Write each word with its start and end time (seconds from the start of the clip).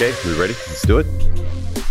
Okay, 0.00 0.14
we 0.24 0.38
ready? 0.38 0.52
Let's 0.68 0.86
do 0.86 0.98
it. 0.98 1.06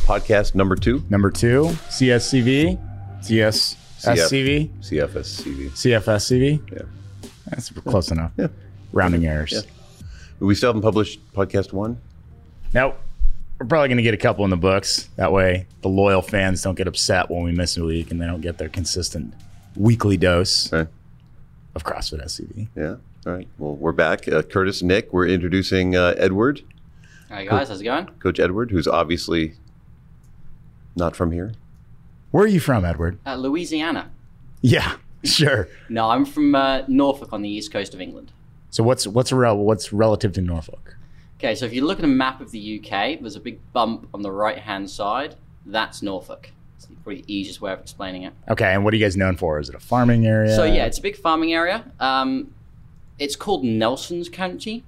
Podcast 0.06 0.56
number 0.56 0.78
two, 0.78 1.04
Number 1.10 1.30
two, 1.30 1.64
CSCV, 1.90 2.80
CSSCV, 3.22 4.70
CFSCV. 4.80 5.72
CFSCV. 5.72 6.72
Yeah. 6.72 7.30
That's 7.50 7.70
close 7.72 8.10
enough. 8.12 8.32
Yeah. 8.38 8.48
Rounding 8.94 9.26
errors. 9.26 9.52
Yeah. 9.52 9.62
We 10.40 10.56
still 10.56 10.70
haven't 10.70 10.84
published 10.84 11.20
podcast 11.34 11.74
one. 11.74 11.98
Nope. 12.74 12.98
We're 13.60 13.66
probably 13.66 13.90
going 13.90 13.98
to 13.98 14.04
get 14.04 14.14
a 14.14 14.18
couple 14.18 14.46
in 14.46 14.52
the 14.52 14.56
books. 14.58 15.10
That 15.18 15.34
way, 15.34 15.66
the 15.82 15.90
loyal 15.90 16.22
fans 16.22 16.62
don't 16.62 16.76
get 16.76 16.88
upset 16.88 17.30
when 17.30 17.44
we 17.44 17.52
miss 17.52 17.76
a 17.76 17.84
week 17.84 18.12
and 18.12 18.22
they 18.22 18.26
don't 18.28 18.40
get 18.42 18.58
their 18.58 18.70
consistent 18.70 19.34
weekly 19.76 20.16
dose 20.16 20.72
Right. 20.72 20.88
of 21.76 21.84
CrossFit 21.84 22.24
SCV. 22.24 22.70
Yeah. 22.76 22.96
All 23.26 23.34
right. 23.34 23.48
Well, 23.58 23.76
we're 23.76 23.92
back. 23.92 24.30
Uh, 24.30 24.44
Curtis, 24.44 24.82
Nick, 24.82 25.12
we're 25.12 25.28
introducing 25.28 25.96
uh, 25.98 26.14
Edward, 26.18 26.62
Hi 27.30 27.44
guys, 27.44 27.68
how's 27.68 27.82
it 27.82 27.84
going? 27.84 28.06
Coach 28.20 28.40
Edward, 28.40 28.72
who's 28.72 28.88
obviously 28.88 29.54
not 30.96 31.16
from 31.16 31.32
here. 31.32 31.54
Where 32.32 32.46
are 32.46 32.48
you 32.48 32.60
from, 32.62 32.86
Edward? 32.86 33.20
Uh, 33.26 33.36
Louisiana. 33.36 34.12
Yeah, 34.62 34.96
sure. 35.26 35.68
No, 35.90 36.10
I'm 36.10 36.26
from 36.26 36.56
uh, 36.56 36.84
Norfolk 36.88 37.34
on 37.34 37.42
the 37.42 37.50
east 37.50 37.72
coast 37.72 37.94
of 37.94 38.00
England. 38.00 38.32
So 38.70 38.82
what's 38.84 39.06
what's 39.06 39.32
rel- 39.34 39.58
what's 39.58 39.92
relative 39.92 40.32
to 40.34 40.42
Norfolk? 40.42 40.96
Okay, 41.40 41.54
so 41.54 41.66
if 41.66 41.74
you 41.74 41.86
look 41.86 42.00
at 42.00 42.06
a 42.06 42.10
map 42.10 42.40
of 42.42 42.52
the 42.52 42.80
UK, 42.80 43.20
there's 43.20 43.36
a 43.36 43.40
big 43.42 43.60
bump 43.74 44.08
on 44.14 44.22
the 44.22 44.32
right 44.32 44.58
hand 44.58 44.90
side. 44.90 45.36
That's 45.66 46.02
Norfolk. 46.02 46.52
It's 46.78 46.86
probably 46.86 47.22
the 47.24 47.34
easiest 47.34 47.60
way 47.60 47.74
of 47.74 47.80
explaining 47.80 48.24
it. 48.24 48.34
Okay, 48.50 48.74
and 48.74 48.84
what 48.86 48.94
are 48.94 48.98
you 48.98 49.04
guys 49.06 49.18
known 49.18 49.36
for? 49.36 49.60
Is 49.60 49.68
it 49.68 49.76
a 49.76 49.80
farming 49.80 50.26
area? 50.26 50.56
So 50.56 50.64
yeah, 50.64 50.86
it's 50.86 50.98
a 50.98 51.02
big 51.02 51.18
farming 51.18 51.54
area. 51.54 51.84
Um, 52.00 52.54
it's 53.20 53.36
called 53.36 53.64
Nelson's 53.64 54.30
County, 54.30 54.84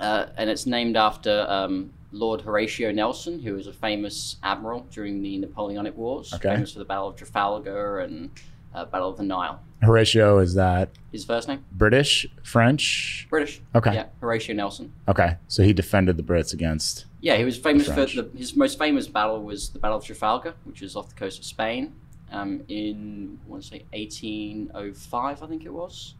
uh, 0.00 0.26
and 0.36 0.50
it's 0.50 0.66
named 0.66 0.96
after 0.96 1.46
um, 1.48 1.92
Lord 2.12 2.40
Horatio 2.42 2.92
Nelson, 2.92 3.40
who 3.40 3.54
was 3.54 3.66
a 3.66 3.72
famous 3.72 4.36
admiral 4.42 4.86
during 4.90 5.22
the 5.22 5.38
Napoleonic 5.38 5.96
Wars, 5.96 6.32
Okay. 6.34 6.54
famous 6.54 6.72
for 6.72 6.78
the 6.78 6.84
Battle 6.84 7.08
of 7.08 7.16
Trafalgar 7.16 8.00
and 8.00 8.30
uh, 8.74 8.84
Battle 8.84 9.10
of 9.10 9.16
the 9.16 9.22
Nile. 9.22 9.60
Horatio 9.82 10.38
is 10.38 10.54
that 10.54 10.88
His 11.12 11.24
first 11.24 11.46
name 11.48 11.64
British, 11.72 12.26
French? 12.42 13.26
British. 13.30 13.60
Okay. 13.74 13.94
Yeah, 13.94 14.06
Horatio 14.20 14.54
Nelson. 14.54 14.92
Okay, 15.08 15.36
so 15.48 15.62
he 15.62 15.72
defended 15.72 16.16
the 16.16 16.22
Brits 16.22 16.52
against. 16.54 17.04
Yeah, 17.20 17.36
he 17.36 17.44
was 17.44 17.56
famous 17.58 17.86
for 17.86 18.06
the, 18.06 18.30
his 18.36 18.56
most 18.56 18.78
famous 18.78 19.06
battle 19.08 19.42
was 19.42 19.70
the 19.70 19.78
Battle 19.78 19.98
of 19.98 20.04
Trafalgar, 20.04 20.54
which 20.64 20.82
is 20.82 20.96
off 20.96 21.08
the 21.08 21.14
coast 21.14 21.38
of 21.38 21.44
Spain, 21.44 21.92
um, 22.32 22.62
in 22.68 23.38
I 23.46 23.50
want 23.50 23.62
to 23.62 23.68
say 23.68 23.84
1805, 23.92 25.42
I 25.42 25.46
think 25.46 25.64
it 25.64 25.72
was. 25.72 26.14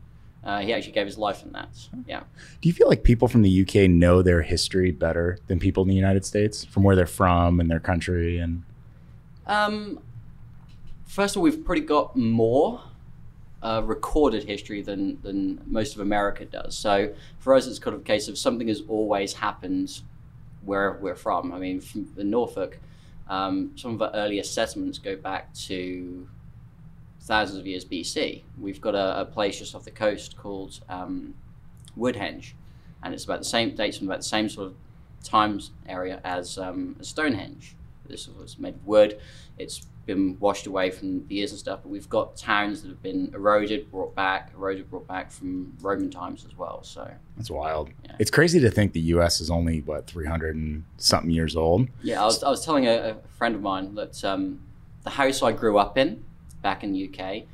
Uh, 0.44 0.60
he 0.60 0.72
actually 0.74 0.92
gave 0.92 1.06
his 1.06 1.16
life 1.16 1.42
in 1.42 1.52
that. 1.52 1.70
Yeah. 2.06 2.22
Do 2.60 2.68
you 2.68 2.74
feel 2.74 2.86
like 2.86 3.02
people 3.02 3.28
from 3.28 3.42
the 3.42 3.62
UK 3.62 3.88
know 3.90 4.20
their 4.20 4.42
history 4.42 4.90
better 4.90 5.38
than 5.46 5.58
people 5.58 5.82
in 5.82 5.88
the 5.88 5.94
United 5.94 6.24
States, 6.24 6.64
from 6.64 6.82
where 6.82 6.94
they're 6.94 7.06
from 7.06 7.60
and 7.60 7.70
their 7.70 7.80
country? 7.80 8.38
And 8.38 8.62
Um, 9.46 10.00
first 11.06 11.34
of 11.34 11.40
all, 11.40 11.44
we've 11.44 11.64
probably 11.64 11.84
got 11.84 12.14
more 12.14 12.82
uh, 13.62 13.82
recorded 13.84 14.44
history 14.44 14.82
than, 14.82 15.18
than 15.22 15.62
most 15.66 15.94
of 15.94 16.00
America 16.00 16.44
does. 16.44 16.76
So 16.76 17.14
for 17.38 17.54
us, 17.54 17.66
it's 17.66 17.78
kind 17.78 17.94
of 17.94 18.02
a 18.02 18.04
case 18.04 18.28
of 18.28 18.36
something 18.36 18.68
has 18.68 18.82
always 18.86 19.32
happened 19.32 20.02
wherever 20.62 20.98
we're 20.98 21.14
from. 21.14 21.52
I 21.52 21.58
mean, 21.58 21.80
from 21.80 22.12
the 22.14 22.24
Norfolk, 22.24 22.78
um, 23.28 23.72
some 23.76 23.94
of 23.94 24.02
our 24.02 24.10
earliest 24.14 24.52
settlements 24.52 24.98
go 24.98 25.16
back 25.16 25.54
to 25.54 26.28
thousands 27.24 27.58
of 27.58 27.66
years 27.66 27.84
BC. 27.84 28.42
We've 28.60 28.80
got 28.80 28.94
a, 28.94 29.22
a 29.22 29.24
place 29.24 29.58
just 29.58 29.74
off 29.74 29.84
the 29.84 29.90
coast 29.90 30.36
called 30.36 30.80
um, 30.88 31.34
Woodhenge, 31.96 32.52
and 33.02 33.14
it's 33.14 33.24
about 33.24 33.40
the 33.40 33.46
same 33.46 33.74
dates 33.74 33.98
from 33.98 34.08
about 34.08 34.18
the 34.20 34.24
same 34.24 34.48
sort 34.48 34.68
of 34.68 34.74
times 35.22 35.70
area 35.88 36.20
as, 36.22 36.58
um, 36.58 36.96
as 37.00 37.08
Stonehenge. 37.08 37.76
This 38.06 38.28
was 38.28 38.58
made 38.58 38.74
of 38.74 38.86
wood. 38.86 39.18
It's 39.56 39.86
been 40.04 40.38
washed 40.38 40.66
away 40.66 40.90
from 40.90 41.26
the 41.28 41.36
years 41.36 41.50
and 41.50 41.58
stuff, 41.58 41.80
but 41.82 41.88
we've 41.88 42.10
got 42.10 42.36
towns 42.36 42.82
that 42.82 42.88
have 42.88 43.02
been 43.02 43.30
eroded, 43.32 43.90
brought 43.90 44.14
back, 44.14 44.52
eroded, 44.54 44.90
brought 44.90 45.06
back 45.06 45.32
from 45.32 45.72
Roman 45.80 46.10
times 46.10 46.44
as 46.44 46.58
well. 46.58 46.82
So 46.82 47.10
that's 47.38 47.50
wild. 47.50 47.88
Yeah. 48.04 48.16
It's 48.18 48.30
crazy 48.30 48.60
to 48.60 48.70
think 48.70 48.92
the 48.92 49.00
US 49.00 49.40
is 49.40 49.50
only 49.50 49.80
what 49.80 50.06
300 50.06 50.54
and 50.54 50.84
something 50.98 51.30
years 51.30 51.56
old. 51.56 51.88
yeah, 52.02 52.20
I 52.20 52.26
was, 52.26 52.42
I 52.42 52.50
was 52.50 52.62
telling 52.62 52.86
a, 52.86 52.92
a 52.92 53.14
friend 53.38 53.54
of 53.54 53.62
mine 53.62 53.94
that 53.94 54.22
um, 54.22 54.60
the 55.04 55.10
house 55.10 55.42
I 55.42 55.52
grew 55.52 55.78
up 55.78 55.96
in 55.96 56.22
back 56.64 56.82
in 56.82 56.92
the 56.92 57.08
UK 57.08 57.44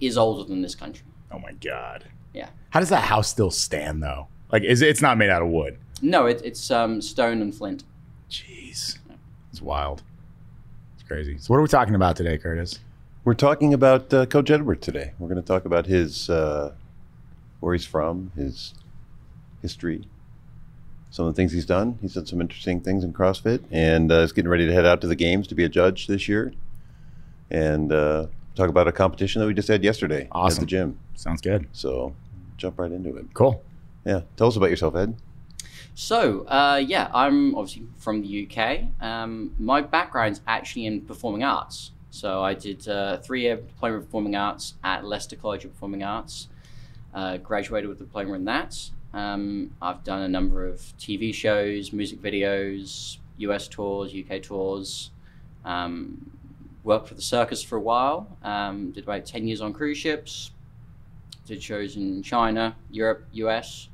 is 0.00 0.18
older 0.18 0.46
than 0.46 0.60
this 0.60 0.74
country. 0.74 1.06
Oh 1.30 1.38
my 1.38 1.52
god. 1.52 2.04
Yeah. 2.34 2.50
How 2.70 2.80
does 2.80 2.90
that 2.90 3.04
house 3.04 3.28
still 3.28 3.50
stand 3.50 4.02
though? 4.02 4.26
Like, 4.52 4.64
is 4.64 4.82
it's 4.82 5.00
not 5.00 5.16
made 5.16 5.30
out 5.30 5.40
of 5.40 5.48
wood? 5.48 5.78
No, 6.02 6.26
it, 6.26 6.42
it's 6.44 6.70
um, 6.70 7.00
stone 7.00 7.40
and 7.40 7.54
flint. 7.54 7.84
Jeez, 8.28 8.98
it's 9.50 9.62
wild. 9.62 10.02
It's 10.94 11.06
crazy. 11.06 11.38
So, 11.38 11.52
what 11.54 11.58
are 11.58 11.62
we 11.62 11.68
talking 11.68 11.94
about 11.94 12.16
today, 12.16 12.36
Curtis? 12.36 12.80
We're 13.24 13.34
talking 13.34 13.72
about 13.72 14.12
uh, 14.12 14.26
Coach 14.26 14.50
Edward 14.50 14.82
today. 14.82 15.12
We're 15.18 15.28
going 15.28 15.40
to 15.40 15.46
talk 15.46 15.64
about 15.64 15.86
his 15.86 16.28
uh, 16.28 16.74
where 17.60 17.74
he's 17.74 17.86
from, 17.86 18.32
his 18.34 18.74
history, 19.62 20.08
some 21.10 21.26
of 21.26 21.34
the 21.34 21.36
things 21.36 21.52
he's 21.52 21.66
done. 21.66 21.98
He's 22.00 22.14
done 22.14 22.26
some 22.26 22.40
interesting 22.40 22.80
things 22.80 23.04
in 23.04 23.12
CrossFit, 23.12 23.62
and 23.70 24.10
uh, 24.10 24.16
is 24.16 24.32
getting 24.32 24.50
ready 24.50 24.66
to 24.66 24.72
head 24.72 24.86
out 24.86 25.00
to 25.02 25.06
the 25.06 25.16
games 25.16 25.46
to 25.48 25.54
be 25.54 25.62
a 25.64 25.68
judge 25.68 26.08
this 26.08 26.28
year, 26.28 26.52
and 27.50 27.92
uh, 27.92 28.26
talk 28.54 28.68
about 28.68 28.88
a 28.88 28.92
competition 28.92 29.40
that 29.40 29.46
we 29.46 29.54
just 29.54 29.68
had 29.68 29.82
yesterday 29.82 30.28
at 30.34 30.52
the 30.54 30.66
gym. 30.66 30.98
Sounds 31.14 31.40
good. 31.40 31.68
So 31.72 32.14
jump 32.56 32.78
right 32.78 32.92
into 32.92 33.16
it. 33.16 33.26
Cool. 33.34 33.62
Yeah, 34.04 34.22
tell 34.36 34.48
us 34.48 34.56
about 34.56 34.70
yourself, 34.70 34.94
Ed. 34.96 35.16
So, 35.94 36.46
uh, 36.46 36.82
yeah, 36.84 37.10
I'm 37.12 37.54
obviously 37.54 37.82
from 37.98 38.22
the 38.22 38.48
UK. 38.48 38.84
Um, 39.02 39.54
my 39.58 39.80
background's 39.80 40.40
actually 40.46 40.86
in 40.86 41.02
performing 41.02 41.44
arts. 41.44 41.90
So, 42.10 42.42
I 42.42 42.54
did 42.54 42.88
uh, 42.88 43.18
three 43.18 43.42
year 43.42 43.56
diploma 43.56 43.96
in 43.96 44.02
performing 44.02 44.36
arts 44.36 44.74
at 44.82 45.04
Leicester 45.04 45.36
College 45.36 45.64
of 45.64 45.72
Performing 45.72 46.02
Arts. 46.02 46.48
Uh, 47.12 47.36
graduated 47.38 47.88
with 47.88 48.00
a 48.00 48.04
diploma 48.04 48.34
in 48.34 48.44
that. 48.44 48.90
Um, 49.12 49.72
I've 49.82 50.04
done 50.04 50.22
a 50.22 50.28
number 50.28 50.66
of 50.66 50.78
TV 50.98 51.34
shows, 51.34 51.92
music 51.92 52.22
videos, 52.22 53.18
US 53.38 53.66
tours, 53.68 54.14
UK 54.14 54.40
tours. 54.42 55.10
Um, 55.64 56.30
worked 56.90 57.06
for 57.06 57.14
the 57.14 57.22
circus 57.22 57.62
for 57.62 57.76
a 57.76 57.80
while. 57.80 58.36
Um, 58.42 58.90
did 58.90 59.04
about 59.04 59.24
10 59.24 59.46
years 59.46 59.60
on 59.60 59.72
cruise 59.72 59.96
ships. 59.96 60.50
Did 61.46 61.62
shows 61.62 61.96
in 61.96 62.20
China, 62.22 62.74
Europe, 62.90 63.26
US. 63.32 63.88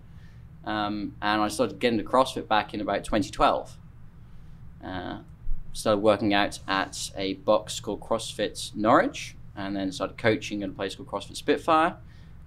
Um, 0.64 1.14
and 1.20 1.42
I 1.42 1.48
started 1.48 1.78
getting 1.78 1.98
into 1.98 2.10
CrossFit 2.10 2.48
back 2.48 2.72
in 2.72 2.80
about 2.80 3.04
2012. 3.04 3.76
Uh, 4.82 5.18
started 5.74 6.00
working 6.00 6.32
out 6.32 6.58
at 6.66 7.10
a 7.16 7.34
box 7.34 7.80
called 7.80 8.00
CrossFit 8.00 8.74
Norwich, 8.74 9.36
and 9.54 9.76
then 9.76 9.92
started 9.92 10.16
coaching 10.16 10.62
at 10.62 10.70
a 10.70 10.72
place 10.72 10.94
called 10.94 11.08
CrossFit 11.08 11.36
Spitfire. 11.36 11.96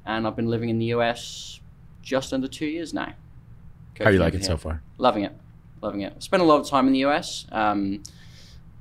And 0.04 0.26
I've 0.26 0.36
been 0.36 0.50
living 0.50 0.70
in 0.70 0.80
the 0.80 0.88
US 0.98 1.60
just 2.02 2.34
under 2.34 2.48
two 2.48 2.66
years 2.66 2.92
now. 2.92 3.14
How 4.00 4.06
do 4.06 4.14
you 4.14 4.18
Coaching 4.18 4.20
like 4.20 4.34
it 4.34 4.38
here. 4.38 4.48
so 4.48 4.58
far? 4.58 4.82
Loving 4.98 5.26
it, 5.26 5.34
loving 5.82 6.02
it. 6.02 6.24
Spent 6.24 6.42
a 6.42 6.46
lot 6.46 6.60
of 6.60 6.68
time 6.68 6.88
in 6.88 6.94
the 6.94 7.06
US. 7.06 7.46
Um, 7.52 8.02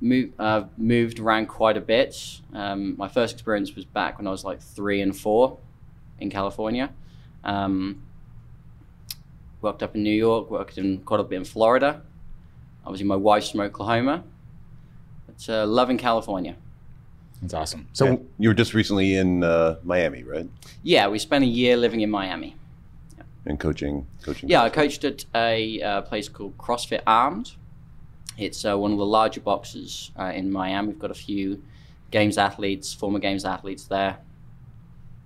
move, 0.01 0.31
uh, 0.39 0.63
moved 0.77 1.19
around 1.19 1.47
quite 1.47 1.77
a 1.77 1.81
bit. 1.81 2.41
Um, 2.53 2.95
my 2.97 3.07
first 3.07 3.33
experience 3.33 3.75
was 3.75 3.85
back 3.85 4.17
when 4.17 4.27
I 4.27 4.31
was 4.31 4.43
like 4.43 4.61
three 4.61 5.01
and 5.01 5.15
four 5.15 5.57
in 6.19 6.29
California. 6.29 6.91
Um, 7.43 8.03
worked 9.61 9.83
up 9.83 9.95
in 9.95 10.03
New 10.03 10.13
York, 10.13 10.49
worked 10.49 10.77
in 10.77 10.99
quite 10.99 11.19
a 11.19 11.23
bit 11.23 11.37
in 11.37 11.45
Florida. 11.45 12.01
Obviously, 12.85 13.07
my 13.07 13.15
wife's 13.15 13.51
from 13.51 13.61
Oklahoma. 13.61 14.23
But 15.27 15.49
uh, 15.49 15.65
loving 15.65 15.97
California. 15.97 16.55
That's 17.41 17.53
awesome. 17.53 17.87
So, 17.93 18.05
So 18.05 18.25
you 18.37 18.49
were 18.49 18.55
just 18.55 18.73
recently 18.73 19.15
in 19.15 19.43
uh, 19.43 19.77
Miami, 19.83 20.23
right? 20.23 20.49
Yeah, 20.83 21.07
we 21.07 21.19
spent 21.19 21.43
a 21.43 21.47
year 21.47 21.77
living 21.77 22.01
in 22.01 22.09
Miami. 22.09 22.55
And 23.45 23.59
coaching, 23.59 24.05
coaching. 24.21 24.49
Yeah, 24.49 24.63
I 24.63 24.69
coached 24.69 25.03
at 25.05 25.25
a 25.33 25.81
uh, 25.81 26.01
place 26.01 26.27
called 26.27 26.57
CrossFit 26.57 27.01
Armed. 27.07 27.53
It's 28.39 28.63
uh, 28.65 28.77
one 28.77 28.91
of 28.91 28.97
the 28.97 29.05
larger 29.05 29.41
boxes 29.41 30.11
uh, 30.17 30.31
in 30.33 30.51
Miami. 30.51 30.89
We've 30.89 30.99
got 30.99 31.11
a 31.11 31.15
few 31.15 31.61
games 32.11 32.37
athletes, 32.37 32.93
former 32.93 33.19
games 33.19 33.45
athletes 33.45 33.85
there. 33.85 34.17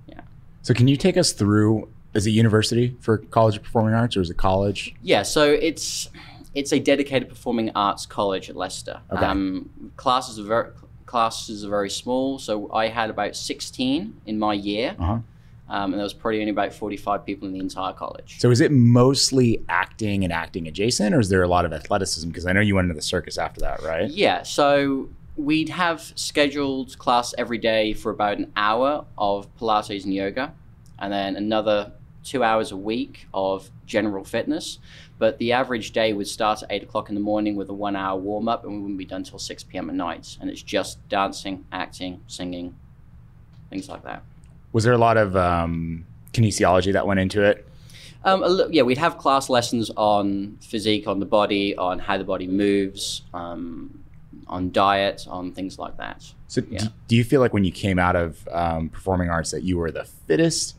Yeah. 0.07 0.21
So 0.61 0.73
can 0.73 0.87
you 0.87 0.97
take 0.97 1.17
us 1.17 1.31
through? 1.31 1.89
Is 2.13 2.27
it 2.27 2.31
university 2.31 2.95
for 2.99 3.17
College 3.17 3.57
of 3.57 3.63
Performing 3.63 3.93
Arts, 3.95 4.15
or 4.17 4.21
is 4.21 4.29
it 4.29 4.37
college? 4.37 4.93
Yeah, 5.01 5.23
so 5.23 5.51
it's 5.51 6.09
it's 6.53 6.71
a 6.71 6.79
dedicated 6.79 7.27
performing 7.29 7.71
arts 7.75 8.05
college 8.05 8.49
at 8.49 8.55
Leicester. 8.55 9.01
Okay. 9.11 9.25
Um, 9.25 9.69
classes 9.95 10.39
are 10.39 10.43
very 10.43 10.69
classes 11.05 11.65
are 11.65 11.69
very 11.69 11.89
small. 11.89 12.39
So 12.39 12.71
I 12.71 12.87
had 12.89 13.09
about 13.09 13.35
sixteen 13.35 14.21
in 14.25 14.37
my 14.37 14.53
year, 14.53 14.95
Uh 14.99 15.05
huh. 15.05 15.17
Um, 15.69 15.91
and 15.91 15.93
there 15.93 16.03
was 16.03 16.13
probably 16.13 16.39
only 16.39 16.51
about 16.51 16.73
forty 16.73 16.97
five 16.97 17.25
people 17.25 17.47
in 17.47 17.53
the 17.53 17.59
entire 17.59 17.93
college. 17.93 18.39
So, 18.39 18.51
is 18.51 18.61
it 18.61 18.71
mostly 18.71 19.63
acting 19.69 20.23
and 20.23 20.33
acting 20.33 20.67
adjacent, 20.67 21.15
or 21.15 21.19
is 21.19 21.29
there 21.29 21.43
a 21.43 21.47
lot 21.47 21.65
of 21.65 21.73
athleticism? 21.73 22.27
Because 22.27 22.45
I 22.45 22.53
know 22.53 22.61
you 22.61 22.75
went 22.75 22.85
into 22.85 22.95
the 22.95 23.01
circus 23.01 23.37
after 23.37 23.61
that, 23.61 23.81
right? 23.81 24.09
Yeah, 24.09 24.43
so 24.43 25.09
we'd 25.35 25.69
have 25.69 26.13
scheduled 26.15 26.97
class 26.99 27.33
every 27.37 27.57
day 27.57 27.93
for 27.93 28.11
about 28.11 28.37
an 28.37 28.51
hour 28.55 29.05
of 29.17 29.53
Pilates 29.57 30.03
and 30.03 30.13
yoga, 30.13 30.53
and 30.99 31.11
then 31.11 31.35
another 31.35 31.93
two 32.23 32.43
hours 32.43 32.71
a 32.71 32.77
week 32.77 33.27
of 33.33 33.69
general 33.85 34.23
fitness. 34.23 34.79
But 35.19 35.37
the 35.37 35.51
average 35.51 35.91
day 35.91 36.13
would 36.13 36.27
start 36.27 36.63
at 36.63 36.71
eight 36.71 36.83
o'clock 36.83 37.09
in 37.09 37.15
the 37.15 37.21
morning 37.21 37.55
with 37.55 37.69
a 37.69 37.73
one 37.73 37.95
hour 37.95 38.19
warm 38.19 38.47
up, 38.47 38.63
and 38.63 38.73
we 38.73 38.79
wouldn't 38.79 38.97
be 38.97 39.05
done 39.05 39.21
until 39.21 39.39
6 39.39 39.63
p.m. 39.63 39.89
at 39.89 39.95
night. 39.95 40.37
And 40.41 40.49
it's 40.49 40.61
just 40.61 41.07
dancing, 41.07 41.65
acting, 41.71 42.21
singing, 42.27 42.75
things 43.69 43.87
like 43.89 44.03
that. 44.03 44.23
Was 44.73 44.83
there 44.83 44.93
a 44.93 44.97
lot 44.97 45.17
of 45.17 45.35
um, 45.37 46.05
kinesiology 46.33 46.91
that 46.93 47.07
went 47.07 47.19
into 47.19 47.43
it? 47.43 47.65
Um, 48.25 48.43
yeah, 48.71 48.83
we'd 48.83 48.97
have 48.97 49.17
class 49.17 49.49
lessons 49.49 49.91
on 49.95 50.57
physique, 50.61 51.07
on 51.07 51.19
the 51.19 51.25
body, 51.25 51.75
on 51.75 51.99
how 51.99 52.17
the 52.17 52.23
body 52.23 52.47
moves, 52.47 53.21
um, 53.33 54.03
on 54.47 54.71
diet, 54.71 55.25
on 55.29 55.51
things 55.51 55.77
like 55.77 55.97
that. 55.97 56.25
So, 56.47 56.61
Yeah. 56.69 56.87
do, 57.07 57.15
you 57.15 57.23
feel 57.23 57.41
like 57.41 57.53
when 57.53 57.63
you 57.63 57.71
came 57.71 57.99
out 57.99 58.15
of 58.15 58.47
um, 58.51 58.89
performing 58.89 59.29
arts 59.29 59.51
that 59.51 59.63
you 59.63 59.77
were 59.77 59.91
the 59.91 60.05
fittest 60.05 60.75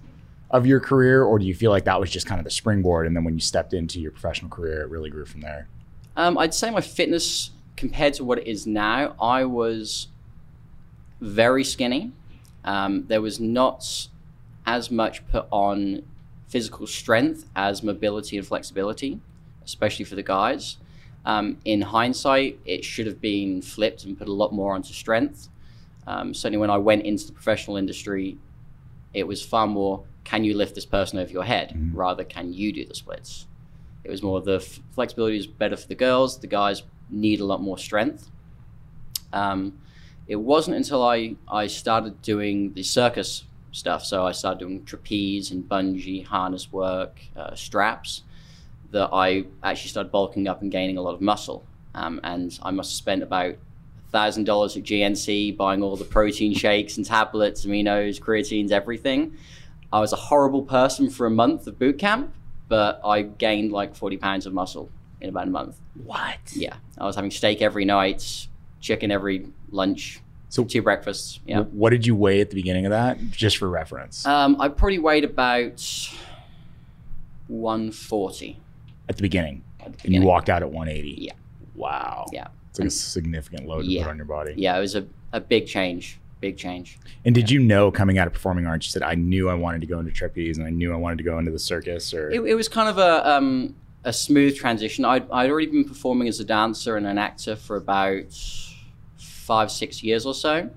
of 0.51 0.67
your 0.67 0.81
career, 0.81 1.23
or 1.23 1.39
do 1.39 1.45
you 1.45 1.55
feel 1.55 1.71
like 1.71 1.85
that 1.85 2.01
was 2.01 2.11
just 2.11 2.27
kind 2.27 2.39
of 2.39 2.45
the 2.45 2.51
springboard, 2.51 3.07
and 3.07 3.15
then 3.15 3.25
when 3.25 3.35
you 3.35 3.41
stepped 3.41 3.75
into 3.75 4.01
your 4.01 4.11
professional 4.11 4.51
career, 4.51 4.83
it 4.83 4.89
really 4.89 5.11
grew 5.11 5.27
from 5.27 5.41
there? 5.43 5.69
Um, 6.17 6.39
I'd 6.39 6.55
say 6.55 6.71
my 6.71 6.81
fitness 6.81 7.51
compared 7.77 8.15
to 8.15 8.25
what 8.25 8.39
it 8.39 8.47
is 8.47 8.67
now, 8.67 9.15
I 9.21 9.45
was 9.45 10.09
very 11.21 11.65
skinny. 11.65 12.13
Um, 12.65 13.07
there 13.07 13.21
was 13.21 13.41
not 13.41 14.09
as 14.67 14.91
much 14.91 15.27
put 15.29 15.47
on 15.51 16.03
physical 16.49 16.87
strength 16.87 17.47
as 17.55 17.83
mobility 17.83 18.39
and 18.39 18.47
flexibility, 18.47 19.21
especially 19.65 20.05
for 20.05 20.15
the 20.15 20.23
guys. 20.23 20.77
Um, 21.27 21.59
in 21.65 21.81
hindsight, 21.83 22.59
it 22.65 22.85
should 22.85 23.07
have 23.07 23.21
been 23.21 23.63
flipped 23.63 24.05
and 24.05 24.19
put 24.19 24.29
a 24.29 24.33
lot 24.33 24.53
more 24.53 24.75
onto 24.75 24.93
strength. 24.93 25.49
Um, 26.07 26.35
certainly, 26.35 26.59
when 26.59 26.71
I 26.71 26.77
went 26.79 27.05
into 27.05 27.27
the 27.27 27.33
professional 27.33 27.77
industry, 27.77 28.37
it 29.15 29.27
was 29.27 29.43
far 29.43 29.67
more 29.67 30.05
can 30.25 30.43
you 30.43 30.57
lift 30.57 30.75
this 30.75 30.87
person 30.87 31.19
over 31.19 31.31
your 31.31 31.45
head 31.45 31.91
rather 31.95 32.25
can 32.25 32.53
you 32.53 32.73
do 32.73 32.85
the 32.85 32.95
splits. 32.95 33.47
It 34.03 34.11
was 34.11 34.23
more 34.23 34.41
the 34.41 34.57
f- 34.57 34.81
flexibility 34.93 35.37
is 35.37 35.47
better 35.47 35.77
for 35.77 35.87
the 35.87 35.95
girls. 35.95 36.39
The 36.39 36.47
guys 36.47 36.83
need 37.11 37.41
a 37.41 37.45
lot 37.45 37.61
more 37.63 37.79
strength. 37.79 38.31
Um, 39.33 39.79
it 40.27 40.37
wasn't 40.37 40.77
until 40.77 41.03
I, 41.03 41.37
I 41.49 41.67
started 41.67 42.23
doing 42.23 42.73
the 42.73 42.83
circus 42.83 43.45
stuff, 43.73 44.05
so 44.05 44.25
I 44.25 44.33
started 44.33 44.61
doing 44.61 44.85
trapeze 44.85 45.51
and 45.51 45.69
bungee, 45.69 46.25
harness 46.25 46.73
work, 46.73 47.21
uh, 47.37 47.55
straps, 47.55 48.23
that 48.91 49.11
I 49.13 49.45
actually 49.63 49.91
started 49.91 50.13
bulking 50.13 50.49
up 50.49 50.63
and 50.63 50.71
gaining 50.71 50.97
a 50.97 51.03
lot 51.03 51.15
of 51.15 51.21
muscle. 51.21 51.65
Um, 51.95 52.21
and 52.23 52.59
I 52.63 52.71
must 52.71 52.93
have 52.93 52.97
spent 52.97 53.23
about 53.23 53.57
thousand 54.11 54.45
dollars 54.45 54.77
at 54.77 54.85
GNC 54.85 55.57
buying 55.57 55.83
all 55.83 55.97
the 55.97 56.05
protein 56.05 56.55
shakes 56.55 56.97
and 56.97 57.05
tablets, 57.05 57.67
aminos, 57.67 58.21
creatines, 58.21 58.71
everything. 58.71 59.37
I 59.93 59.99
was 60.01 60.13
a 60.13 60.17
horrible 60.17 60.63
person 60.63 61.11
for 61.11 61.27
a 61.27 61.31
month 61.31 61.67
of 61.67 61.79
boot 61.79 61.99
camp, 61.99 62.33
but 62.69 63.01
I 63.05 63.23
gained 63.23 63.73
like 63.73 63.95
40 63.97 64.17
pounds 64.17 64.47
of 64.47 64.53
muscle 64.53 64.89
in 65.21 65.29
about 65.29 65.49
a 65.49 65.51
month. 65.51 65.81
What? 66.05 66.39
Yeah. 66.55 66.77
I 66.97 67.05
was 67.05 67.17
having 67.17 67.33
steak 67.33 67.61
every 67.61 67.85
night, 67.85 68.47
chicken 68.81 69.11
every 69.11 69.49
lunch, 69.75 70.21
So- 70.49 70.65
two 70.65 70.81
breakfasts. 70.83 71.41
Yeah. 71.47 71.61
What 71.61 71.91
did 71.91 72.07
you 72.07 72.15
weigh 72.17 72.41
at 72.41 72.49
the 72.51 72.55
beginning 72.57 72.87
of 72.87 72.91
that, 72.91 73.19
just 73.31 73.57
for 73.59 73.69
reference? 73.69 74.25
Um, 74.25 74.57
I 74.61 74.69
probably 74.69 74.99
weighed 75.01 75.25
about 75.25 75.81
140 77.49 78.59
at 79.09 79.17
the 79.17 79.23
beginning, 79.23 79.63
at 79.81 79.99
the 79.99 80.05
and 80.07 80.15
you 80.15 80.23
walked 80.23 80.49
out 80.49 80.63
at 80.63 80.71
180. 80.71 81.23
Yeah. 81.23 81.33
Wow. 81.75 82.27
Yeah. 82.33 82.47
It's 82.71 82.79
like 82.79 82.89
a 82.89 82.91
significant 82.91 83.67
load 83.67 83.83
to 83.83 83.89
Yeah. 83.89 84.05
put 84.05 84.11
on 84.11 84.17
your 84.17 84.27
body. 84.27 84.55
Yeah, 84.57 84.77
it 84.77 84.81
was 84.81 84.95
a, 84.95 85.07
a 85.33 85.41
big 85.41 85.67
change. 85.67 86.19
Big 86.41 86.57
change. 86.57 86.99
And 87.25 87.35
did 87.35 87.51
you 87.51 87.59
know 87.61 87.91
coming 87.91 88.19
out 88.19 88.27
of 88.27 88.33
performing 88.33 88.67
arts, 88.67 88.87
you 88.87 88.91
said, 88.93 89.03
I 89.03 89.15
knew 89.15 89.49
I 89.49 89.55
wanted 89.55 89.81
to 89.83 89.87
go 89.87 89.99
into 89.99 90.11
trapeze 90.13 90.59
and 90.59 90.67
I 90.67 90.71
knew 90.71 90.93
I 90.93 90.97
wanted 90.97 91.19
to 91.19 91.25
go 91.25 91.39
into 91.39 91.51
the 91.51 91.59
circus 91.59 92.13
or 92.13 92.31
It, 92.31 92.41
it 92.41 92.55
was 92.55 92.69
kind 92.69 92.89
of 92.89 92.99
a 92.99 93.29
um, 93.29 93.75
a 94.05 94.13
smooth 94.13 94.55
transition. 94.57 95.05
I'd, 95.07 95.31
I'd 95.31 95.49
already 95.51 95.69
been 95.69 95.85
performing 95.85 96.29
as 96.29 96.39
a 96.41 96.45
dancer 96.45 96.97
and 96.99 97.07
an 97.07 97.17
actor 97.17 97.57
for 97.57 97.77
about 97.77 98.27
five, 99.45 99.71
six 99.71 100.03
years 100.03 100.25
or 100.25 100.35
so. 100.35 100.71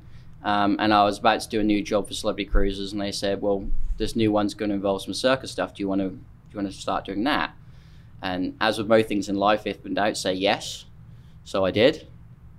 Um, 0.44 0.76
and 0.80 0.94
I 0.94 1.04
was 1.04 1.18
about 1.18 1.42
to 1.42 1.50
do 1.50 1.60
a 1.60 1.64
new 1.64 1.82
job 1.82 2.08
for 2.08 2.14
Celebrity 2.14 2.50
Cruises, 2.50 2.92
and 2.92 3.02
they 3.02 3.12
said, 3.12 3.42
"Well, 3.42 3.70
this 3.98 4.16
new 4.16 4.32
one's 4.32 4.54
going 4.54 4.70
to 4.70 4.76
involve 4.76 5.02
some 5.02 5.14
circus 5.14 5.52
stuff. 5.52 5.74
Do 5.74 5.82
you 5.82 5.88
want 5.88 6.02
to 6.02 6.10
do 6.10 6.20
you 6.52 6.60
want 6.60 6.72
to 6.72 6.78
start 6.78 7.06
doing 7.06 7.24
that?" 7.24 7.56
And 8.22 8.56
as 8.60 8.78
with 8.78 8.88
most 8.88 9.08
things 9.08 9.30
in 9.30 9.36
life, 9.36 9.66
if 9.66 9.86
in 9.86 9.94
doubt, 9.94 10.18
say 10.18 10.34
yes. 10.34 10.86
So 11.44 11.66
I 11.66 11.72
did. 11.72 12.08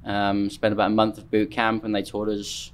Um, 0.04 0.48
spent 0.50 0.72
about 0.72 0.86
a 0.86 0.94
month 0.94 1.18
of 1.18 1.30
boot 1.30 1.50
camp, 1.50 1.84
and 1.84 1.94
they 1.94 2.02
taught 2.02 2.28
us 2.28 2.72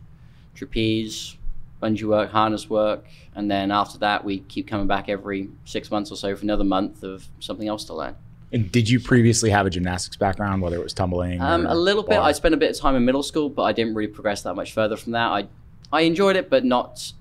trapeze, 0.54 1.36
bungee 1.82 2.04
work, 2.04 2.30
harness 2.30 2.70
work, 2.70 3.04
and 3.34 3.50
then 3.50 3.70
after 3.70 3.98
that, 3.98 4.24
we 4.24 4.38
keep 4.40 4.68
coming 4.68 4.86
back 4.86 5.08
every 5.08 5.50
six 5.64 5.90
months 5.90 6.10
or 6.12 6.16
so 6.16 6.34
for 6.36 6.42
another 6.42 6.64
month 6.64 7.02
of 7.02 7.26
something 7.40 7.68
else 7.68 7.84
to 7.86 7.94
learn. 7.94 8.16
And 8.54 8.70
did 8.70 8.88
you 8.88 9.00
previously 9.00 9.50
have 9.50 9.66
a 9.66 9.70
gymnastics 9.70 10.16
background, 10.16 10.62
whether 10.62 10.76
it 10.76 10.82
was 10.82 10.94
tumbling? 10.94 11.40
Um, 11.40 11.66
a 11.66 11.74
little 11.74 12.04
bit. 12.04 12.20
I 12.20 12.30
spent 12.30 12.54
a 12.54 12.56
bit 12.56 12.70
of 12.70 12.78
time 12.78 12.94
in 12.94 13.04
middle 13.04 13.24
school, 13.24 13.50
but 13.50 13.64
I 13.64 13.72
didn't 13.72 13.96
really 13.96 14.12
progress 14.12 14.42
that 14.42 14.54
much 14.54 14.72
further 14.72 14.96
from 14.96 15.10
that. 15.12 15.26
I 15.26 15.48
I 15.92 16.02
enjoyed 16.02 16.36
it, 16.36 16.48
but 16.48 16.64
not 16.64 17.12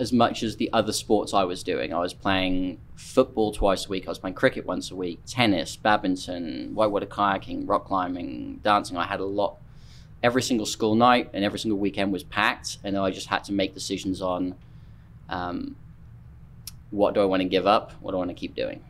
as 0.00 0.12
much 0.12 0.42
as 0.42 0.56
the 0.56 0.68
other 0.72 0.92
sports 0.92 1.32
I 1.32 1.44
was 1.44 1.62
doing. 1.62 1.94
I 1.94 2.00
was 2.00 2.12
playing 2.12 2.80
football 2.96 3.52
twice 3.52 3.86
a 3.86 3.88
week. 3.88 4.08
I 4.08 4.10
was 4.10 4.18
playing 4.18 4.34
cricket 4.34 4.66
once 4.66 4.90
a 4.90 4.96
week, 4.96 5.20
tennis, 5.26 5.76
badminton, 5.76 6.74
whitewater 6.74 7.06
kayaking, 7.06 7.68
rock 7.68 7.84
climbing, 7.84 8.58
dancing. 8.64 8.96
I 8.96 9.04
had 9.04 9.20
a 9.20 9.24
lot. 9.24 9.58
Every 10.24 10.42
single 10.42 10.66
school 10.66 10.96
night 10.96 11.30
and 11.32 11.44
every 11.44 11.60
single 11.60 11.78
weekend 11.78 12.12
was 12.12 12.24
packed, 12.24 12.78
and 12.82 12.98
I 12.98 13.12
just 13.12 13.28
had 13.28 13.44
to 13.44 13.52
make 13.52 13.74
decisions 13.74 14.20
on 14.20 14.56
um, 15.28 15.76
what 16.90 17.14
do 17.14 17.20
I 17.20 17.26
want 17.26 17.42
to 17.42 17.48
give 17.48 17.68
up, 17.68 17.92
what 18.00 18.10
do 18.10 18.16
I 18.16 18.18
want 18.18 18.30
to 18.30 18.34
keep 18.34 18.56
doing. 18.56 18.82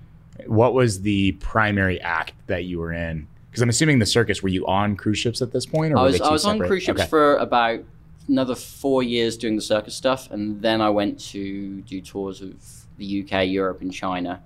What 0.46 0.74
was 0.74 1.02
the 1.02 1.32
primary 1.32 2.00
act 2.00 2.32
that 2.46 2.64
you 2.64 2.78
were 2.78 2.92
in? 2.92 3.26
Because 3.50 3.62
I'm 3.62 3.68
assuming 3.68 3.98
the 3.98 4.06
circus. 4.06 4.42
Were 4.42 4.48
you 4.48 4.66
on 4.66 4.96
cruise 4.96 5.18
ships 5.18 5.42
at 5.42 5.52
this 5.52 5.66
point, 5.66 5.92
or 5.92 5.98
I 5.98 6.02
was 6.02 6.20
I 6.20 6.30
was 6.30 6.44
on 6.44 6.58
cruise 6.58 6.82
ships 6.84 7.00
Okay. 7.00 7.08
for 7.08 7.36
about 7.36 7.80
another 8.28 8.54
four 8.54 9.02
years 9.02 9.36
doing 9.36 9.56
the 9.56 9.62
circus 9.62 9.94
stuff, 9.94 10.30
and 10.30 10.62
then 10.62 10.80
I 10.80 10.90
went 10.90 11.18
to 11.30 11.80
do 11.82 12.00
tours 12.00 12.40
of 12.42 12.54
the 12.98 13.22
UK, 13.22 13.48
Europe, 13.48 13.80
and 13.80 13.92
China. 13.92 14.42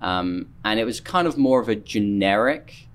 Um, 0.00 0.50
and 0.64 0.78
it 0.78 0.84
was 0.84 1.00
kind 1.00 1.26
of 1.26 1.36
more 1.38 1.60
of 1.60 1.68
a 1.68 1.74
generic. 1.74 2.86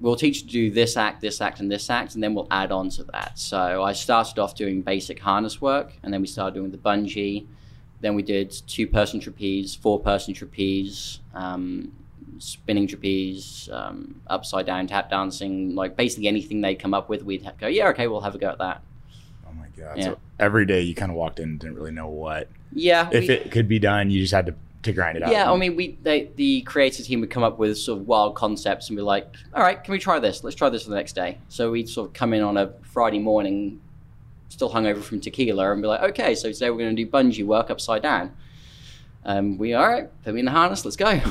We'll 0.00 0.16
teach 0.16 0.42
you 0.42 0.46
to 0.46 0.52
do 0.52 0.70
this 0.70 0.96
act, 0.96 1.20
this 1.20 1.40
act, 1.40 1.60
and 1.60 1.70
this 1.70 1.88
act, 1.88 2.14
and 2.14 2.22
then 2.22 2.34
we'll 2.34 2.48
add 2.50 2.72
on 2.72 2.88
to 2.90 3.04
that. 3.04 3.38
So 3.38 3.82
I 3.82 3.92
started 3.92 4.38
off 4.38 4.54
doing 4.54 4.82
basic 4.82 5.20
harness 5.20 5.60
work, 5.60 5.92
and 6.02 6.12
then 6.12 6.20
we 6.20 6.26
started 6.26 6.54
doing 6.54 6.70
the 6.70 6.78
bungee. 6.78 7.46
Then 8.06 8.14
we 8.14 8.22
did 8.22 8.52
two-person 8.68 9.18
trapeze, 9.18 9.74
four-person 9.74 10.32
trapeze, 10.32 11.18
um, 11.34 11.90
spinning 12.38 12.86
trapeze, 12.86 13.68
um, 13.72 14.20
upside 14.28 14.64
down 14.64 14.86
tap 14.86 15.10
dancing, 15.10 15.74
like 15.74 15.96
basically 15.96 16.28
anything 16.28 16.60
they 16.60 16.76
come 16.76 16.94
up 16.94 17.08
with, 17.08 17.24
we'd 17.24 17.44
go, 17.58 17.66
yeah, 17.66 17.88
okay, 17.88 18.06
we'll 18.06 18.20
have 18.20 18.36
a 18.36 18.38
go 18.38 18.48
at 18.50 18.58
that. 18.58 18.80
Oh 19.44 19.52
my 19.54 19.66
god! 19.76 19.98
Yeah. 19.98 20.04
So 20.04 20.18
every 20.38 20.66
day 20.66 20.82
you 20.82 20.94
kind 20.94 21.10
of 21.10 21.16
walked 21.16 21.40
in 21.40 21.48
and 21.48 21.58
didn't 21.58 21.74
really 21.74 21.90
know 21.90 22.06
what 22.06 22.48
Yeah, 22.72 23.08
if 23.10 23.26
we- 23.26 23.34
it 23.34 23.50
could 23.50 23.66
be 23.66 23.80
done. 23.80 24.08
You 24.08 24.20
just 24.20 24.32
had 24.32 24.46
to 24.46 24.54
to 24.84 24.92
grind 24.92 25.16
it 25.16 25.24
out. 25.24 25.32
yeah. 25.32 25.50
I 25.50 25.56
mean, 25.56 25.74
we 25.74 25.98
they, 26.04 26.30
the 26.36 26.60
creative 26.60 27.04
team 27.06 27.20
would 27.22 27.30
come 27.30 27.42
up 27.42 27.58
with 27.58 27.76
sort 27.76 27.98
of 27.98 28.06
wild 28.06 28.36
concepts 28.36 28.88
and 28.88 28.96
be 28.96 29.02
like, 29.02 29.26
all 29.52 29.64
right, 29.64 29.82
can 29.82 29.90
we 29.90 29.98
try 29.98 30.20
this? 30.20 30.44
Let's 30.44 30.54
try 30.54 30.68
this 30.68 30.84
for 30.84 30.90
the 30.90 30.94
next 30.96 31.14
day. 31.14 31.38
So 31.48 31.72
we'd 31.72 31.88
sort 31.88 32.06
of 32.06 32.12
come 32.14 32.32
in 32.34 32.42
on 32.44 32.56
a 32.56 32.72
Friday 32.82 33.18
morning, 33.18 33.80
still 34.48 34.70
hungover 34.70 35.02
from 35.02 35.20
tequila, 35.20 35.72
and 35.72 35.82
be 35.82 35.88
like, 35.88 36.02
okay, 36.02 36.34
so 36.34 36.52
today 36.52 36.70
we're 36.70 36.78
going 36.78 36.96
to 36.96 37.04
do 37.04 37.10
bungee 37.10 37.44
work 37.44 37.70
upside 37.70 38.02
down. 38.02 38.34
Um, 39.24 39.58
we 39.58 39.74
all 39.74 39.86
right, 39.86 40.08
put 40.22 40.34
me 40.34 40.40
in 40.40 40.46
the 40.46 40.52
harness, 40.52 40.84
let's 40.84 40.96
go. 40.96 41.20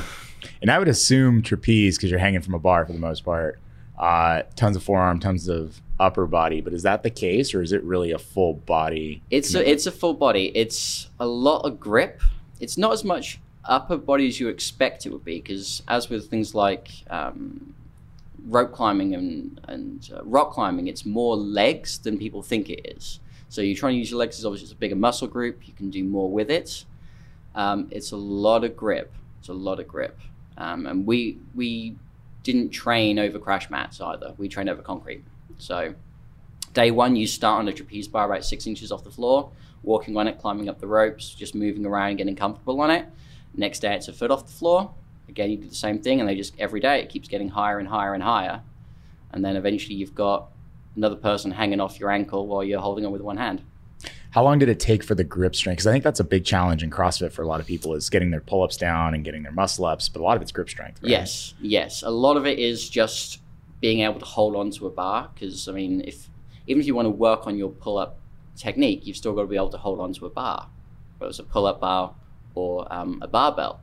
And 0.60 0.70
I 0.70 0.78
would 0.78 0.88
assume 0.88 1.42
trapeze 1.42 1.96
because 1.96 2.10
you're 2.10 2.20
hanging 2.20 2.40
from 2.40 2.54
a 2.54 2.58
bar 2.58 2.86
for 2.86 2.92
the 2.92 2.98
most 2.98 3.24
part. 3.24 3.58
Uh, 3.98 4.42
tons 4.54 4.76
of 4.76 4.82
forearm, 4.82 5.18
tons 5.18 5.48
of 5.48 5.80
upper 5.98 6.26
body. 6.26 6.60
But 6.60 6.72
is 6.72 6.82
that 6.82 7.02
the 7.02 7.10
case, 7.10 7.54
or 7.54 7.62
is 7.62 7.72
it 7.72 7.82
really 7.82 8.12
a 8.12 8.18
full 8.18 8.54
body? 8.54 9.22
It's 9.30 9.54
a, 9.54 9.68
it's 9.68 9.86
a 9.86 9.92
full 9.92 10.14
body. 10.14 10.52
It's 10.54 11.08
a 11.18 11.26
lot 11.26 11.60
of 11.60 11.80
grip. 11.80 12.20
It's 12.60 12.76
not 12.76 12.92
as 12.92 13.04
much 13.04 13.40
upper 13.64 13.96
body 13.96 14.28
as 14.28 14.38
you 14.38 14.48
expect 14.48 15.06
it 15.06 15.12
would 15.12 15.24
be, 15.24 15.40
because 15.40 15.82
as 15.88 16.08
with 16.08 16.28
things 16.28 16.54
like 16.54 16.90
um, 17.10 17.74
rope 18.46 18.72
climbing 18.72 19.14
and 19.14 19.60
and 19.68 20.10
uh, 20.14 20.22
rock 20.24 20.52
climbing, 20.52 20.86
it's 20.86 21.04
more 21.04 21.36
legs 21.36 21.98
than 21.98 22.18
people 22.18 22.42
think 22.42 22.70
it 22.70 22.96
is. 22.96 23.20
So 23.48 23.60
you're 23.60 23.76
trying 23.76 23.94
to 23.94 23.98
use 23.98 24.10
your 24.10 24.18
legs. 24.18 24.44
Obviously 24.44 24.64
it's 24.64 24.72
a 24.72 24.76
bigger 24.76 24.96
muscle 24.96 25.28
group. 25.28 25.66
You 25.66 25.74
can 25.74 25.90
do 25.90 26.04
more 26.04 26.30
with 26.30 26.50
it. 26.50 26.84
Um, 27.54 27.88
it's 27.90 28.12
a 28.12 28.16
lot 28.16 28.64
of 28.64 28.76
grip. 28.76 29.12
It's 29.38 29.48
a 29.48 29.54
lot 29.54 29.80
of 29.80 29.88
grip. 29.88 30.18
Um, 30.58 30.86
and 30.86 31.06
we 31.06 31.38
we 31.54 31.96
didn't 32.42 32.70
train 32.70 33.18
over 33.18 33.38
crash 33.38 33.70
mats 33.70 34.00
either. 34.00 34.34
We 34.38 34.48
trained 34.48 34.68
over 34.68 34.82
concrete. 34.82 35.24
So 35.58 35.94
day 36.72 36.90
one, 36.90 37.16
you 37.16 37.26
start 37.26 37.60
on 37.60 37.68
a 37.68 37.72
trapeze 37.72 38.08
bar 38.08 38.26
about 38.26 38.44
six 38.44 38.66
inches 38.66 38.92
off 38.92 39.02
the 39.02 39.10
floor, 39.10 39.50
walking 39.82 40.16
on 40.16 40.28
it, 40.28 40.38
climbing 40.38 40.68
up 40.68 40.78
the 40.78 40.86
ropes, 40.86 41.34
just 41.34 41.54
moving 41.54 41.86
around, 41.86 42.16
getting 42.16 42.36
comfortable 42.36 42.80
on 42.80 42.90
it. 42.90 43.06
Next 43.54 43.80
day, 43.80 43.94
it's 43.94 44.08
a 44.08 44.12
foot 44.12 44.30
off 44.30 44.46
the 44.46 44.52
floor. 44.52 44.92
Again, 45.28 45.50
you 45.50 45.56
do 45.56 45.68
the 45.68 45.74
same 45.74 46.00
thing, 46.00 46.20
and 46.20 46.28
they 46.28 46.34
just 46.34 46.54
every 46.58 46.80
day 46.80 47.00
it 47.00 47.08
keeps 47.08 47.28
getting 47.28 47.48
higher 47.48 47.78
and 47.78 47.88
higher 47.88 48.14
and 48.14 48.22
higher. 48.22 48.62
And 49.32 49.44
then 49.44 49.56
eventually, 49.56 49.96
you've 49.96 50.14
got 50.14 50.48
another 50.94 51.16
person 51.16 51.50
hanging 51.50 51.80
off 51.80 52.00
your 52.00 52.10
ankle 52.10 52.46
while 52.46 52.64
you're 52.64 52.80
holding 52.80 53.04
on 53.04 53.12
with 53.12 53.20
one 53.20 53.36
hand. 53.36 53.62
How 54.30 54.42
long 54.42 54.58
did 54.58 54.68
it 54.68 54.78
take 54.78 55.02
for 55.02 55.14
the 55.14 55.24
grip 55.24 55.56
strength? 55.56 55.78
Because 55.78 55.86
I 55.86 55.92
think 55.92 56.04
that's 56.04 56.20
a 56.20 56.24
big 56.24 56.44
challenge 56.44 56.82
in 56.82 56.90
CrossFit 56.90 57.32
for 57.32 57.42
a 57.42 57.46
lot 57.46 57.60
of 57.60 57.66
people 57.66 57.94
is 57.94 58.10
getting 58.10 58.30
their 58.30 58.40
pull 58.40 58.62
ups 58.62 58.76
down 58.76 59.14
and 59.14 59.24
getting 59.24 59.42
their 59.42 59.52
muscle 59.52 59.86
ups, 59.86 60.08
but 60.08 60.20
a 60.20 60.22
lot 60.22 60.36
of 60.36 60.42
it's 60.42 60.52
grip 60.52 60.68
strength. 60.68 61.02
Right? 61.02 61.10
Yes, 61.10 61.54
yes. 61.60 62.02
A 62.02 62.10
lot 62.10 62.36
of 62.36 62.46
it 62.46 62.58
is 62.58 62.88
just 62.88 63.40
being 63.80 64.00
able 64.00 64.18
to 64.18 64.26
hold 64.26 64.56
on 64.56 64.70
to 64.72 64.86
a 64.86 64.90
bar 64.90 65.30
because 65.34 65.68
I 65.68 65.72
mean, 65.72 66.02
if 66.04 66.28
even 66.66 66.80
if 66.80 66.86
you 66.86 66.94
want 66.94 67.06
to 67.06 67.10
work 67.10 67.46
on 67.46 67.56
your 67.56 67.70
pull 67.70 67.98
up 67.98 68.18
technique, 68.56 69.06
you've 69.06 69.16
still 69.16 69.32
got 69.32 69.42
to 69.42 69.46
be 69.46 69.56
able 69.56 69.70
to 69.70 69.78
hold 69.78 70.00
on 70.00 70.12
to 70.14 70.26
a 70.26 70.30
bar, 70.30 70.68
whether 71.18 71.30
it's 71.30 71.38
a 71.38 71.44
pull 71.44 71.66
up 71.66 71.80
bar 71.80 72.14
or 72.54 72.92
um, 72.92 73.18
a 73.22 73.28
barbell. 73.28 73.80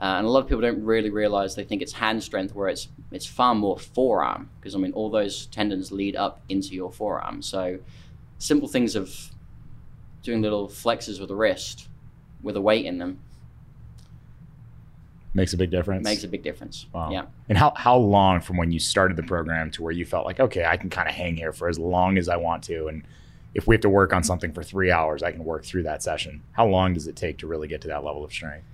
Uh, 0.00 0.16
and 0.18 0.26
a 0.26 0.30
lot 0.30 0.40
of 0.40 0.48
people 0.48 0.60
don't 0.60 0.84
really 0.84 1.10
realize 1.10 1.54
they 1.54 1.64
think 1.64 1.80
it's 1.80 1.92
hand 1.92 2.22
strength, 2.22 2.54
where 2.54 2.68
it's 2.68 2.88
it's 3.12 3.26
far 3.26 3.54
more 3.54 3.78
forearm 3.78 4.50
because 4.60 4.74
I 4.74 4.78
mean 4.78 4.92
all 4.92 5.10
those 5.10 5.46
tendons 5.46 5.92
lead 5.92 6.16
up 6.16 6.42
into 6.48 6.74
your 6.74 6.90
forearm. 6.90 7.42
So 7.42 7.78
simple 8.38 8.68
things 8.68 8.96
of 8.96 9.30
doing 10.22 10.42
little 10.42 10.68
flexes 10.68 11.20
with 11.20 11.28
the 11.28 11.36
wrist 11.36 11.88
with 12.42 12.56
a 12.56 12.60
weight 12.60 12.84
in 12.84 12.98
them 12.98 13.20
makes 15.34 15.52
a 15.52 15.56
big 15.56 15.70
difference. 15.70 16.04
makes 16.04 16.24
a 16.24 16.28
big 16.28 16.42
difference. 16.42 16.86
Wow. 16.92 17.10
Yeah. 17.10 17.26
And 17.48 17.58
how 17.58 17.72
how 17.76 17.96
long 17.96 18.40
from 18.40 18.56
when 18.56 18.70
you 18.70 18.78
started 18.78 19.16
the 19.16 19.22
program 19.22 19.70
to 19.72 19.82
where 19.82 19.92
you 19.92 20.04
felt 20.04 20.24
like, 20.24 20.40
okay, 20.40 20.64
I 20.64 20.76
can 20.76 20.90
kind 20.90 21.08
of 21.08 21.14
hang 21.14 21.36
here 21.36 21.52
for 21.52 21.68
as 21.68 21.78
long 21.78 22.16
as 22.16 22.28
I 22.28 22.36
want 22.36 22.62
to, 22.64 22.86
and 22.88 23.04
if 23.54 23.66
we 23.66 23.74
have 23.74 23.82
to 23.82 23.88
work 23.88 24.12
on 24.12 24.24
something 24.24 24.52
for 24.52 24.62
three 24.62 24.90
hours, 24.90 25.22
I 25.22 25.30
can 25.30 25.44
work 25.44 25.64
through 25.64 25.84
that 25.84 26.02
session. 26.02 26.42
How 26.52 26.66
long 26.66 26.94
does 26.94 27.06
it 27.06 27.16
take 27.16 27.38
to 27.38 27.46
really 27.46 27.68
get 27.68 27.80
to 27.82 27.88
that 27.88 28.02
level 28.04 28.24
of 28.24 28.32
strength? 28.32 28.66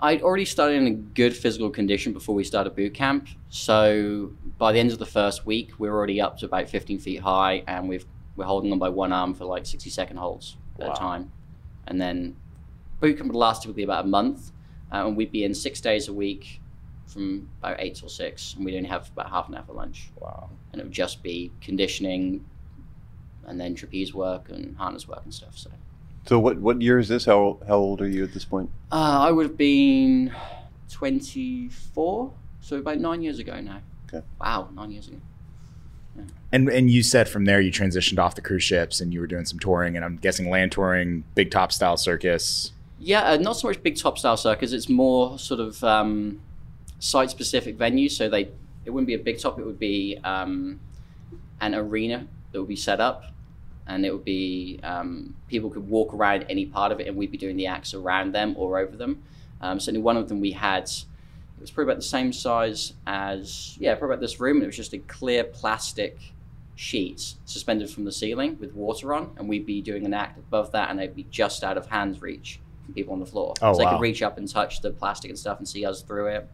I'd 0.00 0.22
already 0.22 0.44
started 0.44 0.76
in 0.76 0.86
a 0.86 0.92
good 0.92 1.36
physical 1.36 1.70
condition 1.70 2.12
before 2.12 2.34
we 2.34 2.44
started 2.44 2.76
boot 2.76 2.94
camp. 2.94 3.28
So 3.48 4.32
by 4.56 4.72
the 4.72 4.78
end 4.78 4.92
of 4.92 4.98
the 4.98 5.06
first 5.06 5.44
week, 5.44 5.72
we're 5.78 5.92
already 5.92 6.20
up 6.20 6.38
to 6.38 6.46
about 6.46 6.68
15 6.68 7.00
feet 7.00 7.20
high, 7.20 7.64
and 7.66 7.88
we've 7.88 8.06
we're 8.36 8.44
holding 8.44 8.70
on 8.70 8.78
by 8.78 8.88
one 8.88 9.12
arm 9.12 9.34
for 9.34 9.44
like 9.44 9.66
60 9.66 9.90
second 9.90 10.16
holds 10.16 10.56
at 10.78 10.92
a 10.92 10.94
time. 10.94 11.32
And 11.88 12.00
then 12.00 12.36
boot 13.00 13.16
camp 13.16 13.28
would 13.28 13.36
last 13.36 13.62
typically 13.62 13.82
about 13.82 14.04
a 14.04 14.08
month, 14.08 14.52
uh, 14.92 15.06
and 15.06 15.16
we'd 15.16 15.32
be 15.32 15.42
in 15.42 15.52
six 15.52 15.80
days 15.80 16.06
a 16.06 16.12
week 16.12 16.60
from 17.06 17.48
about 17.58 17.76
eight 17.80 17.96
till 17.96 18.08
six, 18.08 18.54
and 18.54 18.64
we'd 18.64 18.76
only 18.76 18.88
have 18.88 19.08
about 19.08 19.30
half 19.30 19.48
an 19.48 19.56
hour 19.56 19.64
for 19.64 19.72
lunch. 19.72 20.10
Wow. 20.20 20.50
And 20.72 20.80
it 20.80 20.84
would 20.84 20.92
just 20.92 21.24
be 21.24 21.50
conditioning, 21.60 22.44
and 23.44 23.60
then 23.60 23.74
trapeze 23.74 24.14
work 24.14 24.48
and 24.50 24.76
harness 24.76 25.08
work 25.08 25.22
and 25.24 25.34
stuff. 25.34 25.58
So. 25.58 25.70
So 26.28 26.38
what 26.38 26.58
what 26.58 26.82
year 26.82 26.98
is 26.98 27.08
this? 27.08 27.24
How 27.24 27.58
how 27.66 27.76
old 27.76 28.02
are 28.02 28.06
you 28.06 28.22
at 28.22 28.34
this 28.34 28.44
point? 28.44 28.68
Uh, 28.92 29.20
I 29.26 29.30
would 29.30 29.46
have 29.46 29.56
been 29.56 30.30
24, 30.92 32.32
so 32.60 32.76
about 32.76 32.98
nine 32.98 33.22
years 33.22 33.38
ago 33.38 33.58
now. 33.60 33.80
Okay. 34.06 34.22
Wow, 34.38 34.68
nine 34.74 34.90
years 34.90 35.08
ago. 35.08 35.16
And 36.52 36.68
and 36.68 36.90
you 36.90 37.02
said 37.02 37.30
from 37.30 37.46
there 37.46 37.62
you 37.62 37.72
transitioned 37.72 38.18
off 38.18 38.34
the 38.34 38.42
cruise 38.42 38.62
ships 38.62 39.00
and 39.00 39.14
you 39.14 39.20
were 39.20 39.26
doing 39.26 39.46
some 39.46 39.58
touring, 39.58 39.96
and 39.96 40.04
I'm 40.04 40.18
guessing 40.18 40.50
land 40.50 40.70
touring, 40.72 41.24
big 41.34 41.50
top 41.50 41.72
style 41.72 41.96
circus. 41.96 42.72
Yeah, 43.00 43.22
uh, 43.22 43.36
not 43.38 43.54
so 43.56 43.68
much 43.68 43.82
big 43.82 43.96
top 43.96 44.18
style 44.18 44.36
circus. 44.36 44.72
It's 44.72 44.90
more 44.90 45.38
sort 45.38 45.60
of 45.60 45.82
um, 45.82 46.42
site 46.98 47.30
specific 47.30 47.78
venues. 47.78 48.10
So 48.10 48.28
they 48.28 48.50
it 48.84 48.90
wouldn't 48.90 49.06
be 49.06 49.14
a 49.14 49.18
big 49.18 49.40
top. 49.40 49.58
It 49.58 49.64
would 49.64 49.78
be 49.78 50.18
um, 50.24 50.78
an 51.62 51.74
arena 51.74 52.26
that 52.52 52.60
would 52.60 52.68
be 52.68 52.76
set 52.76 53.00
up, 53.00 53.24
and 53.88 54.04
it 54.04 54.12
would 54.12 54.24
be 54.24 54.78
um, 54.82 55.34
people 55.48 55.70
could 55.70 55.88
walk 55.88 56.14
around 56.14 56.44
any 56.48 56.66
part 56.66 56.92
of 56.92 57.00
it, 57.00 57.08
and 57.08 57.16
we'd 57.16 57.32
be 57.32 57.38
doing 57.38 57.56
the 57.56 57.66
acts 57.66 57.94
around 57.94 58.34
them 58.34 58.54
or 58.56 58.78
over 58.78 58.96
them. 58.96 59.22
Um, 59.60 59.80
certainly, 59.80 60.02
one 60.02 60.16
of 60.16 60.28
them 60.28 60.40
we 60.40 60.52
had. 60.52 60.84
It 60.84 61.62
was 61.62 61.72
probably 61.72 61.90
about 61.92 62.00
the 62.00 62.08
same 62.08 62.32
size 62.32 62.92
as 63.06 63.76
yeah, 63.80 63.94
probably 63.96 64.14
about 64.14 64.20
this 64.20 64.38
room. 64.38 64.58
And 64.58 64.62
it 64.64 64.66
was 64.66 64.76
just 64.76 64.92
a 64.92 64.98
clear 64.98 65.42
plastic 65.42 66.16
sheet 66.76 67.34
suspended 67.44 67.90
from 67.90 68.04
the 68.04 68.12
ceiling 68.12 68.56
with 68.60 68.72
water 68.74 69.12
on, 69.12 69.32
and 69.36 69.48
we'd 69.48 69.66
be 69.66 69.80
doing 69.82 70.06
an 70.06 70.14
act 70.14 70.38
above 70.38 70.70
that, 70.72 70.90
and 70.90 70.98
they'd 70.98 71.16
be 71.16 71.26
just 71.30 71.64
out 71.64 71.76
of 71.76 71.86
hands 71.86 72.22
reach 72.22 72.60
from 72.84 72.94
people 72.94 73.12
on 73.12 73.20
the 73.20 73.26
floor. 73.26 73.54
Oh, 73.60 73.72
so 73.72 73.78
they 73.80 73.86
could 73.86 74.00
reach 74.00 74.22
up 74.22 74.38
and 74.38 74.48
touch 74.48 74.80
the 74.80 74.90
plastic 74.90 75.30
and 75.30 75.38
stuff 75.38 75.58
and 75.58 75.68
see 75.68 75.84
us 75.84 76.02
through 76.02 76.28
it. 76.28 76.48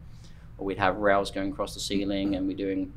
Or 0.57 0.65
we'd 0.65 0.79
have 0.79 0.97
rails 0.97 1.31
going 1.31 1.53
across 1.53 1.75
the 1.75 1.81
ceiling, 1.81 2.37
and 2.37 2.47
we're 2.47 2.57
doing 2.57 2.93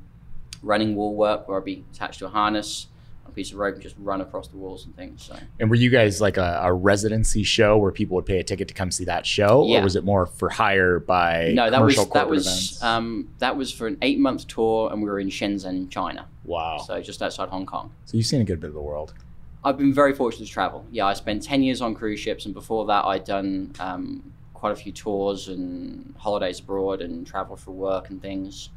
running 0.64 0.96
wall 0.96 1.16
work 1.16 1.48
where 1.48 1.58
I'd 1.58 1.66
be 1.66 1.84
attached 1.94 2.20
to 2.20 2.28
a 2.28 2.30
harness, 2.30 2.88
a 3.28 3.32
piece 3.32 3.52
of 3.52 3.58
rope, 3.58 3.74
and 3.76 3.84
just 3.84 3.96
run 4.00 4.22
across 4.22 4.48
the 4.48 4.58
walls 4.58 4.86
and 4.86 4.96
things. 4.96 5.24
So 5.24 5.36
And 5.60 5.70
were 5.70 5.76
you 5.76 5.90
guys 5.90 6.22
like 6.22 6.38
a, 6.38 6.62
a 6.64 6.74
residency 6.74 7.44
show 7.44 7.78
where 7.78 7.92
people 7.92 8.16
would 8.16 8.26
pay 8.26 8.40
a 8.40 8.44
ticket 8.44 8.68
to 8.70 8.74
come 8.74 8.92
see 8.92 9.06
that 9.06 9.26
show, 9.26 9.66
Yeah. 9.68 9.80
or 9.80 9.84
was 9.84 9.96
it 9.96 10.04
more 10.04 10.26
for 10.26 10.50
hire 10.50 11.00
by 11.00 11.52
no, 11.54 11.70
that 11.70 11.82
was 11.82 11.96
that 12.10 12.30
was 12.30 12.82
um, 12.84 13.30
that 13.40 13.56
was 13.58 13.72
for 13.72 13.88
an 13.88 13.98
eight 14.02 14.20
month 14.20 14.48
tour, 14.48 14.90
and 14.92 15.02
we 15.02 15.10
were 15.10 15.20
in 15.20 15.30
Shenzhen, 15.30 15.90
China, 15.90 16.28
wow. 16.46 16.78
So, 16.78 17.02
just 17.02 17.22
outside 17.22 17.50
Hong 17.50 17.66
Kong. 17.66 17.92
So 18.06 18.18
you've 18.18 18.26
seen 18.28 18.42
a 18.42 18.46
good 18.46 18.60
bit 18.60 18.68
of 18.68 18.74
the 18.74 18.82
world. 18.82 19.14
I've 19.64 19.78
been 19.78 19.94
very 19.94 20.14
fortunate 20.14 20.46
to 20.46 20.52
travel. 20.52 20.86
Yeah, 20.92 21.06
I 21.08 21.14
spent 21.14 21.44
10 21.44 21.62
years 21.64 21.82
on 21.82 21.94
cruise 21.96 22.20
ships, 22.20 22.46
and 22.46 22.54
before 22.54 22.86
that, 22.86 23.04
I'd 23.06 23.26
done 23.26 23.74
um, 23.80 24.32
quite 24.54 24.72
a 24.72 24.76
few 24.76 24.92
tours 24.94 25.50
and 25.50 26.14
holidays 26.18 26.60
abroad 26.60 27.02
and 27.02 27.28
travel 27.28 27.56
for 27.58 27.72
work 27.72 28.10
and 28.10 28.22
things. 28.22 28.70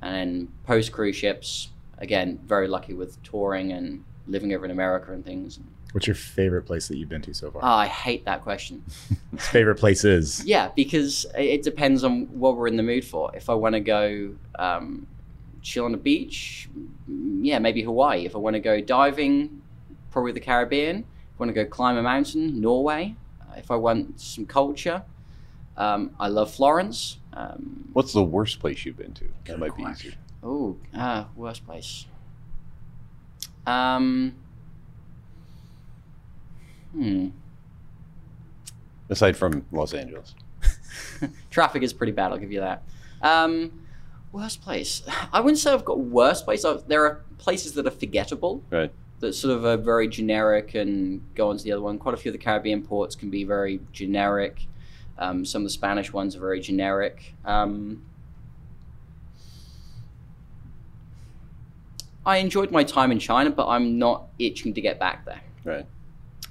And 0.00 0.14
then 0.14 0.48
post 0.66 0.90
cruise 0.90 1.14
ships, 1.14 1.68
again, 2.02 2.38
very 2.44 2.68
lucky 2.68 2.92
with 2.92 3.22
touring 3.22 3.72
and 3.72 4.04
living 4.26 4.52
over 4.52 4.64
in 4.66 4.70
America 4.70 5.12
and 5.12 5.24
things. 5.24 5.58
What's 5.92 6.06
your 6.06 6.14
favorite 6.16 6.62
place 6.62 6.88
that 6.88 6.96
you've 6.96 7.08
been 7.08 7.22
to 7.22 7.34
so 7.34 7.50
far? 7.50 7.60
Ah, 7.64 7.78
I 7.80 7.86
hate 7.86 8.24
that 8.24 8.42
question. 8.42 8.82
favorite 9.36 9.76
place 9.76 10.04
is? 10.04 10.44
Yeah, 10.44 10.70
because 10.74 11.24
it- 11.36 11.44
it 11.56 11.62
depends 11.62 12.02
on 12.04 12.26
what 12.38 12.56
we're 12.56 12.66
in 12.68 12.76
the 12.76 12.82
mood 12.82 13.04
for. 13.04 13.30
If 13.34 13.48
I 13.50 13.54
want 13.54 13.74
to 13.74 13.80
go 13.80 14.34
um, 14.58 15.06
chill 15.60 15.84
on 15.84 15.92
the 15.92 15.98
beach, 15.98 16.68
mm, 17.10 17.40
yeah, 17.42 17.58
maybe 17.58 17.82
Hawaii. 17.82 18.24
If 18.26 18.34
I 18.34 18.38
want 18.38 18.54
to 18.54 18.60
go 18.60 18.80
diving, 18.80 19.60
probably 20.10 20.32
the 20.32 20.40
Caribbean. 20.40 20.96
If 20.98 21.04
I 21.38 21.42
want 21.44 21.50
to 21.50 21.64
go 21.64 21.66
climb 21.68 21.96
a 21.98 22.02
mountain, 22.02 22.60
Norway. 22.60 23.14
Uh, 23.42 23.54
If 23.58 23.70
I 23.70 23.76
want 23.76 24.18
some 24.20 24.46
culture, 24.46 25.02
um, 25.76 26.10
I 26.18 26.28
love 26.28 26.50
Florence. 26.54 27.18
Um, 27.34 27.88
What's 27.92 28.12
the 28.14 28.24
worst 28.24 28.60
place 28.60 28.84
you've 28.86 28.96
been 28.96 29.12
to? 29.14 29.24
That 29.24 29.44
Good 29.44 29.58
might 29.58 29.76
be 29.76 29.82
easier. 29.84 30.14
Oh, 30.42 30.76
ah, 30.94 31.28
worst 31.36 31.64
place. 31.64 32.06
Um, 33.66 34.34
hmm. 36.92 37.28
Aside 39.08 39.36
from 39.36 39.66
Los 39.70 39.94
Angeles. 39.94 40.34
Traffic 41.50 41.82
is 41.82 41.92
pretty 41.92 42.12
bad. 42.12 42.32
I'll 42.32 42.38
give 42.38 42.52
you 42.52 42.60
that. 42.60 42.82
Um, 43.20 43.82
worst 44.32 44.62
place. 44.62 45.02
I 45.32 45.40
wouldn't 45.40 45.58
say 45.58 45.72
I've 45.72 45.84
got 45.84 45.98
worst 46.00 46.44
place. 46.44 46.64
I've, 46.64 46.86
there 46.88 47.04
are 47.04 47.22
places 47.38 47.74
that 47.74 47.86
are 47.86 47.90
forgettable. 47.90 48.62
Right. 48.70 48.90
That 49.20 49.34
sort 49.34 49.56
of 49.56 49.64
are 49.64 49.76
very 49.76 50.08
generic 50.08 50.74
and 50.74 51.22
go 51.34 51.50
on 51.50 51.56
to 51.56 51.62
the 51.62 51.72
other 51.72 51.82
one. 51.82 51.98
Quite 51.98 52.14
a 52.14 52.16
few 52.16 52.30
of 52.30 52.32
the 52.32 52.42
Caribbean 52.42 52.82
ports 52.82 53.14
can 53.14 53.30
be 53.30 53.44
very 53.44 53.80
generic. 53.92 54.66
Um, 55.18 55.44
some 55.44 55.62
of 55.62 55.66
the 55.66 55.70
Spanish 55.70 56.12
ones 56.12 56.34
are 56.34 56.40
very 56.40 56.58
generic. 56.58 57.34
Um, 57.44 58.02
I 62.24 62.36
enjoyed 62.38 62.70
my 62.70 62.84
time 62.84 63.10
in 63.10 63.18
China, 63.18 63.50
but 63.50 63.66
I'm 63.68 63.98
not 63.98 64.28
itching 64.38 64.74
to 64.74 64.80
get 64.80 64.98
back 64.98 65.24
there. 65.24 65.40
Right. 65.64 65.86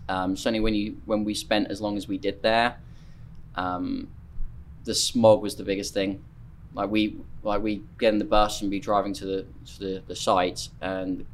Um, 0.09 0.35
certainly, 0.35 0.59
when 0.59 0.73
you 0.73 0.97
when 1.05 1.23
we 1.23 1.33
spent 1.33 1.71
as 1.71 1.79
long 1.79 1.97
as 1.97 2.07
we 2.07 2.17
did 2.17 2.41
there, 2.41 2.75
um, 3.55 4.09
the 4.83 4.93
smog 4.95 5.41
was 5.41 5.55
the 5.55 5.63
biggest 5.63 5.93
thing. 5.93 6.23
Like 6.73 6.89
we 6.89 7.17
like 7.43 7.61
we 7.61 7.83
get 7.99 8.13
in 8.13 8.19
the 8.19 8.25
bus 8.25 8.61
and 8.61 8.69
be 8.69 8.79
driving 8.79 9.13
to 9.13 9.25
the 9.25 9.45
to 9.65 9.79
the, 9.79 10.03
the 10.07 10.15
site, 10.15 10.69
and 10.81 11.25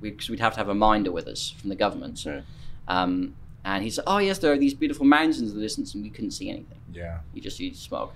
we, 0.00 0.16
we'd 0.28 0.40
have 0.40 0.54
to 0.54 0.58
have 0.58 0.68
a 0.68 0.74
minder 0.74 1.12
with 1.12 1.26
us 1.26 1.50
from 1.50 1.68
the 1.68 1.76
government. 1.76 2.24
Right. 2.26 2.42
Um, 2.88 3.34
and 3.64 3.84
he 3.84 3.90
said, 3.90 4.04
"Oh 4.06 4.18
yes, 4.18 4.38
there 4.38 4.52
are 4.52 4.58
these 4.58 4.74
beautiful 4.74 5.04
mountains 5.04 5.40
in 5.40 5.54
the 5.54 5.60
distance," 5.60 5.94
and 5.94 6.02
we 6.02 6.10
couldn't 6.10 6.32
see 6.32 6.50
anything. 6.50 6.78
Yeah. 6.92 7.18
You 7.32 7.40
just 7.40 7.56
see 7.56 7.72
smog. 7.74 8.12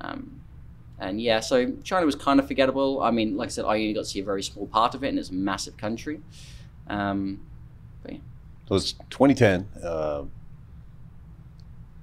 Um, 0.00 0.39
and 1.00 1.20
yeah, 1.20 1.40
so 1.40 1.72
China 1.82 2.06
was 2.06 2.14
kind 2.14 2.38
of 2.38 2.46
forgettable. 2.46 3.02
I 3.02 3.10
mean, 3.10 3.36
like 3.36 3.46
I 3.46 3.50
said, 3.50 3.64
I 3.64 3.74
only 3.74 3.94
got 3.94 4.00
to 4.00 4.06
see 4.06 4.20
a 4.20 4.24
very 4.24 4.42
small 4.42 4.66
part 4.66 4.94
of 4.94 5.02
it, 5.02 5.08
and 5.08 5.18
it's 5.18 5.30
a 5.30 5.34
massive 5.34 5.76
country. 5.76 6.20
Um, 6.88 7.40
So 8.70 8.76
it's 8.76 8.92
2010. 9.10 9.68
Uh, 9.82 10.24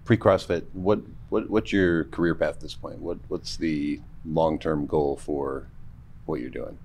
Pre 0.04 0.18
CrossFit. 0.18 0.66
What 0.74 1.00
what 1.30 1.50
what's 1.50 1.72
your 1.72 2.06
career 2.06 2.36
path 2.36 2.56
at 2.56 2.60
this 2.62 2.76
point? 2.76 3.00
What 3.00 3.18
what's 3.28 3.58
the 3.58 4.02
long 4.26 4.60
term 4.60 4.86
goal 4.86 5.18
for 5.18 5.68
what 6.26 6.40
you're 6.42 6.50
doing? 6.50 6.78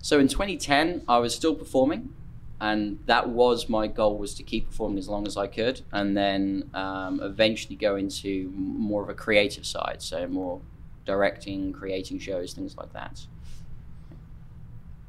So 0.00 0.18
in 0.18 0.28
2010, 0.28 1.02
I 1.08 1.18
was 1.18 1.34
still 1.34 1.54
performing, 1.54 2.14
and 2.60 2.98
that 3.06 3.28
was 3.28 3.68
my 3.68 3.86
goal 3.86 4.18
was 4.18 4.34
to 4.34 4.42
keep 4.42 4.66
performing 4.68 4.98
as 4.98 5.08
long 5.08 5.26
as 5.26 5.36
I 5.36 5.46
could, 5.46 5.80
and 5.92 6.16
then 6.16 6.70
um, 6.74 7.20
eventually 7.22 7.76
go 7.76 7.96
into 7.96 8.52
more 8.54 9.02
of 9.02 9.08
a 9.08 9.14
creative 9.14 9.64
side, 9.64 10.02
so 10.02 10.26
more 10.26 10.60
directing, 11.04 11.72
creating 11.72 12.18
shows, 12.18 12.52
things 12.52 12.76
like 12.76 12.92
that. 12.92 13.26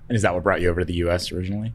And 0.07 0.15
is 0.15 0.21
that 0.21 0.33
what 0.33 0.43
brought 0.43 0.61
you 0.61 0.69
over 0.69 0.81
to 0.81 0.85
the 0.85 0.93
U.S. 0.95 1.31
originally? 1.31 1.73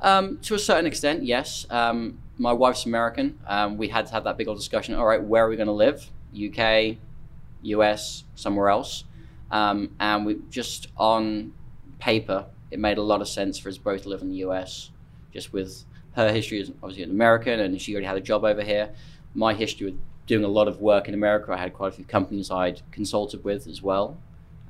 Um, 0.00 0.38
to 0.42 0.54
a 0.54 0.58
certain 0.58 0.86
extent, 0.86 1.24
yes. 1.24 1.66
Um, 1.70 2.18
my 2.38 2.52
wife's 2.52 2.86
American. 2.86 3.38
Um, 3.46 3.76
we 3.76 3.88
had 3.88 4.06
to 4.06 4.12
have 4.12 4.24
that 4.24 4.36
big 4.36 4.48
old 4.48 4.58
discussion. 4.58 4.94
All 4.94 5.06
right, 5.06 5.22
where 5.22 5.46
are 5.46 5.48
we 5.48 5.56
going 5.56 5.66
to 5.66 5.72
live? 5.72 6.10
UK, 6.34 6.96
US, 7.62 8.24
somewhere 8.34 8.68
else? 8.68 9.04
Um, 9.50 9.94
and 9.98 10.26
we 10.26 10.38
just 10.50 10.88
on 10.96 11.54
paper, 11.98 12.46
it 12.70 12.78
made 12.78 12.98
a 12.98 13.02
lot 13.02 13.20
of 13.20 13.28
sense 13.28 13.58
for 13.58 13.68
us 13.68 13.78
both 13.78 14.02
to 14.02 14.08
live 14.08 14.22
in 14.22 14.28
the 14.28 14.36
US, 14.38 14.90
just 15.32 15.52
with 15.52 15.84
her 16.12 16.32
history 16.32 16.60
is 16.60 16.70
obviously 16.82 17.04
an 17.04 17.10
American, 17.10 17.60
and 17.60 17.80
she 17.80 17.92
already 17.92 18.06
had 18.06 18.16
a 18.16 18.20
job 18.20 18.44
over 18.44 18.62
here. 18.62 18.90
My 19.34 19.54
history 19.54 19.86
with 19.86 20.00
doing 20.26 20.44
a 20.44 20.48
lot 20.48 20.68
of 20.68 20.80
work 20.80 21.08
in 21.08 21.14
America, 21.14 21.52
I 21.52 21.56
had 21.56 21.72
quite 21.72 21.88
a 21.88 21.92
few 21.92 22.04
companies 22.04 22.50
I'd 22.50 22.82
consulted 22.90 23.44
with 23.44 23.66
as 23.66 23.82
well. 23.82 24.18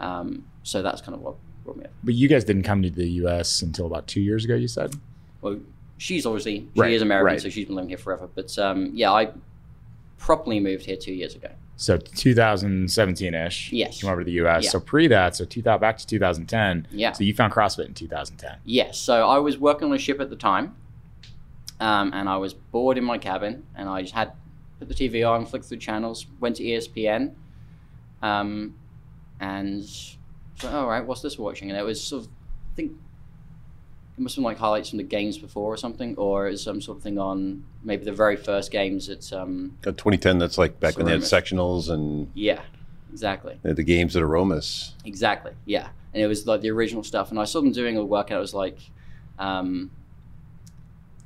Um, 0.01 0.45
so 0.63 0.83
that's 0.83 1.01
kind 1.01 1.15
of 1.15 1.21
what 1.23 1.37
brought 1.65 1.77
me 1.79 1.85
up. 1.85 1.91
But 2.05 2.15
you 2.15 2.29
guys 2.29 2.45
didn't 2.45 2.65
come 2.65 2.83
to 2.83 2.91
the 2.91 3.09
U.S. 3.23 3.63
until 3.63 3.87
about 3.87 4.07
two 4.07 4.21
years 4.21 4.45
ago. 4.45 4.55
You 4.55 4.69
said. 4.69 4.95
Well, 5.41 5.59
she's 5.99 6.27
obviously 6.27 6.69
she 6.75 6.81
Right, 6.81 6.93
is 6.93 7.03
American, 7.03 7.27
right. 7.27 7.41
so 7.41 7.49
she's 7.49 7.67
been 7.67 7.77
living 7.77 7.89
here 7.89 7.99
forever. 7.99 8.29
But 8.35 8.57
um, 8.59 8.91
yeah, 8.95 9.13
I 9.13 9.31
properly 10.19 10.61
moved 10.61 10.85
here 10.87 10.97
two 10.97 11.13
years 11.15 11.35
ago. 11.35 11.49
So 11.79 11.99
2017-ish. 11.99 13.73
Yes. 13.73 14.01
Came 14.01 14.11
over 14.11 14.23
to 14.23 14.25
the 14.25 14.33
U.S. 14.33 14.65
Yeah. 14.65 14.71
So 14.71 14.81
pre 14.81 15.07
that, 15.09 15.37
so 15.37 15.45
2000 15.45 15.81
back 15.81 15.99
to 15.99 16.07
2010. 16.07 16.89
Yeah. 16.91 17.13
So 17.13 17.23
you 17.25 17.35
found 17.35 17.53
CrossFit 17.53 17.87
in 17.87 17.95
2010. 17.95 18.59
Yes. 18.65 18.99
So 18.99 19.29
I 19.29 19.39
was 19.39 19.59
working 19.59 19.89
on 19.89 19.95
a 19.95 19.99
ship 19.99 20.21
at 20.21 20.31
the 20.31 20.37
time, 20.37 20.75
um, 21.81 22.13
and 22.15 22.29
I 22.29 22.37
was 22.39 22.55
bored 22.55 22.97
in 22.99 23.05
my 23.05 23.19
cabin, 23.19 23.65
and 23.75 23.89
I 23.89 24.03
just 24.03 24.15
had 24.15 24.33
put 24.79 24.89
the 24.89 24.95
TV 24.95 25.29
on, 25.29 25.47
flicked 25.47 25.67
through 25.67 25.79
channels, 25.79 26.27
went 26.41 26.57
to 26.57 26.63
ESPN, 26.63 27.35
um, 28.23 28.75
and 29.41 29.85
so 29.85 30.69
all 30.71 30.89
right, 30.89 31.05
what's 31.05 31.23
this 31.23 31.39
watching? 31.39 31.71
And 31.71 31.79
it 31.79 31.83
was 31.83 32.03
sort 32.03 32.25
of, 32.25 32.29
I 32.73 32.75
think 32.77 32.93
it 34.17 34.21
must 34.21 34.35
have 34.37 34.43
been 34.43 34.45
like 34.45 34.59
highlights 34.59 34.91
from 34.91 34.99
the 34.99 35.05
games 35.05 35.39
before 35.39 35.73
or 35.73 35.77
something, 35.77 36.17
or 36.17 36.49
it 36.49 36.53
was 36.53 36.63
some 36.63 36.81
sort 36.81 36.99
of 36.99 37.03
thing 37.03 37.19
on 37.19 37.65
maybe 37.85 38.05
the 38.05 38.13
very 38.13 38.37
first 38.37 38.71
games. 38.71 39.09
It's 39.09 39.33
um, 39.33 39.77
Uh, 39.83 39.93
2010, 39.93 40.39
that's 40.39 40.59
like 40.59 40.81
back 40.81 40.97
when 40.97 41.07
they 41.07 41.13
had 41.13 41.21
sectionals 41.23 41.91
and 41.91 42.31
yeah, 42.35 42.61
exactly. 43.13 43.59
the 43.63 43.83
games 43.83 44.17
at 44.17 44.23
Aromas. 44.23 44.95
Exactly. 45.05 45.53
Yeah, 45.67 45.89
and 46.15 46.23
it 46.23 46.27
was 46.27 46.47
like 46.47 46.63
the 46.63 46.71
original 46.71 47.03
stuff. 47.03 47.31
And 47.31 47.39
I 47.39 47.45
saw 47.45 47.61
them 47.61 47.73
doing 47.73 47.97
a 47.97 48.05
workout. 48.05 48.39
It 48.39 48.41
was 48.41 48.55
like 48.55 48.79
um, 49.39 49.91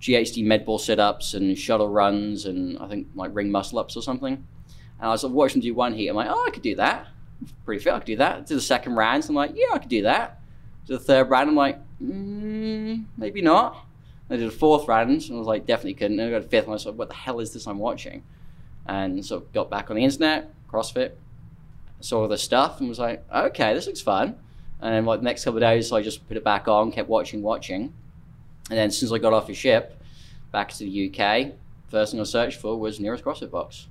GHD 0.00 0.45
med 0.45 0.64
ball 0.64 0.78
sit 0.78 0.99
ups 0.99 1.35
and 1.35 1.57
shuttle 1.59 1.88
runs, 1.88 2.47
and 2.47 2.78
I 2.78 2.88
think 2.88 3.09
like 3.14 3.30
ring 3.35 3.50
muscle 3.50 3.78
ups 3.78 3.97
or 3.97 4.02
something. 4.02 4.33
And 4.35 5.09
I 5.09 5.09
was 5.09 5.25
like, 5.25 5.33
watching 5.33 5.61
them 5.61 5.69
do 5.69 5.75
one 5.75 5.95
heat. 5.95 6.09
I'm 6.09 6.16
like, 6.16 6.28
oh, 6.30 6.45
I 6.47 6.50
could 6.50 6.62
do 6.62 6.76
that. 6.76 7.07
Pretty 7.64 7.83
fit. 7.83 7.92
I 7.92 7.99
could 7.99 8.07
do 8.07 8.16
that. 8.16 8.47
To 8.49 8.54
the 8.54 8.61
second 8.61 8.97
round, 8.97 9.25
I'm 9.28 9.35
like, 9.35 9.52
yeah, 9.54 9.69
I 9.73 9.78
could 9.78 9.88
do 9.88 10.02
that. 10.02 10.40
To 10.87 10.95
the 10.95 10.99
third 10.99 11.30
round, 11.30 11.50
I'm 11.50 11.57
like, 11.57 11.78
mm, 12.02 13.04
maybe 13.16 13.42
not. 13.42 13.87
I 14.28 14.37
did 14.37 14.47
a 14.47 14.50
fourth 14.50 14.87
round, 14.88 15.11
and 15.11 15.23
I 15.33 15.38
was 15.38 15.47
like, 15.47 15.66
definitely 15.66 15.95
couldn't. 15.95 16.21
And 16.21 16.28
I 16.28 16.38
got 16.38 16.47
a 16.47 16.49
fifth, 16.49 16.64
and 16.64 16.73
I 16.73 16.75
was 16.75 16.87
like, 16.87 16.97
what 16.97 17.09
the 17.09 17.14
hell 17.14 17.40
is 17.40 17.52
this 17.52 17.66
I'm 17.66 17.78
watching? 17.78 18.23
And 18.87 19.25
so 19.25 19.40
got 19.52 19.71
back 19.71 19.90
on 19.90 19.97
the 19.97 20.04
internet, 20.04 20.52
CrossFit, 20.71 21.12
saw 22.00 22.23
all 22.23 22.28
the 22.28 22.38
stuff 22.38 22.80
and 22.80 22.88
was 22.88 22.99
like, 22.99 23.25
okay, 23.33 23.75
this 23.75 23.87
looks 23.87 24.00
fun. 24.00 24.37
And 24.80 24.95
then 24.95 25.04
like 25.04 25.21
the 25.21 25.25
next 25.25 25.45
couple 25.45 25.59
of 25.59 25.62
days, 25.62 25.92
I 25.92 26.02
just 26.02 26.26
put 26.26 26.37
it 26.37 26.45
back 26.45 26.66
on, 26.69 26.90
kept 26.90 27.09
watching, 27.09 27.42
watching. 27.42 27.92
And 28.71 28.79
then 28.79 28.87
as 28.89 28.97
soon 28.99 29.09
as 29.09 29.12
I 29.12 29.19
got 29.19 29.33
off 29.33 29.49
the 29.49 29.55
ship, 29.55 30.00
back 30.53 30.69
to 30.71 30.79
the 30.79 31.11
UK, 31.12 31.53
first 31.89 32.12
thing 32.12 32.21
I 32.21 32.25
searched 32.25 32.61
for 32.61 32.79
was 32.79 33.00
nearest 33.00 33.25
CrossFit 33.25 33.50
box. 33.50 33.89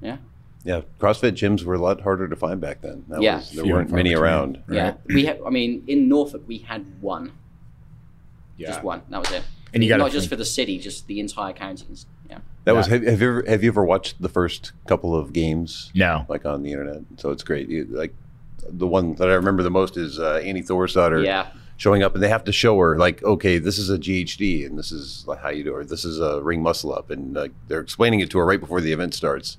Yeah, 0.00 0.18
Yeah, 0.64 0.80
CrossFit 1.00 1.32
gyms 1.32 1.62
were 1.64 1.74
a 1.74 1.78
lot 1.78 2.00
harder 2.02 2.28
to 2.28 2.36
find 2.36 2.60
back 2.60 2.80
then. 2.82 3.04
That 3.08 3.22
Yeah. 3.22 3.36
was, 3.36 3.50
there 3.52 3.64
Few 3.64 3.72
weren't 3.72 3.90
many 3.90 4.10
between. 4.10 4.22
around. 4.24 4.62
Yeah, 4.70 4.94
we 5.06 5.24
had. 5.24 5.40
I 5.46 5.50
mean, 5.50 5.82
in 5.86 6.08
Norfolk, 6.08 6.42
we 6.46 6.58
had 6.58 6.84
one, 7.00 7.32
Yeah. 8.58 8.68
just 8.68 8.82
one. 8.82 9.02
That 9.10 9.20
was 9.20 9.30
it. 9.32 9.42
And 9.72 9.82
you 9.82 9.88
got 9.88 9.98
not 9.98 10.10
just 10.12 10.28
for 10.28 10.36
the 10.36 10.44
city, 10.44 10.78
just 10.78 11.06
the 11.06 11.20
entire 11.20 11.52
counties. 11.52 12.06
Yeah. 12.30 12.38
That 12.64 12.74
was. 12.74 12.86
Have, 12.88 13.02
have 13.04 13.20
you 13.20 13.28
ever 13.28 13.44
have 13.48 13.62
you 13.64 13.70
ever 13.70 13.84
watched 13.84 14.20
the 14.20 14.28
first 14.28 14.72
couple 14.86 15.14
of 15.16 15.32
games 15.32 15.90
No. 15.94 16.26
like 16.28 16.44
on 16.44 16.62
the 16.62 16.70
internet? 16.72 17.02
So 17.16 17.30
it's 17.30 17.42
great. 17.42 17.68
You, 17.68 17.86
like 17.90 18.14
the 18.68 18.86
one 18.86 19.14
that 19.16 19.28
I 19.30 19.34
remember 19.34 19.62
the 19.62 19.70
most 19.70 19.96
is 19.96 20.18
uh, 20.18 20.40
Annie 20.44 20.62
Thorisdottir 20.62 21.24
Yeah. 21.24 21.48
Showing 21.76 22.02
up, 22.02 22.14
and 22.14 22.22
they 22.22 22.28
have 22.28 22.44
to 22.44 22.52
show 22.52 22.78
her 22.78 22.96
like, 22.98 23.22
okay, 23.22 23.58
this 23.58 23.78
is 23.78 23.90
a 23.90 23.98
GHD, 23.98 24.64
and 24.66 24.78
this 24.78 24.92
is 24.92 25.24
like 25.26 25.40
how 25.40 25.48
you 25.50 25.64
do 25.64 25.70
it. 25.74 25.78
Or 25.78 25.84
this 25.84 26.04
is 26.04 26.20
a 26.20 26.40
ring 26.42 26.62
muscle 26.62 26.94
up, 26.94 27.10
and 27.10 27.34
like 27.34 27.52
they're 27.68 27.80
explaining 27.80 28.20
it 28.20 28.30
to 28.30 28.38
her 28.38 28.46
right 28.46 28.60
before 28.60 28.80
the 28.80 28.92
event 28.92 29.14
starts, 29.14 29.58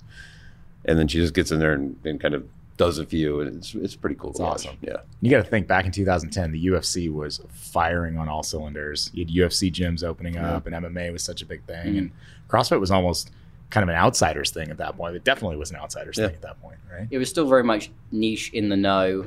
and 0.86 0.98
then 1.00 1.08
she 1.08 1.18
just 1.20 1.34
gets 1.34 1.52
in 1.52 1.60
there 1.60 1.74
and, 1.74 1.98
and 2.06 2.20
kind 2.20 2.34
of 2.34 2.48
does 2.78 3.00
a 3.00 3.06
few, 3.06 3.40
and 3.40 3.58
it's 3.58 3.74
it's 3.76 3.96
pretty 3.96 4.16
cool. 4.18 4.32
It's 4.32 4.40
to 4.40 4.44
watch. 4.44 4.66
awesome. 4.66 4.78
Yeah. 4.82 4.98
You 5.22 5.32
got 5.32 5.38
to 5.44 5.50
think 5.50 5.66
back 5.68 5.86
in 5.86 5.92
2010, 5.92 6.52
the 6.52 6.66
UFC 6.68 7.12
was 7.12 7.42
firing 7.54 8.18
on 8.18 8.28
all 8.28 8.44
cylinders. 8.44 9.12
You 9.14 9.26
had 9.26 9.34
UFC 9.34 9.72
gyms 9.72 10.04
opening 10.04 10.38
up, 10.38 10.68
and 10.68 10.76
MMA 10.76 11.12
was 11.14 11.24
such 11.24 11.42
a 11.42 11.46
big 11.46 11.64
thing, 11.64 11.94
Mhm. 11.94 11.98
and 11.98 12.12
CrossFit 12.50 12.80
was 12.80 12.92
almost 12.92 13.32
kind 13.72 13.82
of 13.84 13.90
an 13.90 13.96
outsiders 13.96 14.52
thing 14.52 14.70
at 14.70 14.78
that 14.78 14.96
point. 14.98 15.16
It 15.16 15.24
definitely 15.24 15.58
was 15.58 15.72
an 15.72 15.78
outsiders 15.78 16.18
Yeah. 16.18 16.28
thing 16.28 16.36
at 16.36 16.42
that 16.44 16.62
point, 16.62 16.78
right? 16.92 17.08
It 17.10 17.18
was 17.18 17.30
still 17.30 17.48
very 17.48 17.64
much 17.64 17.90
niche 18.12 18.52
in 18.54 18.70
the 18.70 18.78
know. 18.78 19.26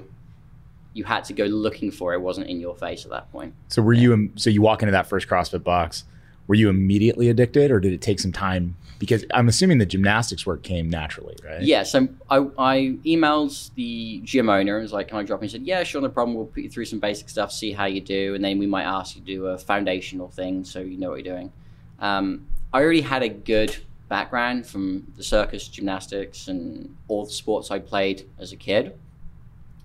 You 0.99 1.05
had 1.05 1.23
to 1.27 1.33
go 1.33 1.45
looking 1.45 1.93
for 1.93 2.13
it. 2.13 2.17
It 2.17 2.23
wasn't 2.23 2.49
in 2.49 2.59
your 2.59 2.75
face 2.75 3.05
at 3.05 3.13
that 3.13 3.31
point. 3.31 3.55
So 3.69 3.81
were 3.81 3.93
you? 3.93 4.33
So 4.35 4.51
you 4.51 4.61
walk 4.61 4.83
into 4.83 4.91
that 4.91 5.07
first 5.07 5.29
CrossFit 5.29 5.63
box. 5.63 6.03
Were 6.49 6.57
you 6.57 6.69
immediately 6.69 7.29
addicted, 7.29 7.71
or 7.71 7.79
did 7.79 7.93
it 7.93 8.01
take 8.01 8.19
some 8.19 8.33
time? 8.33 8.75
Because 8.99 9.25
I'm 9.33 9.49
assuming 9.49 9.79
the 9.79 9.87
gymnastics 9.87 10.45
work 10.45 10.65
came 10.65 10.91
naturally, 10.91 11.37
right? 11.45 11.63
Yeah, 11.63 11.85
so 11.85 12.09
I, 12.29 12.39
I 12.59 12.97
emailed 13.05 13.71
the 13.75 14.21
gym 14.25 14.49
owner 14.49 14.77
and 14.77 14.83
was 14.83 14.93
like, 14.93 15.07
Can 15.09 15.19
I 15.19 15.23
drop 15.23 15.41
in? 15.41 15.49
He 15.49 15.53
said, 15.53 15.63
Yeah, 15.63 15.85
sure, 15.85 16.01
no 16.01 16.09
problem. 16.09 16.37
We'll 16.37 16.47
put 16.47 16.65
you 16.65 16.71
through 16.71 16.87
some 16.87 16.99
basic 16.99 17.29
stuff, 17.29 17.53
see 17.53 17.71
how 17.71 17.85
you 17.85 18.01
do, 18.01 18.35
and 18.35 18.45
then 18.45 18.59
we 18.59 18.67
might 18.67 18.85
ask 18.85 19.15
you 19.15 19.21
to 19.21 19.27
do 19.27 19.47
a 19.47 19.59
foundational 19.59 20.29
thing 20.29 20.65
so 20.65 20.81
you 20.81 20.99
know 20.99 21.11
what 21.11 21.25
you're 21.25 21.35
doing. 21.37 21.53
Um, 22.01 22.49
I 22.73 22.83
already 22.83 23.03
had 23.03 23.23
a 23.23 23.29
good 23.29 23.77
background 24.09 24.67
from 24.67 25.07
the 25.17 25.23
circus, 25.23 25.69
gymnastics, 25.69 26.49
and 26.49 26.97
all 27.07 27.25
the 27.25 27.31
sports 27.31 27.71
I 27.71 27.79
played 27.79 28.29
as 28.39 28.53
a 28.53 28.57
kid. 28.57 28.99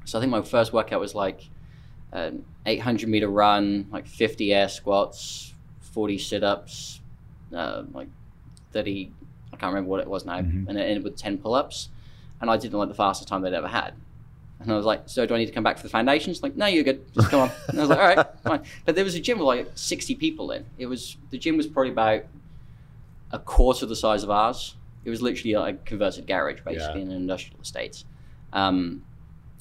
So 0.05 0.17
I 0.17 0.21
think 0.21 0.31
my 0.31 0.41
first 0.41 0.73
workout 0.73 0.99
was 0.99 1.15
like 1.15 1.49
an 2.11 2.45
800 2.65 3.07
meter 3.09 3.27
run, 3.29 3.87
like 3.91 4.07
50 4.07 4.53
air 4.53 4.69
squats, 4.69 5.53
40 5.81 6.17
sit 6.17 6.43
ups, 6.43 7.01
uh, 7.55 7.83
like 7.93 8.07
30, 8.71 9.11
I 9.53 9.57
can't 9.57 9.71
remember 9.73 9.89
what 9.89 10.01
it 10.01 10.07
was 10.07 10.25
now, 10.25 10.39
Mhm. 10.41 10.67
and 10.67 10.77
it 10.77 10.81
ended 10.81 11.03
with 11.03 11.15
10 11.15 11.37
pull 11.37 11.53
ups. 11.55 11.89
And 12.41 12.49
I 12.51 12.57
didn't 12.57 12.77
like 12.77 12.89
the 12.89 12.95
fastest 12.95 13.29
time 13.29 13.41
they'd 13.41 13.53
ever 13.53 13.67
had. 13.69 13.93
And 14.59 14.71
I 14.71 14.75
was 14.75 14.85
like, 14.85 15.03
so 15.05 15.25
do 15.25 15.33
I 15.35 15.37
need 15.37 15.45
to 15.47 15.51
come 15.51 15.63
back 15.63 15.77
for 15.77 15.83
the 15.83 15.89
foundations? 15.89 16.41
Like, 16.43 16.55
no, 16.55 16.65
you're 16.65 16.83
good. 16.83 17.11
Just 17.13 17.29
come 17.29 17.41
on. 17.41 17.51
And 17.69 17.77
I 17.79 17.81
was 17.81 17.89
like, 17.89 17.99
all 17.99 18.15
right, 18.15 18.27
fine. 18.43 18.61
But 18.85 18.95
there 18.95 19.03
was 19.03 19.15
a 19.15 19.19
gym 19.19 19.37
with 19.39 19.45
like 19.47 19.71
60 19.75 20.15
people 20.15 20.51
in. 20.51 20.65
It 20.77 20.85
was, 20.87 21.17
the 21.31 21.37
gym 21.37 21.57
was 21.57 21.67
probably 21.67 21.91
about 21.91 22.23
a 23.31 23.39
quarter 23.39 23.85
the 23.85 23.95
size 23.95 24.23
of 24.23 24.29
ours. 24.29 24.75
It 25.05 25.09
was 25.09 25.21
literally 25.21 25.55
like 25.55 25.75
a 25.75 25.83
converted 25.85 26.27
garage, 26.27 26.61
basically, 26.65 26.99
Yeah. 27.01 27.05
in 27.05 27.11
an 27.11 27.17
industrial 27.17 27.61
estate. 27.61 28.03
Um, 28.53 29.03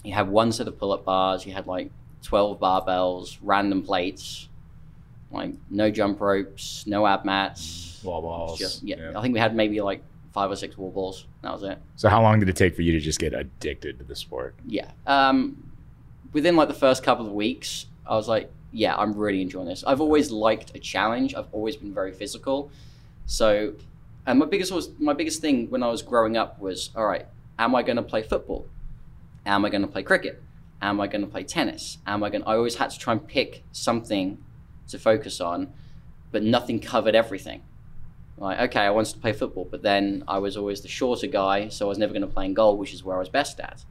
you 0.02 0.12
had 0.12 0.28
one 0.28 0.52
set 0.52 0.68
of 0.68 0.78
pull 0.78 0.92
up 0.92 1.04
bars, 1.04 1.46
you 1.46 1.52
had 1.52 1.66
like 1.66 1.90
12 2.22 2.58
barbells, 2.58 3.38
random 3.42 3.82
plates, 3.82 4.48
like 5.30 5.52
no 5.70 5.90
jump 5.90 6.20
ropes, 6.20 6.84
no 6.86 7.06
ab 7.06 7.24
mats. 7.24 8.00
Wall 8.02 8.20
balls. 8.22 8.58
Just, 8.58 8.82
yeah, 8.82 8.96
yeah. 8.98 9.18
I 9.18 9.22
think 9.22 9.34
we 9.34 9.40
had 9.40 9.54
maybe 9.54 9.80
like 9.80 10.02
five 10.32 10.50
or 10.50 10.56
six 10.56 10.76
wall 10.76 10.90
balls. 10.90 11.26
That 11.42 11.52
was 11.52 11.62
it. 11.62 11.78
So 11.96 12.08
how 12.08 12.22
long 12.22 12.40
did 12.40 12.48
it 12.48 12.56
take 12.56 12.74
for 12.74 12.82
you 12.82 12.92
to 12.92 13.00
just 13.00 13.18
get 13.18 13.32
addicted 13.32 13.98
to 13.98 14.04
the 14.04 14.16
sport? 14.16 14.54
Yeah. 14.66 14.90
Um, 15.06 15.70
within 16.32 16.56
like 16.56 16.68
the 16.68 16.74
first 16.74 17.02
couple 17.02 17.26
of 17.26 17.32
weeks, 17.32 17.86
I 18.06 18.14
was 18.14 18.28
like, 18.28 18.50
yeah, 18.72 18.96
I'm 18.96 19.12
really 19.14 19.42
enjoying 19.42 19.68
this. 19.68 19.84
I've 19.86 20.00
always 20.00 20.30
liked 20.30 20.74
a 20.74 20.78
challenge. 20.78 21.34
I've 21.34 21.52
always 21.52 21.76
been 21.76 21.92
very 21.92 22.12
physical. 22.12 22.70
So, 23.26 23.74
and 24.26 24.38
my 24.38 24.46
biggest 24.46 24.72
was 24.72 24.90
my 24.98 25.12
biggest 25.12 25.40
thing 25.40 25.70
when 25.70 25.82
I 25.82 25.88
was 25.88 26.02
growing 26.02 26.36
up 26.36 26.58
was, 26.58 26.90
all 26.96 27.06
right, 27.06 27.26
am 27.58 27.74
I 27.74 27.82
going 27.82 27.96
to 27.96 28.02
play 28.02 28.22
football? 28.22 28.66
Am 29.44 29.64
I 29.64 29.70
going 29.70 29.82
to 29.82 29.88
play 29.88 30.02
cricket? 30.02 30.42
Am 30.80 31.00
I 31.00 31.06
going 31.06 31.22
to 31.22 31.26
play 31.26 31.44
tennis? 31.44 31.98
Am 32.06 32.22
I 32.22 32.30
going? 32.30 32.44
I 32.44 32.54
always 32.54 32.76
had 32.76 32.90
to 32.90 32.98
try 32.98 33.12
and 33.12 33.26
pick 33.26 33.62
something 33.72 34.38
to 34.88 34.98
focus 34.98 35.40
on, 35.40 35.72
but 36.30 36.42
nothing 36.42 36.80
covered 36.80 37.14
everything. 37.14 37.62
Like, 38.36 38.58
okay, 38.60 38.80
I 38.80 38.90
wanted 38.90 39.12
to 39.14 39.20
play 39.20 39.32
football, 39.32 39.68
but 39.70 39.82
then 39.82 40.24
I 40.26 40.38
was 40.38 40.56
always 40.56 40.80
the 40.80 40.88
shorter 40.88 41.26
guy, 41.26 41.68
so 41.68 41.86
I 41.86 41.88
was 41.88 41.98
never 41.98 42.12
going 42.12 42.22
to 42.22 42.28
play 42.28 42.46
in 42.46 42.54
goal, 42.54 42.76
which 42.76 42.92
is 42.92 43.04
where 43.04 43.16
I 43.16 43.18
was 43.20 43.28
best 43.28 43.60
at. 43.60 43.84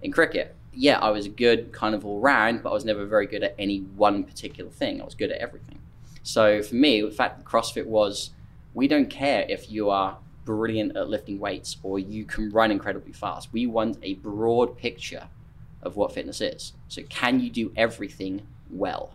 In 0.00 0.10
cricket, 0.12 0.56
yeah, 0.72 0.98
I 0.98 1.10
was 1.10 1.28
good 1.28 1.72
kind 1.72 1.94
of 1.94 2.04
all 2.06 2.20
round, 2.20 2.62
but 2.62 2.70
I 2.70 2.72
was 2.72 2.84
never 2.84 3.04
very 3.04 3.26
good 3.26 3.42
at 3.42 3.54
any 3.58 3.80
one 3.80 4.24
particular 4.24 4.70
thing. 4.70 5.00
I 5.00 5.04
was 5.04 5.14
good 5.14 5.30
at 5.30 5.38
everything. 5.38 5.78
So 6.22 6.62
for 6.62 6.74
me, 6.74 7.02
the 7.02 7.10
fact 7.10 7.38
that 7.38 7.44
CrossFit 7.44 7.86
was, 7.86 8.30
we 8.74 8.88
don't 8.88 9.10
care 9.10 9.44
if 9.48 9.70
you 9.70 9.90
are 9.90 10.18
brilliant 10.44 10.96
at 10.96 11.08
lifting 11.08 11.38
weights 11.38 11.76
or 11.82 11.98
you 11.98 12.24
can 12.24 12.50
run 12.50 12.70
incredibly 12.70 13.12
fast. 13.12 13.52
We 13.52 13.66
want 13.66 13.98
a 14.02 14.14
broad 14.14 14.76
picture 14.76 15.28
of 15.82 15.96
what 15.96 16.12
fitness 16.12 16.40
is. 16.40 16.72
So 16.88 17.02
can 17.08 17.40
you 17.40 17.50
do 17.50 17.72
everything 17.76 18.46
well? 18.70 19.14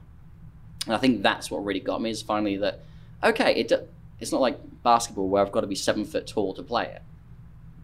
And 0.86 0.96
I 0.96 0.98
think 0.98 1.22
that's 1.22 1.52
what 1.52 1.66
really 1.66 1.80
got 1.80 2.02
me 2.02 2.10
is 2.10 2.22
finally 2.22 2.58
that, 2.58 2.80
okay, 3.24 3.56
it, 3.56 3.72
it's 4.20 4.32
not 4.32 4.42
like 4.42 4.58
basketball 4.84 5.28
where 5.28 5.42
I've 5.42 5.52
got 5.52 5.62
to 5.62 5.68
be 5.68 5.76
seven 5.76 6.06
foot 6.06 6.28
tall 6.28 6.54
to 6.54 6.64
play 6.64 6.86
it 6.86 7.02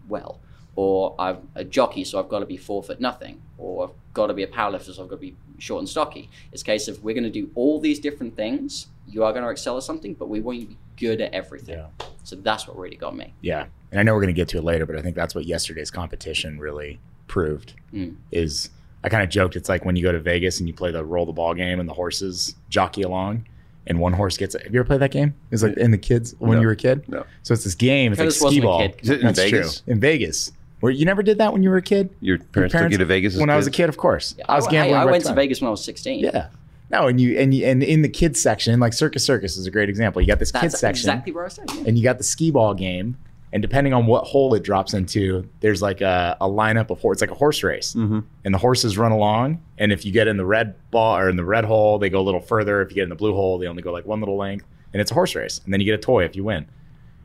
well, 0.08 0.40
or 0.76 1.16
I'm 1.20 1.50
a 1.56 1.64
jockey, 1.64 2.04
so 2.04 2.20
I've 2.20 2.30
got 2.30 2.40
to 2.40 2.46
be 2.46 2.58
four 2.58 2.84
foot 2.84 3.00
nothing, 3.00 3.42
or 3.58 3.86
I've 3.86 4.14
got 4.14 4.28
to 4.28 4.34
be 4.34 4.44
a 4.44 4.48
powerlifter, 4.48 4.94
so 4.94 5.04
I've 5.04 5.10
got 5.10 5.16
to 5.16 5.22
be 5.22 5.36
short 5.60 5.80
and 5.80 5.90
stocky. 5.90 6.30
It's 6.52 6.62
a 6.62 6.66
case 6.66 6.88
of 6.88 7.04
we're 7.04 7.14
going 7.14 7.24
to 7.24 7.30
do 7.30 7.52
all 7.56 7.80
these 7.80 8.00
different 8.00 8.36
things. 8.36 8.88
You 9.08 9.24
are 9.24 9.32
going 9.34 9.44
to 9.44 9.50
excel 9.50 9.78
at 9.78 9.84
something, 9.84 10.14
but 10.14 10.30
we 10.30 10.40
want 10.40 10.58
you 10.60 10.64
to 10.66 10.70
be 10.72 10.78
good 10.98 11.22
at 11.22 11.34
everything. 11.34 11.78
Yeah. 11.78 11.88
So 12.24 12.36
that's 12.38 12.68
what 12.68 12.78
really 12.78 12.96
got 12.96 13.16
me. 13.16 13.34
Yeah, 13.42 13.66
and 13.92 14.00
I 14.00 14.04
know 14.04 14.14
we're 14.14 14.22
going 14.22 14.34
to 14.34 14.40
get 14.40 14.48
to 14.50 14.58
it 14.58 14.64
later, 14.64 14.86
but 14.86 14.96
I 14.96 15.02
think 15.02 15.16
that's 15.16 15.36
what 15.36 15.46
yesterday's 15.46 15.92
competition 15.92 16.60
really 16.60 17.00
proved. 17.28 17.74
Mm. 17.94 18.16
Is 18.32 18.70
I 19.04 19.10
kind 19.10 19.24
of 19.24 19.30
joked 19.30 19.56
it's 19.56 19.68
like 19.70 19.84
when 19.86 19.96
you 19.96 20.04
go 20.04 20.12
to 20.14 20.20
Vegas 20.20 20.60
and 20.60 20.68
you 20.68 20.74
play 20.74 20.92
the 20.92 21.04
roll 21.04 21.26
the 21.26 21.34
ball 21.34 21.54
game 21.54 21.80
and 21.80 21.88
the 21.90 21.94
horses 21.94 22.56
jockey 22.70 23.02
along. 23.02 23.46
and 23.86 24.00
one 24.00 24.14
horse 24.14 24.38
gets 24.38 24.56
it. 24.56 24.64
Have 24.64 24.74
you 24.74 24.80
ever 24.80 24.88
played 24.88 25.02
that 25.02 25.12
game? 25.12 25.30
It 25.50 25.52
was 25.56 25.64
like 25.64 25.76
in 25.76 25.92
the 25.92 25.98
kids 25.98 26.34
when 26.40 26.52
No. 26.54 26.62
you 26.62 26.68
were 26.68 26.72
a 26.72 26.78
kid. 26.78 27.04
No. 27.10 27.26
So 27.42 27.54
it's 27.54 27.66
this 27.66 27.76
game. 27.76 28.14
It's 28.14 28.22
like 28.22 28.32
skee 28.32 28.44
wasn't 28.46 28.64
a 28.64 28.68
ball. 28.68 28.80
kid. 28.80 28.96
Is 29.02 29.10
it 29.10 29.20
in 29.20 29.26
That's 29.26 29.40
Vegas? 29.42 29.82
true. 29.82 29.92
In 29.94 30.00
Vegas. 30.00 30.52
Where 30.80 30.92
you 30.94 31.04
never 31.06 31.22
did 31.22 31.38
that 31.40 31.52
when 31.52 31.64
you 31.64 31.70
were 31.70 31.76
a 31.78 31.82
kid? 31.82 32.10
Your 32.22 32.38
parents, 32.38 32.74
took 32.74 32.92
you 32.92 32.98
to 32.98 33.04
Vegas 33.06 33.34
as 33.34 33.40
when 33.42 33.50
I 33.50 33.58
was 33.58 33.68
a 33.68 33.72
kid, 33.72 33.90
of 33.90 33.98
course. 33.98 34.36
I 34.48 34.56
was 34.56 34.68
gambling. 34.68 34.96
I 34.96 35.04
right 35.04 35.12
went 35.12 35.26
to. 35.26 35.34
Vegas 35.34 35.60
when 35.60 35.68
I 35.68 35.72
was 35.72 35.84
16. 35.84 36.20
Yeah. 36.20 36.48
No, 36.94 37.08
and 37.08 37.20
you 37.20 37.38
and 37.40 37.54
you, 37.54 37.66
and 37.66 37.82
in 37.84 38.02
the 38.04 38.10
kids 38.10 38.42
section, 38.42 38.80
like 38.80 38.94
Circus 38.94 39.26
Circus 39.26 39.58
is 39.58 39.66
a 39.66 39.72
great 39.72 39.90
example. 39.90 40.22
You 40.22 40.28
got 40.28 40.40
this 40.40 40.52
That's 40.52 40.64
kids 40.64 40.80
section, 40.80 41.10
exactly 41.10 41.34
where 41.34 41.46
I 41.46 41.50
said. 41.50 41.66
Yeah. 41.74 41.84
and 41.88 41.98
you 41.98 42.04
got 42.04 42.18
the 42.20 42.24
skee 42.24 42.52
ball 42.52 42.74
game, 42.74 43.18
and 43.52 43.62
depending 43.62 43.94
on 43.94 44.06
what 44.06 44.26
hole 44.26 44.54
it 44.54 44.64
drops 44.64 44.94
into, 44.94 45.48
there's 45.62 45.82
like 45.82 46.02
a, 46.02 46.38
a 46.40 46.48
lineup 46.48 46.90
of 46.92 47.00
horse. 47.00 47.16
It's 47.16 47.22
like 47.22 47.32
a 47.32 47.36
horse 47.36 47.64
race, 47.64 47.94
Mm-hmm. 47.96 48.20
and 48.46 48.54
the 48.54 48.60
horses 48.60 48.98
run 48.98 49.12
along. 49.12 49.62
And 49.80 49.92
if 49.92 50.06
you 50.06 50.12
get 50.12 50.28
in 50.28 50.38
the 50.38 50.46
red 50.46 50.76
ball 50.92 51.18
or 51.18 51.30
in 51.30 51.36
the 51.36 51.44
red 51.44 51.66
hole, 51.66 51.98
they 52.00 52.10
go 52.10 52.20
a 52.20 52.22
little 52.22 52.40
further. 52.42 52.82
If 52.82 52.90
you 52.92 52.96
get 52.96 53.04
in 53.04 53.10
the 53.10 53.16
blue 53.16 53.34
hole, 53.34 53.58
they 53.58 53.68
only 53.68 53.82
go 53.82 53.92
like 53.92 54.06
one 54.06 54.20
little 54.20 54.38
length, 54.38 54.66
and 54.94 55.02
it's 55.02 55.10
a 55.12 55.14
horse 55.16 55.34
race. 55.36 55.62
And 55.66 55.74
then 55.74 55.80
you 55.82 55.86
get 55.86 55.96
a 55.96 55.98
toy 56.02 56.24
if 56.26 56.36
you 56.36 56.44
win. 56.44 56.66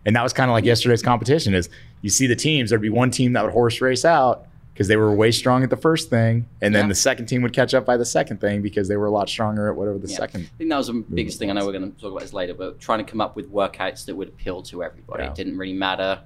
And 0.06 0.16
that 0.16 0.22
was 0.22 0.32
kind 0.32 0.50
of 0.50 0.54
like 0.54 0.64
yesterday's 0.64 1.02
competition. 1.02 1.52
Is 1.54 1.68
you 2.00 2.08
see 2.08 2.26
the 2.26 2.36
teams? 2.36 2.70
There'd 2.70 2.80
be 2.80 2.88
one 2.88 3.10
team 3.10 3.34
that 3.34 3.44
would 3.44 3.52
horse 3.52 3.82
race 3.82 4.06
out 4.06 4.46
because 4.78 4.86
they 4.86 4.96
were 4.96 5.12
way 5.12 5.32
strong 5.32 5.64
at 5.64 5.70
the 5.70 5.76
first 5.76 6.08
thing, 6.08 6.46
and 6.62 6.72
then 6.72 6.84
Yeah. 6.84 6.88
the 6.90 6.94
second 6.94 7.26
team 7.26 7.42
would 7.42 7.52
catch 7.52 7.74
up 7.74 7.84
by 7.84 7.96
the 7.96 8.04
second 8.04 8.40
thing 8.40 8.62
because 8.62 8.86
they 8.86 8.96
were 8.96 9.06
a 9.06 9.10
lot 9.10 9.28
stronger 9.28 9.68
at 9.68 9.74
whatever 9.74 9.98
the 9.98 10.06
Yeah. 10.06 10.16
second. 10.16 10.42
I 10.54 10.56
think 10.56 10.70
that 10.70 10.76
was 10.76 10.86
the 10.86 11.04
biggest 11.12 11.40
thing. 11.40 11.50
I 11.50 11.54
know 11.54 11.66
we're 11.66 11.72
going 11.72 11.90
to 11.92 12.00
talk 12.00 12.12
about 12.12 12.20
this 12.20 12.32
later, 12.32 12.54
but 12.54 12.78
trying 12.78 13.04
to 13.04 13.10
come 13.10 13.20
up 13.20 13.34
with 13.34 13.50
workouts 13.52 14.04
that 14.06 14.14
would 14.14 14.28
appeal 14.28 14.62
to 14.62 14.84
everybody. 14.84 15.24
Yeah. 15.24 15.30
It 15.30 15.34
didn't 15.34 15.58
really 15.58 15.72
matter 15.72 16.20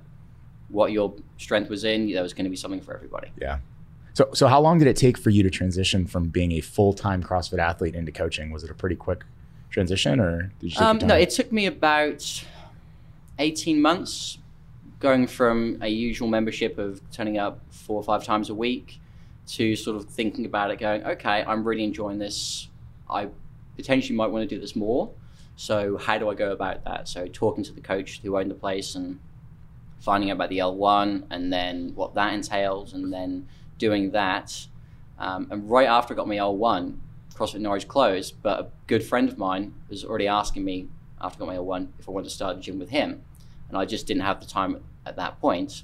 what 0.69 0.93
your 0.93 1.15
strength 1.39 1.71
was 1.71 1.85
in. 1.85 2.13
There 2.13 2.23
was 2.23 2.35
going 2.35 2.45
to 2.45 2.51
be 2.51 2.57
something 2.57 2.83
for 2.83 2.95
everybody. 2.95 3.29
Yeah. 3.41 3.61
So, 4.13 4.29
so 4.35 4.49
how 4.49 4.61
long 4.61 4.79
did 4.79 4.87
it 4.87 4.97
take 4.97 5.17
for 5.17 5.31
you 5.31 5.43
to 5.45 5.49
transition 5.49 6.05
from 6.05 6.29
being 6.29 6.53
a 6.53 6.61
full 6.61 6.93
time 6.93 7.23
CrossFit 7.23 7.59
athlete 7.59 7.95
into 7.95 8.13
coaching? 8.13 8.51
Was 8.51 8.65
it 8.65 8.71
a 8.71 8.75
pretty 8.75 8.97
quick 8.97 9.25
transition, 9.71 10.21
or 10.21 10.53
did 10.61 10.75
you 10.75 10.79
Um, 10.83 10.99
no, 10.99 11.15
it 11.15 11.31
took 11.31 11.51
me 11.53 11.65
about 11.65 12.45
18 13.39 13.81
months 13.81 14.37
going 15.03 15.27
from 15.27 15.79
a 15.83 15.89
usual 15.89 16.29
membership 16.29 16.79
of 16.79 17.01
turning 17.11 17.37
up 17.37 17.61
four 17.71 17.97
or 17.97 18.05
five 18.05 18.23
times 18.23 18.51
a 18.51 18.55
week 18.55 19.01
to 19.49 19.75
sort 19.75 19.97
of 19.97 20.09
thinking 20.09 20.47
about 20.47 20.71
it, 20.71 20.79
going, 20.79 21.03
okay, 21.05 21.45
I'm 21.45 21.65
really 21.65 21.83
enjoying 21.83 22.19
this. 22.19 22.69
I 23.11 23.29
potentially 23.77 24.15
might 24.15 24.29
want 24.29 24.49
to 24.49 24.55
do 24.55 24.61
this 24.61 24.77
more. 24.77 25.11
So, 25.57 25.99
how 25.99 26.19
do 26.19 26.31
I 26.31 26.35
go 26.35 26.53
about 26.53 26.85
that? 26.85 27.09
So, 27.09 27.27
talking 27.27 27.65
to 27.65 27.73
the 27.73 27.81
coach 27.81 28.21
who 28.23 28.39
owned 28.39 28.51
the 28.51 28.55
place 28.55 28.95
and 28.95 29.19
finding 29.99 30.31
out 30.31 30.35
about 30.35 30.51
the 30.51 30.59
L1 30.59 31.25
and 31.31 31.53
then 31.53 31.93
what 31.97 32.15
that 32.15 32.33
entails, 32.33 32.93
and 32.95 33.13
then 33.13 33.49
doing 33.79 34.13
that. 34.13 34.67
Um, 35.19 35.49
and 35.51 35.69
right 35.69 35.89
after 35.89 36.15
I 36.15 36.17
got 36.17 36.29
my 36.29 36.37
L1, 36.37 36.97
CrossFit 37.35 37.61
Norwich 37.61 37.89
closed, 37.89 38.41
but 38.41 38.61
a 38.61 38.69
good 38.87 39.03
friend 39.05 39.29
of 39.29 39.37
mine 39.37 39.75
was 39.91 40.05
already 40.05 40.29
asking 40.29 40.65
me 40.65 40.89
after 41.21 41.39
I 41.43 41.47
got 41.47 41.55
my 41.55 41.57
L1 41.57 41.89
if 41.99 42.09
I 42.09 42.13
wanted 42.13 42.29
to 42.29 42.35
start 42.35 42.57
a 42.57 42.61
gym 42.61 42.79
with 42.79 42.91
him. 42.91 43.23
And 43.69 43.77
I 43.77 43.85
just 43.85 44.07
didn't 44.07 44.23
have 44.23 44.41
the 44.41 44.47
time 44.47 44.81
at 45.07 45.17
that 45.17 45.41
point, 45.41 45.83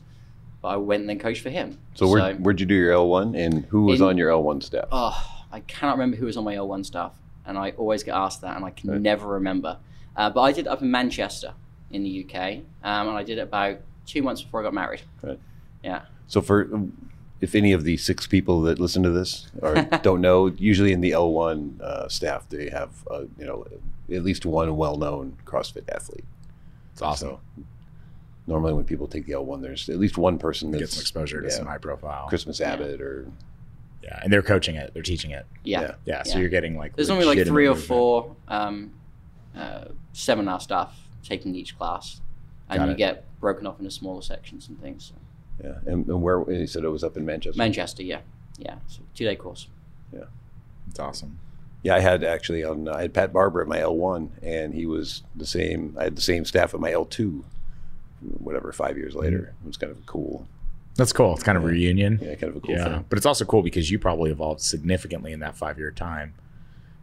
but 0.62 0.68
I 0.68 0.76
went 0.76 1.00
and 1.00 1.08
then 1.10 1.18
coached 1.18 1.42
for 1.42 1.50
him. 1.50 1.78
So, 1.94 2.08
where, 2.08 2.34
where'd 2.34 2.60
you 2.60 2.66
do 2.66 2.74
your 2.74 2.92
L1 2.94 3.36
and 3.36 3.64
who 3.66 3.84
was 3.84 4.00
In- 4.00 4.06
on 4.06 4.18
your 4.18 4.30
L1 4.30 4.62
staff? 4.62 4.86
Oh, 4.92 5.16
I 5.52 5.60
cannot 5.60 5.92
remember 5.92 6.16
who 6.16 6.26
was 6.26 6.36
on 6.36 6.44
my 6.44 6.54
L1 6.54 6.84
staff, 6.86 7.12
and 7.46 7.56
I 7.58 7.70
always 7.72 8.02
get 8.02 8.14
asked 8.14 8.40
that, 8.42 8.56
and 8.56 8.64
I 8.64 8.70
can 8.70 8.90
Right. 8.90 9.00
never 9.00 9.26
remember. 9.26 9.78
Uh, 10.16 10.30
but 10.30 10.40
I 10.42 10.52
did 10.52 10.66
it 10.66 10.68
up 10.68 10.82
in 10.82 10.90
Manchester, 10.90 11.54
in 11.90 12.02
the 12.02 12.10
UK, 12.24 12.62
um, 12.84 13.08
and 13.08 13.16
I 13.16 13.22
did 13.22 13.38
it 13.38 13.42
about 13.42 13.78
two 14.06 14.22
months 14.22 14.42
before 14.42 14.60
I 14.60 14.64
got 14.64 14.74
married. 14.74 15.02
Yeah. 15.82 16.02
So 16.26 16.40
for 16.42 16.68
if 17.40 17.54
any 17.54 17.72
of 17.72 17.84
the 17.84 17.96
six 17.96 18.26
people 18.26 18.62
that 18.62 18.80
listen 18.80 19.02
to 19.04 19.10
this 19.10 19.46
or 19.62 19.74
don't 20.02 20.20
know, 20.20 20.48
usually 20.48 20.92
in 20.92 21.00
the 21.00 21.12
L1 21.12 21.80
uh, 21.80 22.08
staff 22.08 22.48
they 22.48 22.68
have 22.68 22.90
uh, 23.10 23.22
you 23.38 23.46
know 23.46 23.64
at 24.12 24.22
least 24.24 24.44
one 24.44 24.76
well-known 24.76 25.36
CrossFit 25.46 25.84
athlete. 25.88 26.24
it's 26.92 27.00
awesome. 27.02 27.28
So 27.28 27.40
normally 28.48 28.72
when 28.72 28.84
people 28.84 29.06
take 29.06 29.26
the 29.26 29.32
L1, 29.34 29.62
there's 29.62 29.88
at 29.88 29.98
least 29.98 30.18
one 30.18 30.38
person 30.38 30.70
that 30.72 30.78
gets 30.78 30.94
some 30.94 31.02
exposure 31.02 31.40
to 31.40 31.48
yeah, 31.48 31.54
some 31.54 31.66
high 31.66 31.78
profile. 31.78 32.26
Christmas 32.28 32.58
Yeah. 32.58 32.72
Abbott 32.72 33.00
or 33.00 33.30
Yeah, 34.02 34.18
and 34.22 34.32
they're 34.32 34.42
coaching 34.42 34.74
it. 34.76 34.92
They're 34.94 35.02
teaching 35.02 35.30
it. 35.32 35.46
Yeah. 35.64 35.80
Yeah. 35.82 35.94
Yeah, 36.06 36.22
so 36.22 36.38
you're 36.38 36.48
getting 36.48 36.76
like 36.76 36.96
There's 36.96 37.10
only 37.10 37.26
like 37.26 37.46
three 37.46 37.68
or 37.68 37.76
four 37.76 38.34
um, 38.48 38.92
uh, 39.54 39.84
seminar 40.12 40.60
staff 40.60 40.98
taking 41.22 41.54
each 41.54 41.76
class, 41.78 42.20
and 42.70 42.78
Got 42.78 42.86
you 42.86 42.92
it. 42.92 42.96
get 42.96 43.24
broken 43.40 43.66
off 43.66 43.78
into 43.78 43.90
smaller 43.90 44.22
sections 44.22 44.68
and 44.68 44.80
things. 44.80 45.12
So. 45.12 45.66
yeah. 45.68 45.92
And, 45.92 46.06
and 46.08 46.22
where 46.22 46.42
he 46.44 46.66
said 46.66 46.84
it 46.84 46.88
was 46.88 47.04
up 47.04 47.16
in 47.16 47.26
Manchester. 47.26 47.58
Manchester, 47.58 48.02
yeah, 48.02 48.20
yeah, 48.58 48.76
so 48.86 49.02
two 49.14 49.24
day 49.24 49.36
course. 49.36 49.68
Yeah. 50.12 50.24
It's 50.88 50.98
awesome. 50.98 51.38
Yeah, 51.82 51.94
I 51.96 52.00
had 52.00 52.24
actually 52.24 52.64
on 52.64 52.88
I 52.88 53.02
had 53.02 53.12
Pat 53.14 53.32
Barber 53.32 53.60
at 53.60 53.68
my 53.68 53.78
L1, 53.78 54.30
and 54.42 54.74
he 54.74 54.86
was 54.86 55.22
the 55.36 55.46
same. 55.46 55.96
I 55.98 56.04
had 56.04 56.16
the 56.16 56.22
same 56.22 56.44
staff 56.46 56.72
at 56.72 56.80
my 56.80 56.90
L2. 56.92 57.42
Whatever, 58.20 58.72
five 58.72 58.96
years 58.96 59.14
later, 59.14 59.54
it 59.62 59.66
was 59.66 59.76
kind 59.76 59.90
of 59.92 60.04
cool. 60.06 60.46
That's 60.96 61.12
cool. 61.12 61.34
It's 61.34 61.42
kind 61.44 61.56
of 61.56 61.64
a 61.64 61.68
reunion. 61.68 62.18
Yeah, 62.20 62.34
kind 62.34 62.50
of 62.50 62.56
a 62.56 62.60
cool 62.60 62.74
yeah, 62.74 62.84
thing. 62.84 63.04
but 63.08 63.16
it's 63.18 63.26
also 63.26 63.44
cool 63.44 63.62
because 63.62 63.90
you 63.90 63.98
probably 63.98 64.30
evolved 64.32 64.60
significantly 64.60 65.32
in 65.32 65.40
that 65.40 65.54
five 65.56 65.78
year 65.78 65.90
time. 65.92 66.34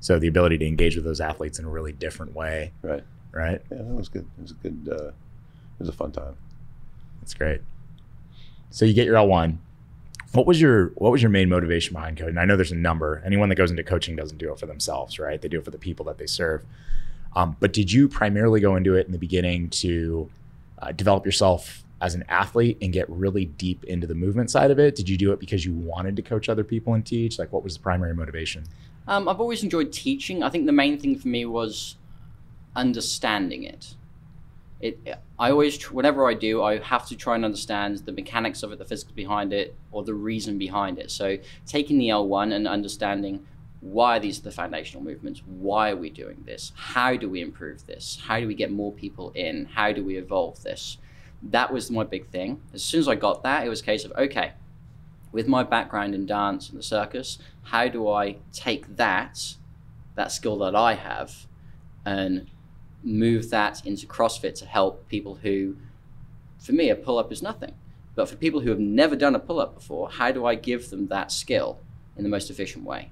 So 0.02 0.20
the 0.20 0.28
ability 0.28 0.58
to 0.60 0.68
engage 0.68 0.96
with 0.98 1.06
those 1.06 1.22
athletes 1.22 1.58
in 1.60 1.66
a 1.66 1.70
really 1.70 1.94
different 1.94 2.36
way, 2.36 2.74
Right. 2.82 3.04
right? 3.32 3.62
Yeah, 3.72 3.78
that 3.78 3.86
was 3.86 4.10
good. 4.10 4.28
It 4.38 4.42
was 4.42 4.52
a 4.52 4.56
good. 4.56 4.90
Uh, 4.92 5.08
it 5.08 5.14
was 5.80 5.90
a 5.90 5.94
fun 5.94 6.12
time. 6.12 6.36
That's 7.22 7.34
great. 7.34 7.62
So 8.70 8.84
you 8.86 8.94
get 8.94 9.06
your 9.06 9.16
L 9.16 9.28
one. 9.28 9.60
What 10.34 10.46
was 10.46 10.60
your 10.60 10.88
what 10.96 11.12
was 11.14 11.22
your 11.22 11.32
main 11.32 11.48
motivation 11.48 11.94
behind 11.94 12.18
coaching? 12.18 12.38
I 12.38 12.44
know 12.44 12.58
there's 12.58 12.74
a 12.74 12.76
number. 12.76 13.22
Anyone 13.26 13.48
that 13.50 13.56
goes 13.56 13.72
into 13.72 13.84
coaching 13.84 14.18
doesn't 14.18 14.38
do 14.38 14.52
it 14.52 14.60
for 14.60 14.66
themselves, 14.66 15.18
right? 15.18 15.42
They 15.42 15.48
do 15.48 15.60
it 15.60 15.66
for 15.66 15.72
the 15.72 15.78
people 15.78 16.06
that 16.08 16.18
they 16.18 16.26
serve. 16.28 16.66
Um, 17.38 17.56
but 17.62 17.72
did 17.72 17.92
you 17.92 18.10
primarily 18.10 18.60
go 18.60 18.76
into 18.76 18.96
it 18.96 19.06
in 19.06 19.14
the 19.14 19.18
beginning 19.18 19.70
to 19.70 20.30
uh, 20.80 20.92
develop 20.92 21.26
yourself 21.26 21.84
as 22.02 22.14
an 22.16 22.24
athlete 22.30 22.78
and 22.82 22.92
get 22.92 23.10
really 23.10 23.46
deep 23.46 23.84
into 23.86 24.06
the 24.08 24.16
movement 24.16 24.52
side 24.52 24.72
of 24.72 24.80
it? 24.80 24.96
Did 24.96 25.10
you 25.10 25.18
do 25.18 25.32
it 25.32 25.40
because 25.40 25.66
you 25.66 25.74
wanted 25.74 26.16
to 26.16 26.22
coach 26.22 26.50
other 26.50 26.64
people 26.64 26.94
and 26.94 27.06
teach? 27.06 27.40
Like, 27.40 27.52
what 27.52 27.64
was 27.64 27.76
the 27.76 27.84
primary 27.84 28.14
motivation? 28.14 28.66
Um, 29.08 29.30
I've 29.30 29.40
always 29.40 29.64
enjoyed 29.64 29.92
teaching. 29.92 30.44
I 30.44 30.50
think 30.50 30.66
the 30.66 30.72
main 30.72 31.00
thing 31.00 31.18
for 31.18 31.28
me 31.28 31.46
was 31.46 31.98
understanding 32.76 33.64
it. 33.64 33.96
It, 34.82 35.00
I 35.40 35.52
always, 35.52 35.82
whatever 35.92 36.30
I 36.30 36.34
do, 36.34 36.62
I 36.62 36.80
have 36.80 37.08
to 37.08 37.16
try 37.16 37.36
and 37.36 37.46
understand 37.46 38.00
the 38.00 38.12
mechanics 38.12 38.62
of 38.62 38.72
it, 38.72 38.78
the 38.78 38.86
physics 38.86 39.12
behind 39.12 39.54
it, 39.54 39.76
or 39.92 40.04
the 40.04 40.14
reason 40.14 40.58
behind 40.58 41.00
it. 41.00 41.12
So, 41.12 41.38
taking 41.66 41.98
the 41.98 42.10
L1 42.10 42.54
and 42.54 42.68
understanding 42.68 43.46
why 43.86 44.18
these 44.18 44.40
are 44.40 44.44
the 44.44 44.52
foundational 44.52 45.04
movements, 45.04 45.44
why 45.46 45.92
are 45.92 45.96
we 45.96 46.10
doing 46.10 46.42
this, 46.44 46.72
how 46.76 47.16
do 47.16 47.30
we 47.30 47.40
improve 47.40 47.86
this, 47.86 48.20
how 48.26 48.40
do 48.40 48.48
we 48.48 48.56
get 48.56 48.72
more 48.72 48.92
people 48.92 49.32
in, 49.36 49.66
how 49.66 49.92
do 49.92 50.04
we 50.04 50.18
evolve 50.18 50.64
this. 50.64 50.98
That 51.44 51.72
was 51.72 51.92
my 51.92 52.04
big 52.04 52.28
thing. 52.30 52.62
As 52.74 52.84
soon 52.84 53.02
as 53.02 53.08
I 53.08 53.14
got 53.14 53.44
that, 53.44 53.64
it 53.64 53.70
was 53.70 53.82
a 53.82 53.86
case 53.86 54.04
of 54.04 54.12
okay, 54.14 54.54
with 55.32 55.48
my 55.48 55.62
background 55.62 56.16
in 56.16 56.26
dance 56.26 56.68
and 56.68 56.80
the 56.80 56.84
circus, 56.84 57.38
how 57.66 57.88
do 57.88 58.10
I 58.10 58.38
take 58.52 58.96
that, 58.96 59.56
that 60.16 60.32
skill 60.32 60.58
that 60.60 60.76
I 60.76 60.96
have, 60.96 61.46
and 62.04 62.50
move 63.04 63.52
that 63.52 63.86
into 63.86 64.08
CrossFit 64.08 64.56
to 64.56 64.66
help 64.66 65.08
people 65.10 65.36
who, 65.36 65.78
for 66.58 66.72
me, 66.72 66.90
a 66.90 66.96
pull 66.96 67.20
up 67.20 67.32
is 67.32 67.44
nothing. 67.44 67.76
But 68.16 68.30
for 68.30 68.36
people 68.36 68.62
who 68.62 68.72
have 68.72 68.80
never 68.80 69.16
done 69.16 69.36
a 69.36 69.40
pull 69.40 69.60
up 69.60 69.76
before, 69.76 70.10
how 70.10 70.32
do 70.32 70.44
I 70.44 70.56
give 70.56 70.90
them 70.90 71.08
that 71.10 71.32
skill 71.32 71.80
in 72.18 72.24
the 72.24 72.30
most 72.30 72.50
efficient 72.50 72.84
way? 72.84 73.12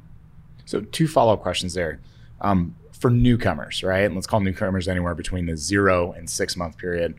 So 0.66 0.82
two 0.82 1.08
follow 1.08 1.34
up 1.34 1.42
questions 1.42 1.74
there. 1.74 2.00
Um, 2.42 2.76
for 3.04 3.10
newcomers, 3.10 3.84
right? 3.84 4.06
And 4.06 4.16
let's 4.16 4.28
call 4.28 4.40
newcomers 4.40 4.88
anywhere 4.88 5.14
between 5.14 5.46
the 5.46 5.58
zero 5.58 6.14
and 6.14 6.30
six 6.30 6.56
month 6.56 6.78
period. 6.78 7.16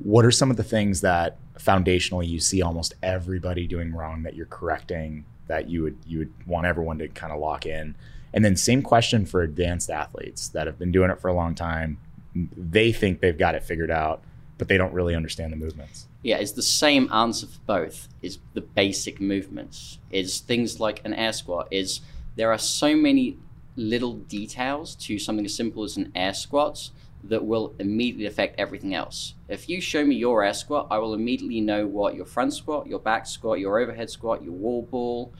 What 0.00 0.24
are 0.24 0.32
some 0.32 0.50
of 0.50 0.56
the 0.56 0.64
things 0.64 1.02
that 1.02 1.38
foundationally 1.56 2.26
you 2.26 2.40
see 2.40 2.62
almost 2.62 2.94
everybody 3.00 3.68
doing 3.68 3.94
wrong 3.94 4.24
that 4.24 4.34
you're 4.34 4.46
correcting 4.46 5.24
that 5.46 5.68
you 5.68 5.82
would 5.82 5.98
you 6.04 6.18
would 6.18 6.32
want 6.46 6.66
everyone 6.66 6.98
to 6.98 7.06
kind 7.06 7.32
of 7.32 7.38
lock 7.38 7.64
in? 7.64 7.94
And 8.34 8.44
then 8.44 8.56
same 8.56 8.82
question 8.82 9.24
for 9.24 9.42
advanced 9.42 9.88
athletes 9.88 10.48
that 10.48 10.66
have 10.66 10.80
been 10.80 10.90
doing 10.90 11.12
it 11.12 11.20
for 11.20 11.28
a 11.28 11.32
long 11.32 11.54
time. 11.54 11.98
They 12.34 12.90
think 12.90 13.20
they've 13.20 13.38
got 13.38 13.54
it 13.54 13.62
figured 13.62 13.90
out, 13.92 14.22
but 14.58 14.66
they 14.66 14.78
don't 14.78 14.92
really 14.92 15.14
understand 15.14 15.52
the 15.52 15.56
movements. 15.56 16.08
Yeah, 16.22 16.38
it's 16.38 16.52
the 16.52 16.62
same 16.62 17.08
answer 17.12 17.46
for 17.46 17.60
both. 17.66 18.08
Is 18.20 18.38
the 18.54 18.62
basic 18.62 19.20
movements. 19.20 19.98
Is 20.10 20.40
things 20.40 20.80
like 20.80 21.04
an 21.04 21.14
air 21.14 21.32
squat. 21.32 21.68
Is 21.70 22.00
there 22.36 22.52
are 22.52 22.58
so 22.58 22.96
many 22.96 23.38
little 23.76 24.14
details 24.14 24.94
to 24.96 25.18
something 25.18 25.44
as 25.44 25.54
simple 25.54 25.84
as 25.84 25.96
an 25.96 26.12
air 26.14 26.34
squat 26.34 26.90
that 27.22 27.44
will 27.44 27.74
immediately 27.78 28.26
affect 28.26 28.58
everything 28.58 28.94
else. 28.94 29.34
If 29.48 29.68
you 29.68 29.80
show 29.80 30.04
me 30.04 30.16
your 30.16 30.42
air 30.42 30.54
squat, 30.54 30.86
I 30.90 30.98
will 30.98 31.14
immediately 31.14 31.60
know 31.60 31.86
what 31.86 32.14
your 32.14 32.24
front 32.24 32.54
squat, 32.54 32.86
your 32.86 32.98
back 32.98 33.26
squat, 33.26 33.60
your 33.60 33.78
overhead 33.78 34.10
squat, 34.10 34.42
your 34.42 34.52
wall 34.52 34.82
ball, 34.82 35.32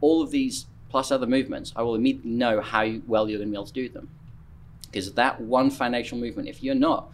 all 0.00 0.22
of 0.22 0.30
these 0.30 0.66
plus 0.88 1.10
other 1.10 1.26
movements, 1.26 1.72
I 1.76 1.82
will 1.82 1.94
immediately 1.94 2.30
know 2.30 2.60
how 2.60 2.94
well 3.06 3.28
you're 3.28 3.38
going 3.38 3.48
to 3.48 3.52
be 3.52 3.56
able 3.56 3.66
to 3.66 3.72
do 3.72 3.88
them. 3.88 4.08
Because 4.86 5.12
that 5.12 5.40
one 5.40 5.70
foundational 5.70 6.20
movement, 6.20 6.48
if 6.48 6.62
you're 6.62 6.74
not 6.74 7.12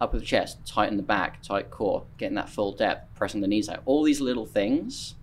up 0.00 0.12
with 0.12 0.22
the 0.22 0.26
chest, 0.26 0.64
tighten 0.64 0.96
the 0.96 1.02
back, 1.02 1.42
tight 1.42 1.70
core, 1.70 2.04
getting 2.16 2.36
that 2.36 2.48
full 2.48 2.72
depth, 2.72 3.14
pressing 3.14 3.40
the 3.40 3.48
knees 3.48 3.68
out. 3.68 3.82
All 3.84 4.02
these 4.02 4.20
little 4.20 4.46
things 4.46 5.16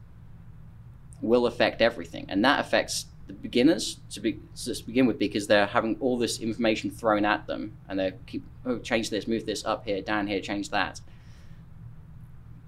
will 1.22 1.48
affect 1.48 1.82
everything, 1.82 2.26
and 2.30 2.44
that 2.46 2.60
affects 2.60 3.08
the 3.28 3.34
beginners 3.34 4.00
to, 4.10 4.22
be, 4.22 4.40
to 4.56 4.84
begin 4.86 5.06
with 5.06 5.20
because 5.20 5.48
they're 5.48 5.68
having 5.68 5.98
all 6.00 6.18
this 6.18 6.40
information 6.40 6.90
thrown 6.90 7.26
at 7.26 7.46
them 7.46 7.78
and 7.88 8.00
they 8.00 8.14
keep 8.26 8.44
oh 8.66 8.80
change 8.80 9.10
this 9.10 9.28
move 9.28 9.46
this 9.46 9.66
up 9.66 9.86
here 9.86 10.02
down 10.02 10.28
here 10.28 10.40
change 10.40 10.70
that. 10.70 11.02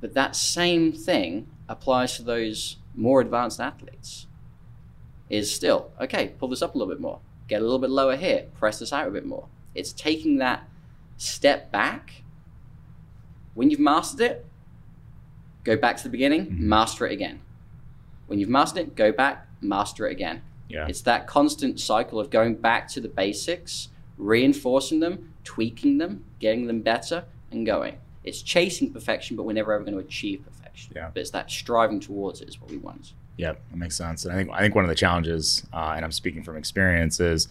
But 0.01 0.13
that 0.13 0.35
same 0.35 0.91
thing 0.91 1.47
applies 1.67 2.17
to 2.17 2.23
those 2.23 2.77
more 2.93 3.21
advanced 3.21 3.59
athletes. 3.59 4.27
Is 5.29 5.53
still 5.53 5.91
okay 6.01 6.33
pull 6.39 6.49
this 6.49 6.61
up 6.61 6.75
a 6.75 6.77
little 6.77 6.93
bit 6.93 7.01
more. 7.01 7.19
Get 7.47 7.61
a 7.61 7.63
little 7.63 7.79
bit 7.79 7.89
lower 7.89 8.17
here. 8.17 8.47
Press 8.57 8.79
this 8.79 8.91
out 8.91 9.07
a 9.07 9.11
bit 9.11 9.25
more. 9.25 9.47
It's 9.73 9.93
taking 9.93 10.37
that 10.37 10.67
step 11.17 11.71
back. 11.71 12.23
When 13.53 13.69
you've 13.69 13.79
mastered 13.79 14.21
it 14.21 14.45
go 15.63 15.77
back 15.77 15.97
to 15.97 16.03
the 16.03 16.09
beginning 16.09 16.47
Mhm. 16.47 16.59
master 16.59 17.07
it 17.07 17.13
again. 17.13 17.39
When 18.27 18.39
you've 18.39 18.49
mastered 18.49 18.87
it 18.87 18.95
go 18.95 19.13
back 19.13 19.47
master 19.61 20.07
it 20.07 20.11
again 20.11 20.41
Yeah. 20.69 20.87
it's 20.87 21.01
that 21.01 21.27
constant 21.27 21.79
cycle 21.79 22.19
of 22.19 22.29
going 22.29 22.55
back 22.55 22.87
to 22.89 23.01
the 23.01 23.07
basics, 23.09 23.89
reinforcing 24.17 24.99
them, 24.99 25.33
tweaking 25.43 25.97
them, 25.97 26.23
getting 26.39 26.67
them 26.67 26.81
better, 26.81 27.25
and 27.51 27.65
going. 27.65 27.97
It's 28.23 28.41
chasing 28.41 28.93
perfection, 28.93 29.35
but 29.35 29.43
we're 29.43 29.53
never 29.53 29.73
ever 29.73 29.83
going 29.83 29.95
to 29.95 29.99
achieve 29.99 30.43
perfection. 30.45 30.93
Yeah. 30.95 31.09
But 31.13 31.21
it's 31.21 31.31
that 31.31 31.49
striving 31.49 31.99
towards 31.99 32.41
it 32.41 32.49
is 32.49 32.61
what 32.61 32.69
we 32.69 32.77
want. 32.77 33.13
Yeah, 33.37 33.53
that 33.53 33.77
makes 33.77 33.95
sense. 33.97 34.25
And 34.25 34.33
I 34.33 34.37
think 34.37 34.49
I 34.51 34.59
think 34.59 34.75
one 34.75 34.83
of 34.83 34.89
the 34.89 34.95
challenges, 34.95 35.65
uh, 35.73 35.93
and 35.95 36.05
I'm 36.05 36.11
speaking 36.11 36.43
from 36.43 36.55
experience, 36.57 37.19
is 37.19 37.47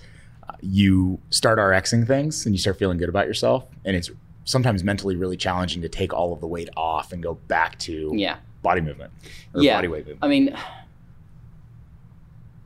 uh, 0.49 0.53
you 0.61 1.19
start 1.31 1.59
RXing 1.59 2.07
things 2.07 2.47
and 2.47 2.55
you 2.55 2.59
start 2.59 2.79
feeling 2.79 2.99
good 2.99 3.09
about 3.09 3.27
yourself, 3.27 3.65
and 3.85 3.97
it's 3.97 4.11
sometimes 4.45 4.85
mentally 4.85 5.17
really 5.17 5.37
challenging 5.37 5.83
to 5.83 5.89
take 5.89 6.13
all 6.15 6.33
of 6.33 6.41
the 6.41 6.47
weight 6.47 6.69
off 6.77 7.13
and 7.13 7.23
go 7.23 7.35
back 7.49 7.79
to 7.81 8.13
Yeah. 8.15 8.37
body 8.63 8.81
movement 8.81 9.13
or 9.55 9.63
Yeah. 9.63 9.77
body 9.77 9.89
weight 9.89 10.07
movement. 10.07 10.19
I 10.23 10.29
mean, 10.29 10.57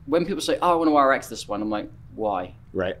when 0.05 0.25
people 0.25 0.41
say, 0.41 0.57
"Oh, 0.61 0.73
I 0.73 0.75
want 0.75 0.89
to 0.89 0.97
RX 0.97 1.27
this 1.27 1.47
one," 1.47 1.61
I'm 1.61 1.69
like, 1.69 1.89
"Why? 2.15 2.53
Right? 2.73 2.97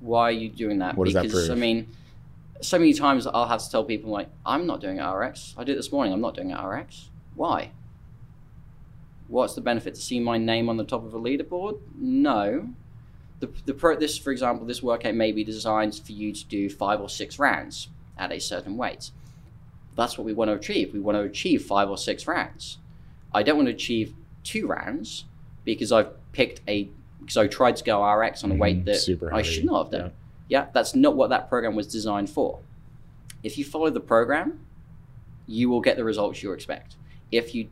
Why 0.00 0.24
are 0.24 0.32
you 0.32 0.48
doing 0.48 0.78
that?" 0.78 0.96
What 0.96 1.04
does 1.04 1.14
that 1.14 1.24
because 1.24 1.50
I 1.50 1.54
mean, 1.54 1.88
so 2.60 2.78
many 2.78 2.92
times 2.92 3.26
I'll 3.26 3.46
have 3.46 3.62
to 3.62 3.70
tell 3.70 3.84
people 3.84 4.10
like, 4.10 4.28
"I'm 4.44 4.66
not 4.66 4.80
doing 4.80 5.00
RX. 5.00 5.54
I 5.56 5.64
did 5.64 5.72
it 5.72 5.76
this 5.76 5.92
morning. 5.92 6.12
I'm 6.12 6.20
not 6.20 6.34
doing 6.34 6.52
RX. 6.52 7.10
Why? 7.34 7.70
What's 9.28 9.54
the 9.54 9.60
benefit 9.60 9.94
to 9.94 10.00
see 10.00 10.20
my 10.20 10.38
name 10.38 10.68
on 10.68 10.78
the 10.78 10.84
top 10.84 11.04
of 11.04 11.14
a 11.14 11.18
leaderboard? 11.18 11.78
No. 11.96 12.70
The, 13.40 13.48
the 13.66 13.74
pro, 13.74 13.94
this, 13.94 14.18
for 14.18 14.32
example, 14.32 14.66
this 14.66 14.82
workout 14.82 15.14
may 15.14 15.32
be 15.32 15.44
designed 15.44 15.94
for 15.94 16.12
you 16.12 16.32
to 16.32 16.44
do 16.46 16.68
five 16.68 17.00
or 17.00 17.08
six 17.08 17.38
rounds 17.38 17.88
at 18.16 18.32
a 18.32 18.40
certain 18.40 18.76
weight. 18.76 19.10
That's 19.94 20.16
what 20.18 20.24
we 20.24 20.32
want 20.32 20.48
to 20.48 20.54
achieve. 20.54 20.92
We 20.92 20.98
want 20.98 21.16
to 21.16 21.22
achieve 21.22 21.62
five 21.64 21.90
or 21.90 21.98
six 21.98 22.26
rounds. 22.26 22.78
I 23.32 23.42
don't 23.42 23.56
want 23.56 23.68
to 23.68 23.74
achieve 23.74 24.14
two 24.42 24.66
rounds 24.66 25.24
because 25.74 25.92
I've 25.92 26.10
picked 26.32 26.60
a 26.68 26.88
because 27.20 27.36
I 27.36 27.46
tried 27.46 27.76
to 27.76 27.84
go 27.84 28.02
RX 28.04 28.42
on 28.44 28.52
a 28.52 28.54
weight 28.54 28.82
Mhm, 28.82 28.84
that 28.86 28.96
super 28.96 29.32
I 29.34 29.42
should 29.42 29.64
not 29.64 29.84
have 29.84 29.92
done. 29.92 30.12
Yeah, 30.48 30.66
that's 30.72 30.94
not 30.94 31.14
what 31.14 31.28
that 31.30 31.48
program 31.48 31.74
was 31.74 31.86
designed 31.86 32.30
for. 32.30 32.60
If 33.42 33.58
you 33.58 33.64
follow 33.64 33.90
the 33.90 34.00
program, 34.00 34.60
you 35.46 35.68
will 35.68 35.80
get 35.82 35.96
the 35.96 36.04
results 36.04 36.42
you 36.42 36.52
expect. 36.52 36.96
If 37.30 37.54
you 37.54 37.68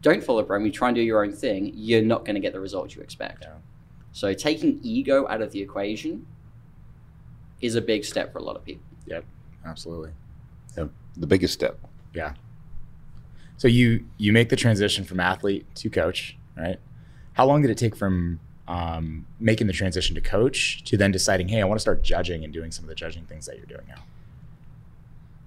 don't 0.00 0.24
follow 0.24 0.40
the 0.40 0.46
program, 0.46 0.64
you 0.66 0.72
try 0.72 0.88
and 0.88 0.94
do 0.94 1.02
your 1.02 1.22
own 1.22 1.32
thing, 1.32 1.72
you're 1.74 2.02
not 2.02 2.24
going 2.24 2.34
to 2.34 2.40
get 2.40 2.52
the 2.54 2.60
results 2.60 2.94
you 2.94 3.02
expect. 3.02 3.42
Yeah. 3.44 3.54
So 4.12 4.32
taking 4.32 4.80
ego 4.82 5.26
out 5.28 5.42
of 5.42 5.52
the 5.52 5.60
equation 5.60 6.26
is 7.60 7.74
a 7.74 7.80
big 7.82 8.04
step 8.04 8.32
for 8.32 8.38
a 8.38 8.42
lot 8.42 8.56
of 8.56 8.64
people. 8.64 8.84
Yep, 9.06 9.24
absolutely. 9.66 10.12
The 10.74 11.26
biggest 11.26 11.54
step. 11.54 11.78
Yeah. 12.14 12.34
So 13.58 13.68
you 13.68 14.04
you 14.18 14.32
make 14.32 14.48
the 14.50 14.56
transition 14.56 15.04
from 15.04 15.18
athlete 15.20 15.66
to 15.76 15.90
coach, 15.90 16.36
right? 16.56 16.78
How 17.36 17.44
long 17.46 17.60
did 17.60 17.70
it 17.70 17.76
take 17.76 17.94
from 17.94 18.40
um, 18.66 19.26
making 19.38 19.66
the 19.66 19.72
transition 19.74 20.14
to 20.14 20.22
coach 20.22 20.82
to 20.84 20.96
then 20.96 21.12
deciding, 21.12 21.48
hey, 21.48 21.60
I 21.60 21.64
want 21.64 21.76
to 21.78 21.82
start 21.82 22.02
judging 22.02 22.44
and 22.44 22.52
doing 22.52 22.70
some 22.72 22.84
of 22.86 22.88
the 22.88 22.94
judging 22.94 23.24
things 23.26 23.44
that 23.44 23.58
you're 23.58 23.66
doing 23.66 23.84
now? 23.86 24.02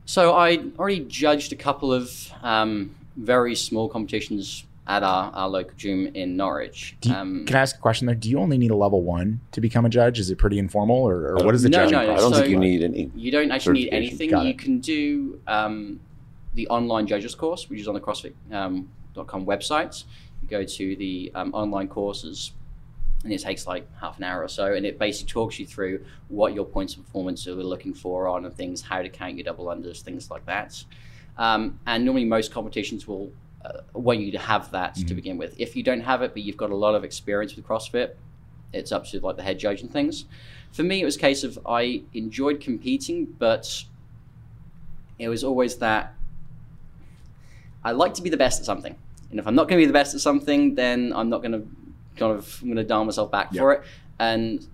So 0.05 0.33
I 0.35 0.59
already 0.77 0.99
judged 1.05 1.51
a 1.51 1.55
couple 1.55 1.91
of 1.91 2.31
um, 2.43 2.95
very 3.17 3.55
small 3.55 3.89
competitions 3.89 4.65
at 4.85 5.01
our, 5.01 5.31
our 5.33 5.49
local 5.49 5.73
gym 5.77 6.07
in 6.15 6.37
Norwich. 6.37 6.95
Do 7.01 7.09
you- 7.09 7.15
um, 7.15 7.45
Can 7.47 7.55
I 7.55 7.61
ask 7.61 7.75
a 7.75 7.79
question 7.79 8.05
there? 8.05 8.15
Do 8.15 8.29
you 8.29 8.39
only 8.39 8.59
need 8.59 8.69
a 8.71 8.75
level 8.75 9.01
one 9.01 9.39
to 9.51 9.59
become 9.61 9.83
a 9.85 9.89
judge? 9.89 10.19
Is 10.19 10.29
it 10.29 10.37
pretty 10.37 10.59
informal, 10.59 10.97
or, 10.97 11.29
or 11.37 11.43
what 11.43 11.55
is 11.55 11.63
the 11.63 11.69
No, 11.69 11.79
judging 11.79 11.97
no, 11.97 12.05
no, 12.05 12.13
I 12.13 12.17
don't 12.17 12.31
think 12.33 12.45
So- 12.45 12.49
you 12.51 12.57
need 12.59 12.83
any. 12.83 13.11
You 13.15 13.31
don't 13.31 13.51
actually 13.51 13.83
need 13.85 13.89
anything. 13.93 14.29
Got 14.29 14.43
You 14.45 14.49
it. 14.51 14.59
can 14.59 14.79
do 14.79 15.39
um, 15.47 15.99
the 16.53 16.67
online 16.69 17.07
judges 17.07 17.33
course, 17.33 17.67
which 17.67 17.79
is 17.81 17.87
on 17.87 17.95
the 17.95 17.99
CrossFit.com 17.99 18.87
um, 19.31 19.45
website. 19.45 20.03
You 20.41 20.47
go 20.47 20.63
to 20.63 20.95
the 20.95 21.31
um, 21.35 21.53
online 21.53 21.87
courses, 21.87 22.51
and 23.23 23.33
it 23.33 23.41
takes 23.41 23.67
like 23.67 23.85
half 23.99 24.17
an 24.17 24.23
hour 24.23 24.41
or 24.43 24.47
so, 24.47 24.73
and 24.73 24.85
it 24.85 24.97
basically 24.97 25.31
talks 25.31 25.59
you 25.59 25.65
through 25.65 26.05
what 26.29 26.53
your 26.53 26.65
points 26.65 26.95
of 26.95 27.03
performance 27.05 27.47
are 27.47 27.53
looking 27.55 27.93
for 27.93 28.27
on 28.27 28.45
and 28.45 28.55
things, 28.55 28.81
how 28.81 29.01
to 29.01 29.09
count 29.09 29.35
your 29.35 29.43
double 29.43 29.65
unders, 29.65 30.01
things 30.01 30.31
like 30.31 30.45
that. 30.45 30.83
Um, 31.37 31.79
and 31.85 32.05
normally, 32.05 32.25
most 32.25 32.51
competitions 32.51 33.07
will 33.07 33.31
uh, 33.65 33.81
want 33.93 34.19
you 34.19 34.31
to 34.31 34.37
have 34.37 34.71
that 34.71 34.95
to 34.95 35.01
Mhm. 35.03 35.15
begin 35.15 35.37
with. 35.37 35.53
If 35.59 35.75
you 35.75 35.83
don't 35.83 35.99
have 35.99 36.21
it, 36.21 36.33
but 36.33 36.43
you've 36.43 36.55
got 36.57 36.69
a 36.69 36.75
lot 36.75 36.95
of 36.95 37.03
experience 37.03 37.55
with 37.57 37.65
CrossFit, 37.65 38.11
it's 38.71 38.91
up 38.93 39.05
to 39.07 39.19
like 39.19 39.35
the 39.35 39.43
head 39.43 39.59
judge 39.59 39.81
and 39.81 39.91
things. 39.91 40.25
For 40.71 40.83
me, 40.83 41.01
it 41.01 41.05
was 41.05 41.17
a 41.17 41.19
case 41.19 41.43
of 41.43 41.59
I 41.65 42.03
enjoyed 42.13 42.61
competing, 42.61 43.25
but 43.37 43.83
it 45.17 45.27
was 45.27 45.43
always 45.43 45.75
that 45.77 46.13
I 47.83 47.91
like 47.91 48.13
to 48.13 48.21
be 48.21 48.29
the 48.29 48.37
best 48.37 48.59
at 48.59 48.65
something. 48.65 48.95
And 49.31 49.39
if 49.39 49.47
I'm 49.47 49.55
not 49.55 49.67
going 49.67 49.79
to 49.79 49.83
be 49.83 49.87
the 49.87 49.93
best 49.93 50.15
at 50.15 50.21
something, 50.21 50.75
then 50.75 51.13
I'm 51.15 51.29
not 51.29 51.41
going 51.41 51.51
to 51.51 51.67
kind 52.17 52.37
of 52.37 52.59
I'm 52.61 52.67
going 52.67 52.77
to 52.77 52.83
dial 52.83 53.05
myself 53.05 53.31
back 53.31 53.53
for 53.53 53.73
it. 53.73 53.83
And 54.19 54.65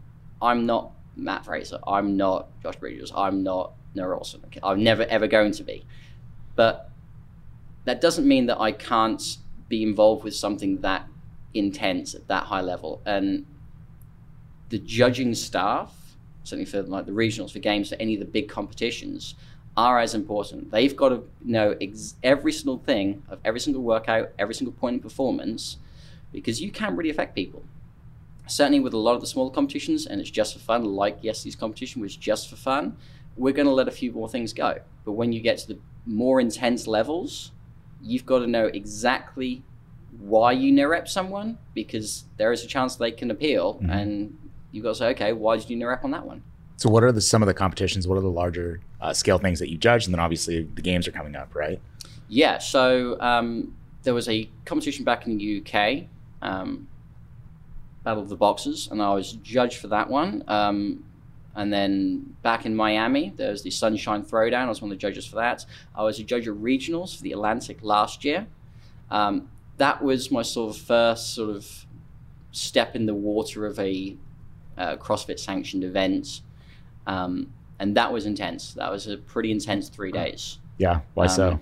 I'm 0.42 0.66
not 0.66 0.92
Mat 1.16 1.46
Fraser. 1.46 1.80
I'm 1.86 2.18
not 2.18 2.48
Josh 2.62 2.76
Bridges. 2.78 3.12
I'm 3.16 3.44
not 3.44 3.74
Noah 3.94 4.18
Olsen. 4.18 4.42
Okay? 4.46 4.60
I'm 4.64 4.84
never 4.84 5.04
ever 5.04 5.28
going 5.28 5.52
to 5.54 5.64
be. 5.64 5.86
But 6.56 6.90
that 7.86 8.02
doesn't 8.02 8.28
mean 8.28 8.48
that 8.48 8.60
I 8.60 8.72
can't 8.72 9.22
be 9.68 9.84
involved 9.84 10.24
with 10.24 10.36
something 10.36 10.82
that 10.82 11.08
intense 11.54 12.16
at 12.16 12.28
that 12.28 12.44
high 12.46 12.62
level. 12.62 13.02
And 13.06 13.46
the 14.70 14.80
judging 14.80 15.34
staff, 15.34 15.94
certainly 16.44 16.66
for 16.66 16.82
like 16.84 17.06
the 17.06 17.12
regionals, 17.12 17.52
for 17.52 17.60
games, 17.60 17.90
for 17.90 17.96
any 17.96 18.16
of 18.16 18.20
the 18.20 18.26
big 18.26 18.50
competitions, 18.50 19.36
are 19.78 20.00
as 20.00 20.14
important. 20.16 20.72
They've 20.72 20.96
got 20.96 21.10
to 21.10 21.24
know 21.44 21.76
ex- 21.82 22.16
every 22.24 22.52
single 22.54 22.78
thing 22.78 23.24
of 23.30 23.40
every 23.44 23.60
single 23.60 23.84
workout, 23.84 24.32
every 24.40 24.54
single 24.56 24.74
point 24.74 24.96
in 24.96 25.00
performance, 25.02 25.78
because 26.32 26.62
you 26.62 26.72
can 26.72 26.96
really 26.96 27.10
affect 27.10 27.36
people. 27.36 27.64
Certainly 28.48 28.80
with 28.82 28.94
a 28.94 28.98
lot 28.98 29.16
of 29.16 29.22
the 29.22 29.28
smaller 29.28 29.52
competitions, 29.52 30.06
and 30.06 30.22
it's 30.22 30.30
just 30.30 30.54
for 30.54 30.60
fun, 30.60 30.84
like 30.86 31.18
yesterday's 31.22 31.56
competition 31.56 32.02
was 32.02 32.16
just 32.16 32.50
for 32.50 32.56
fun, 32.56 32.96
we're 33.36 33.54
going 33.54 33.68
to 33.68 33.74
let 33.74 33.88
a 33.88 33.92
few 33.92 34.12
more 34.12 34.30
things 34.30 34.54
go. 34.54 34.78
But 35.04 35.14
when 35.14 35.34
you 35.34 35.42
get 35.42 35.58
to 35.60 35.68
the 35.70 35.80
more 36.06 36.40
intense 36.40 36.88
levels, 36.88 37.52
you've 38.02 38.26
got 38.26 38.40
to 38.40 38.48
know 38.48 38.68
exactly 38.68 39.64
why 40.20 40.52
you 40.54 40.72
no 40.72 40.86
rep 40.88 41.10
someone 41.10 41.58
because 41.74 42.26
there 42.38 42.52
is 42.54 42.64
a 42.64 42.68
chance 42.68 42.96
they 42.96 43.12
can 43.12 43.30
appeal, 43.32 43.80
Mhm. 43.82 43.92
and 43.92 44.38
you've 44.72 44.84
got 44.84 44.90
to 44.92 44.96
say, 44.96 45.08
okay, 45.10 45.34
why 45.34 45.58
did 45.58 45.70
you 45.70 45.76
no 45.76 45.88
rep 45.88 46.04
on 46.06 46.12
that 46.12 46.26
one? 46.26 46.44
So, 46.78 46.90
what 46.90 47.04
are 47.04 47.12
the 47.12 47.22
some 47.22 47.42
of 47.42 47.48
the 47.48 47.54
competitions? 47.54 48.08
What 48.08 48.18
are 48.18 48.22
the 48.22 48.28
larger 48.28 48.82
uh, 49.02 49.14
scale 49.14 49.38
things 49.38 49.60
that 49.60 49.70
you 49.70 49.78
judge? 49.78 50.06
And 50.06 50.14
then 50.14 50.20
obviously 50.20 50.64
the 50.64 50.82
games 50.82 51.08
are 51.08 51.12
coming 51.12 51.36
up, 51.36 51.56
right? 51.56 51.80
Yeah, 52.28 52.58
so 52.58 53.20
um, 53.22 53.76
there 54.04 54.14
was 54.14 54.28
a 54.28 54.50
competition 54.66 55.06
back 55.06 55.28
in 55.28 55.38
the 55.38 55.62
UK, 55.62 56.08
um, 56.42 56.88
Battle 58.04 58.24
of 58.24 58.30
the 58.30 58.36
Boxers, 58.36 58.90
and 58.92 59.02
I 59.02 59.14
was 59.14 59.34
judged 59.34 59.78
for 59.78 59.88
that 59.90 60.10
one. 60.10 60.44
Um, 60.48 61.06
and 61.56 61.72
then 61.72 62.36
back 62.42 62.66
in 62.66 62.76
Miami, 62.76 63.34
there 63.38 63.52
was 63.52 63.64
the 63.64 63.72
Sunshine 63.72 64.24
Throwdown. 64.24 64.66
I 64.66 64.70
was 64.70 64.82
one 64.82 64.92
of 64.92 64.98
the 64.98 65.02
judges 65.02 65.26
for 65.26 65.38
that. 65.38 65.66
I 65.96 66.04
was 66.04 66.20
a 66.20 66.24
judge 66.24 66.48
of 66.48 66.58
regionals 66.58 67.16
for 67.16 67.24
the 67.24 67.32
Atlantic 67.32 67.80
last 67.82 68.26
year. 68.26 68.48
Um, 69.10 69.50
that 69.78 70.04
was 70.04 70.32
my 70.32 70.42
sort 70.42 70.76
of 70.76 70.82
first 70.82 71.34
sort 71.34 71.56
of 71.56 71.86
step 72.52 72.96
in 72.96 73.06
the 73.06 73.14
water 73.14 73.66
of 73.66 73.80
a 73.80 74.18
uh, 74.78 74.98
CrossFit 74.98 75.40
sanctioned 75.40 75.84
event. 75.84 76.42
Um, 77.08 77.54
and 77.80 77.96
that 77.98 78.12
was 78.12 78.26
intense. 78.26 78.74
That 78.74 78.92
was 78.92 79.08
a 79.08 79.18
pretty 79.18 79.52
intense 79.52 79.90
three 79.90 80.12
days 80.12 80.60
Yeah. 80.78 81.02
Why 81.14 81.28
so? 81.28 81.52
Um, 81.52 81.60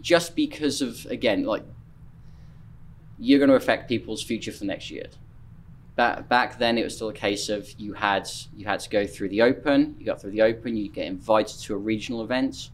just 0.00 0.36
because 0.36 0.80
of 0.80 1.06
again 1.06 1.44
like 1.44 1.64
you're 3.18 3.38
going 3.38 3.50
to 3.50 3.56
affect 3.56 3.88
people's 3.88 4.22
future 4.22 4.52
for 4.52 4.60
the 4.60 4.64
next 4.64 4.90
year 4.90 5.06
back 5.96 6.28
back 6.28 6.58
then 6.58 6.78
it 6.78 6.84
was 6.84 6.94
still 6.94 7.08
a 7.08 7.12
case 7.12 7.48
of 7.48 7.68
you 7.78 7.92
had 7.92 8.28
you 8.56 8.64
had 8.64 8.78
to 8.78 8.88
go 8.88 9.06
through 9.06 9.28
the 9.28 9.42
open 9.42 9.96
you 9.98 10.06
got 10.06 10.20
through 10.20 10.30
the 10.30 10.42
open 10.42 10.76
you 10.76 10.88
get 10.88 11.06
invited 11.06 11.58
to 11.58 11.74
a 11.74 11.76
regional 11.76 12.22
event 12.22 12.70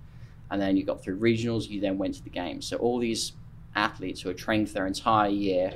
and 0.51 0.61
then 0.61 0.77
you 0.77 0.85
got 0.85 1.03
through 1.03 1.18
regionals 1.18 1.68
you 1.68 1.81
then 1.81 1.97
went 1.97 2.14
to 2.14 2.23
the 2.23 2.31
games 2.31 2.66
so 2.66 2.77
all 2.77 2.99
these 2.99 3.33
athletes 3.75 4.20
who 4.20 4.29
are 4.29 4.35
trained 4.35 4.68
for 4.68 4.75
their 4.75 4.87
entire 4.87 5.31
year 5.31 5.73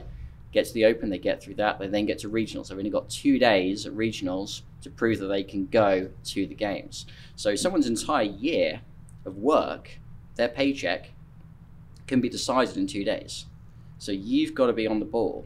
get 0.52 0.64
to 0.66 0.72
the 0.72 0.84
open 0.84 1.10
they 1.10 1.18
get 1.18 1.42
through 1.42 1.54
that 1.54 1.78
they 1.78 1.86
then 1.86 2.06
get 2.06 2.18
to 2.18 2.28
regionals 2.28 2.68
they've 2.68 2.78
only 2.78 2.90
got 2.90 3.08
two 3.10 3.38
days 3.38 3.86
at 3.86 3.92
regionals 3.92 4.62
to 4.80 4.90
prove 4.90 5.18
that 5.18 5.26
they 5.26 5.42
can 5.42 5.66
go 5.66 6.08
to 6.24 6.46
the 6.46 6.54
games 6.54 7.06
so 7.36 7.54
someone's 7.54 7.86
entire 7.86 8.24
year 8.24 8.80
of 9.26 9.36
work 9.36 9.98
their 10.38 10.48
paycheck 10.48 11.10
can 12.08 12.20
be 12.22 12.30
decided 12.30 12.76
in 12.76 12.86
two 12.86 13.04
days. 13.04 13.44
So 13.98 14.10
you've 14.10 14.54
got 14.54 14.66
to 14.66 14.72
be 14.72 14.86
on 14.86 14.98
the 14.98 15.04
ball 15.04 15.44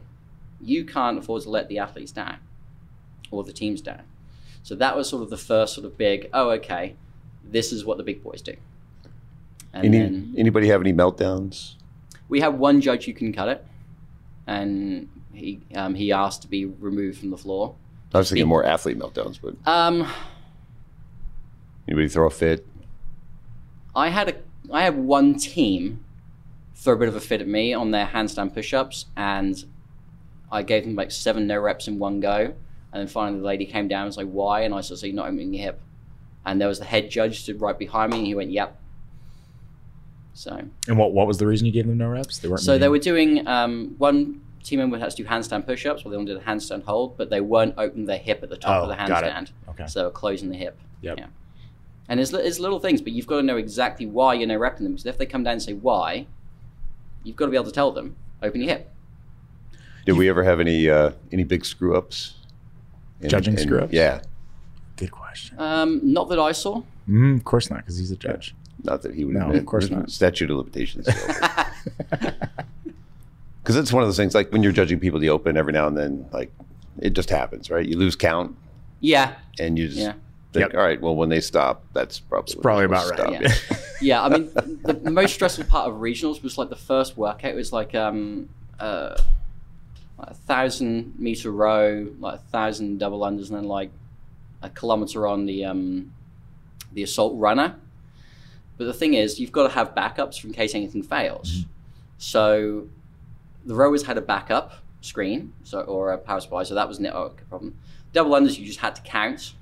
you 0.61 0.85
can't 0.85 1.17
afford 1.17 1.41
to 1.41 1.49
let 1.49 1.67
the 1.67 1.77
athletes 1.77 2.13
down 2.13 2.37
or 3.31 3.43
the 3.43 3.51
teams 3.51 3.81
down. 3.81 4.03
So 4.61 4.75
that 4.75 4.95
was 4.95 5.09
sort 5.09 5.21
of 5.21 5.29
the 5.29 5.35
first 5.35 5.73
sort 5.73 5.85
of 5.85 5.97
big, 5.97 6.29
oh, 6.31 6.51
okay, 6.51 6.95
this 7.43 7.73
is 7.73 7.83
what 7.83 7.97
the 7.97 8.03
big 8.03 8.23
boys 8.23 8.41
do. 8.41 8.55
And 9.73 9.83
Any, 9.83 9.97
then 9.97 10.33
anybody 10.37 10.69
have 10.69 10.79
any 10.79 10.93
meltdowns? 10.93 11.75
we 12.29 12.39
have 12.39 12.53
one 12.55 12.79
judge 12.79 13.03
who 13.03 13.13
can 13.13 13.33
cut 13.33 13.49
it, 13.49 13.65
and 14.47 15.09
he 15.33 15.61
um, 15.75 15.95
he 15.95 16.11
asked 16.11 16.41
to 16.43 16.47
be 16.47 16.65
removed 16.65 17.19
from 17.19 17.29
the 17.29 17.37
floor. 17.37 17.75
I 18.13 18.19
was 18.19 18.29
thinking 18.29 18.47
more 18.47 18.63
athlete 18.63 18.99
meltdowns, 18.99 19.39
but 19.41 19.55
Um, 19.65 20.07
anybody 21.87 22.07
throw 22.07 22.27
a 22.27 22.29
fit? 22.29 22.65
I 23.95 24.09
had 24.09 24.29
a 24.29 24.35
I 24.71 24.83
had 24.83 24.97
one 24.97 25.35
team 25.35 26.03
throw 26.75 26.93
a 26.93 26.97
bit 26.97 27.07
of 27.07 27.15
a 27.15 27.19
fit 27.19 27.41
at 27.41 27.47
me 27.47 27.73
on 27.73 27.91
their 27.91 28.05
handstand 28.05 28.53
push-ups, 28.53 29.05
and 29.15 29.63
I 30.51 30.63
gave 30.63 30.83
them 30.83 30.95
like 30.95 31.11
seven 31.11 31.47
no 31.47 31.59
reps 31.59 31.87
in 31.87 31.99
one 31.99 32.19
go, 32.19 32.37
and 32.37 32.55
then 32.93 33.07
finally 33.07 33.39
the 33.39 33.45
lady 33.45 33.65
came 33.65 33.87
down 33.87 34.01
and 34.01 34.07
was 34.07 34.17
like, 34.17 34.29
"Why?" 34.29 34.61
And 34.61 34.73
I 34.73 34.81
said, 34.81 34.97
"So 34.97 35.05
you're 35.07 35.15
not 35.15 35.27
opening 35.27 35.53
your 35.53 35.63
hip." 35.63 35.81
And 36.45 36.59
there 36.59 36.67
was 36.67 36.79
the 36.79 36.85
head 36.85 37.09
judge 37.09 37.41
stood 37.41 37.61
right 37.61 37.77
behind 37.77 38.11
me, 38.11 38.19
and 38.19 38.27
he 38.27 38.35
went, 38.35 38.51
"Yep." 38.51 38.79
So, 40.33 40.61
And 40.87 40.97
what 40.97 41.13
what 41.13 41.27
was 41.27 41.37
the 41.37 41.45
reason 41.47 41.65
you 41.67 41.71
gave 41.71 41.85
them 41.87 41.97
no 41.97 42.09
reps? 42.09 42.39
They 42.39 42.47
weren't. 42.47 42.61
so 42.61 42.77
they 42.77 42.89
were 42.89 42.97
doing 42.99 43.47
um, 43.47 43.95
one 43.99 44.41
team 44.63 44.79
member 44.79 44.97
had 44.97 45.11
to 45.11 45.15
do 45.15 45.25
handstand 45.25 45.65
push-ups, 45.65 46.03
while 46.03 46.09
they 46.11 46.15
other 46.15 46.17
one 46.17 46.25
did 46.25 46.37
a 46.37 46.39
handstand 46.39 46.83
hold, 46.85 47.17
but 47.17 47.29
they 47.29 47.41
weren't 47.41 47.75
opening 47.77 48.05
their 48.05 48.17
hip 48.17 48.41
at 48.43 48.49
the 48.49 48.57
top 48.57 48.81
Oh, 48.81 48.83
of 48.83 48.89
the 48.89 48.95
handstand, 48.95 49.51
Okay. 49.69 49.85
so 49.87 49.99
they 49.99 50.05
were 50.05 50.11
closing 50.11 50.49
the 50.49 50.55
hip. 50.57 50.77
Yep. 51.01 51.17
Yeah. 51.19 51.25
And 52.09 52.19
it's, 52.19 52.31
it's 52.33 52.59
little 52.59 52.79
things, 52.79 53.01
but 53.01 53.11
you've 53.13 53.27
got 53.27 53.37
to 53.37 53.43
know 53.43 53.57
exactly 53.57 54.05
why 54.05 54.33
you're 54.33 54.47
no 54.47 54.57
repping 54.59 54.79
them. 54.79 54.91
Because 54.93 55.05
if 55.05 55.17
they 55.17 55.25
come 55.25 55.43
down 55.43 55.53
and 55.53 55.61
say 55.61 55.73
why, 55.73 56.27
you've 57.23 57.35
got 57.35 57.45
to 57.45 57.51
be 57.51 57.57
able 57.57 57.65
to 57.67 57.71
tell 57.71 57.91
them, 57.91 58.15
open 58.41 58.61
your 58.61 58.69
hip. 58.71 58.89
Did 60.05 60.13
we 60.17 60.29
ever 60.29 60.43
have 60.43 60.59
any 60.59 60.89
uh, 60.89 61.11
any 61.31 61.43
big 61.43 61.63
screw 61.65 61.95
ups? 61.95 62.35
Judging 63.25 63.55
screw-ups? 63.57 63.93
Yeah, 63.93 64.21
Good 64.97 65.11
question. 65.11 65.57
Um, 65.59 66.01
not 66.03 66.27
that 66.29 66.39
I 66.39 66.51
saw. 66.51 66.83
Mm, 67.07 67.37
of 67.37 67.43
course 67.45 67.69
not, 67.69 67.77
because 67.79 67.97
he's 67.97 68.11
a 68.11 68.17
judge. 68.17 68.53
Not 68.83 69.01
that 69.03 69.13
he 69.15 69.25
would. 69.25 69.35
No, 69.35 69.45
admit. 69.47 69.57
of 69.59 69.65
course 69.65 69.89
not. 69.89 70.09
Statute 70.11 70.49
of 70.51 70.57
limitations. 70.57 71.07
Because 73.63 73.75
it's 73.75 73.93
one 73.93 74.03
of 74.03 74.07
those 74.07 74.17
things. 74.17 74.35
Like 74.35 74.51
when 74.51 74.63
you're 74.63 74.71
judging 74.71 74.99
people 74.99 75.17
at 75.17 75.21
the 75.21 75.29
open, 75.29 75.57
every 75.57 75.73
now 75.73 75.87
and 75.87 75.97
then, 75.97 76.25
like 76.31 76.51
it 76.99 77.13
just 77.13 77.29
happens, 77.29 77.69
right? 77.71 77.85
You 77.85 77.97
lose 77.97 78.15
count, 78.15 78.55
yeah, 78.99 79.35
and 79.59 79.77
you 79.77 79.87
just 79.87 79.99
Yeah. 79.99 80.13
think, 80.53 80.67
Yep. 80.67 80.75
all 80.75 80.81
right, 80.85 81.01
well, 81.01 81.15
when 81.15 81.29
they 81.29 81.39
stop, 81.41 81.83
that's 81.93 82.19
probably 82.19 82.55
when 82.55 82.61
probably 82.61 82.85
about 82.85 83.09
right, 83.09 83.49
stop. 83.49 83.79
yeah. 84.01 84.21
I 84.23 84.29
mean, 84.29 84.51
the, 84.53 84.93
the 85.03 85.11
most 85.11 85.33
stressful 85.33 85.65
part 85.65 85.89
of 85.89 85.95
regionals 85.95 86.43
was 86.43 86.57
like 86.57 86.69
the 86.69 86.75
first 86.75 87.17
workout. 87.17 87.51
It 87.51 87.55
was 87.55 87.73
like 87.73 87.95
um, 87.95 88.49
uh, 88.79 89.17
like 90.19 90.29
a 90.29 90.33
thousand 90.35 91.15
meter 91.17 91.51
row, 91.51 92.07
like 92.19 92.35
a 92.35 92.43
thousand 92.51 92.99
double 92.99 93.21
unders, 93.21 93.47
and 93.49 93.57
then 93.57 93.63
like 93.63 93.89
a 94.61 94.69
kilometer 94.69 95.25
on 95.25 95.45
the 95.47 95.65
um, 95.65 96.13
the 96.93 97.01
assault 97.03 97.33
runner. 97.39 97.75
But 98.77 98.85
the 98.85 98.93
thing 98.93 99.13
is, 99.13 99.39
you've 99.39 99.51
got 99.51 99.63
to 99.67 99.73
have 99.73 99.93
backups 99.95 100.43
in 100.43 100.51
case 100.51 100.73
anything 100.75 101.03
fails. 101.03 101.65
So 102.17 102.87
the 103.65 103.75
rowers 103.75 104.03
had 104.03 104.17
a 104.17 104.21
backup 104.21 104.73
screen, 105.01 105.53
so 105.63 105.81
or 105.81 106.11
a 106.13 106.17
power 106.17 106.39
supply, 106.39 106.63
so 106.63 106.75
that 106.75 106.87
was 106.87 106.99
no 106.99 107.33
problem. 107.49 107.75
Double 108.13 108.31
unders, 108.31 108.57
you 108.57 108.65
just 108.65 108.79
had 108.79 108.95
to 108.95 109.01
count, 109.01 109.53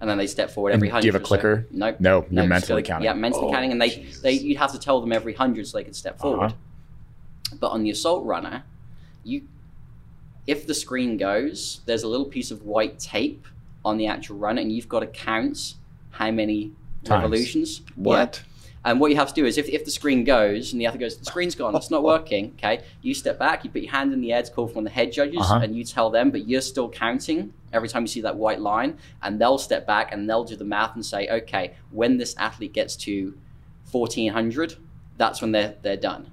and 0.00 0.08
then 0.08 0.16
they 0.18 0.26
step 0.26 0.50
forward 0.50 0.72
every 0.72 0.88
hundred. 0.88 1.02
do 1.02 1.06
you 1.08 1.12
have 1.12 1.20
a 1.20 1.24
or 1.24 1.26
so. 1.26 1.28
clicker? 1.28 1.66
Nope. 1.70 1.96
No, 2.00 2.20
No, 2.30 2.42
you're 2.42 2.42
just 2.42 2.48
mentally 2.48 2.82
gotta- 2.82 2.92
counting. 2.92 3.04
Yeah, 3.06 3.12
mentally 3.14 3.46
Oh, 3.48 3.52
counting, 3.52 3.72
and 3.72 3.80
they, 3.82 3.90
Jesus. 3.90 4.20
they 4.20 4.32
you'd 4.32 4.58
have 4.58 4.72
to 4.72 4.78
tell 4.78 5.00
them 5.00 5.12
every 5.12 5.34
hundred 5.34 5.66
so 5.66 5.78
they 5.78 5.84
could 5.84 5.96
step 5.96 6.18
forward. 6.18 6.52
Uh-huh. 6.52 7.56
But 7.60 7.68
on 7.72 7.82
the 7.82 7.90
assault 7.90 8.24
runner, 8.24 8.64
you 9.24 9.42
if 10.46 10.66
the 10.66 10.74
screen 10.74 11.16
goes, 11.16 11.80
there's 11.86 12.04
a 12.04 12.08
little 12.08 12.26
piece 12.26 12.50
of 12.52 12.62
white 12.62 12.98
tape 13.00 13.46
on 13.84 13.96
the 13.98 14.06
actual 14.06 14.36
runner, 14.36 14.60
and 14.60 14.70
you've 14.70 14.88
got 14.88 15.00
to 15.00 15.06
count 15.06 15.74
how 16.10 16.30
many 16.30 16.72
Times. 17.06 17.22
revolutions. 17.22 17.82
What? 17.94 18.42
Yeah. 18.44 18.52
And 18.90 19.00
what 19.00 19.10
you 19.10 19.16
have 19.16 19.28
to 19.28 19.34
do 19.34 19.44
is, 19.46 19.58
if, 19.58 19.68
if 19.68 19.84
the 19.84 19.90
screen 19.90 20.22
goes 20.22 20.70
and 20.72 20.80
the 20.80 20.86
other 20.86 20.96
goes, 20.98 21.16
the 21.16 21.24
screen's 21.24 21.56
gone, 21.56 21.74
it's 21.74 21.90
not 21.90 22.04
working. 22.14 22.52
Okay, 22.56 22.84
you 23.02 23.14
step 23.14 23.36
back, 23.38 23.64
you 23.64 23.70
put 23.70 23.82
your 23.82 23.90
hand 23.90 24.12
in 24.12 24.20
the 24.20 24.32
air 24.32 24.42
to 24.44 24.52
call 24.52 24.68
for 24.68 24.80
the 24.80 24.90
head 24.90 25.10
judges, 25.12 25.40
Uh-huh. 25.40 25.58
and 25.62 25.74
you 25.76 25.82
tell 25.82 26.08
them, 26.08 26.30
but 26.30 26.46
you're 26.48 26.60
still 26.60 26.88
counting 26.88 27.52
every 27.72 27.88
time 27.88 28.02
you 28.04 28.06
see 28.08 28.20
that 28.20 28.36
white 28.36 28.60
line, 28.60 28.96
and 29.22 29.40
they'll 29.40 29.58
step 29.58 29.86
back 29.88 30.12
and 30.12 30.30
they'll 30.30 30.44
do 30.44 30.54
the 30.54 30.64
math 30.64 30.94
and 30.94 31.04
say, 31.04 31.26
okay, 31.28 31.74
when 31.90 32.16
this 32.16 32.36
athlete 32.38 32.72
gets 32.72 32.94
to 32.96 33.36
1400, 33.90 34.76
that's 35.16 35.40
when 35.42 35.50
they're 35.52 35.74
they're 35.82 35.96
done. 35.96 36.30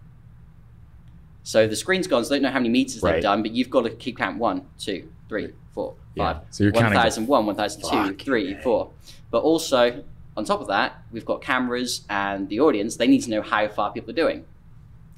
So 1.43 1.67
the 1.67 1.75
screen's 1.75 2.07
gone, 2.07 2.23
so 2.23 2.29
they 2.29 2.36
don't 2.36 2.43
know 2.43 2.49
how 2.51 2.59
many 2.59 2.69
meters 2.69 3.01
Right. 3.01 3.13
they've 3.13 3.23
done, 3.23 3.41
but 3.41 3.51
you've 3.51 3.69
got 3.69 3.81
to 3.83 3.89
keep 3.89 4.17
count 4.17 4.38
one, 4.38 4.65
two, 4.79 5.09
three, 5.27 5.53
four, 5.73 5.95
Yeah. 6.15 6.33
five, 6.33 6.43
So 6.51 6.63
you're 6.63 6.71
counting 6.73 6.91
the- 6.93 6.99
1001, 6.99 7.45
1002, 7.47 7.89
Fuck 8.13 8.21
3, 8.21 8.53
4. 8.62 8.89
But 9.31 9.41
also, 9.43 10.03
on 10.35 10.45
top 10.45 10.61
of 10.61 10.67
that, 10.67 11.01
we've 11.11 11.25
got 11.25 11.41
cameras 11.41 12.05
and 12.09 12.49
the 12.49 12.59
audience, 12.59 12.95
they 12.97 13.07
need 13.07 13.21
to 13.23 13.29
know 13.29 13.41
how 13.41 13.67
far 13.67 13.91
people 13.91 14.09
are 14.09 14.15
doing. 14.15 14.45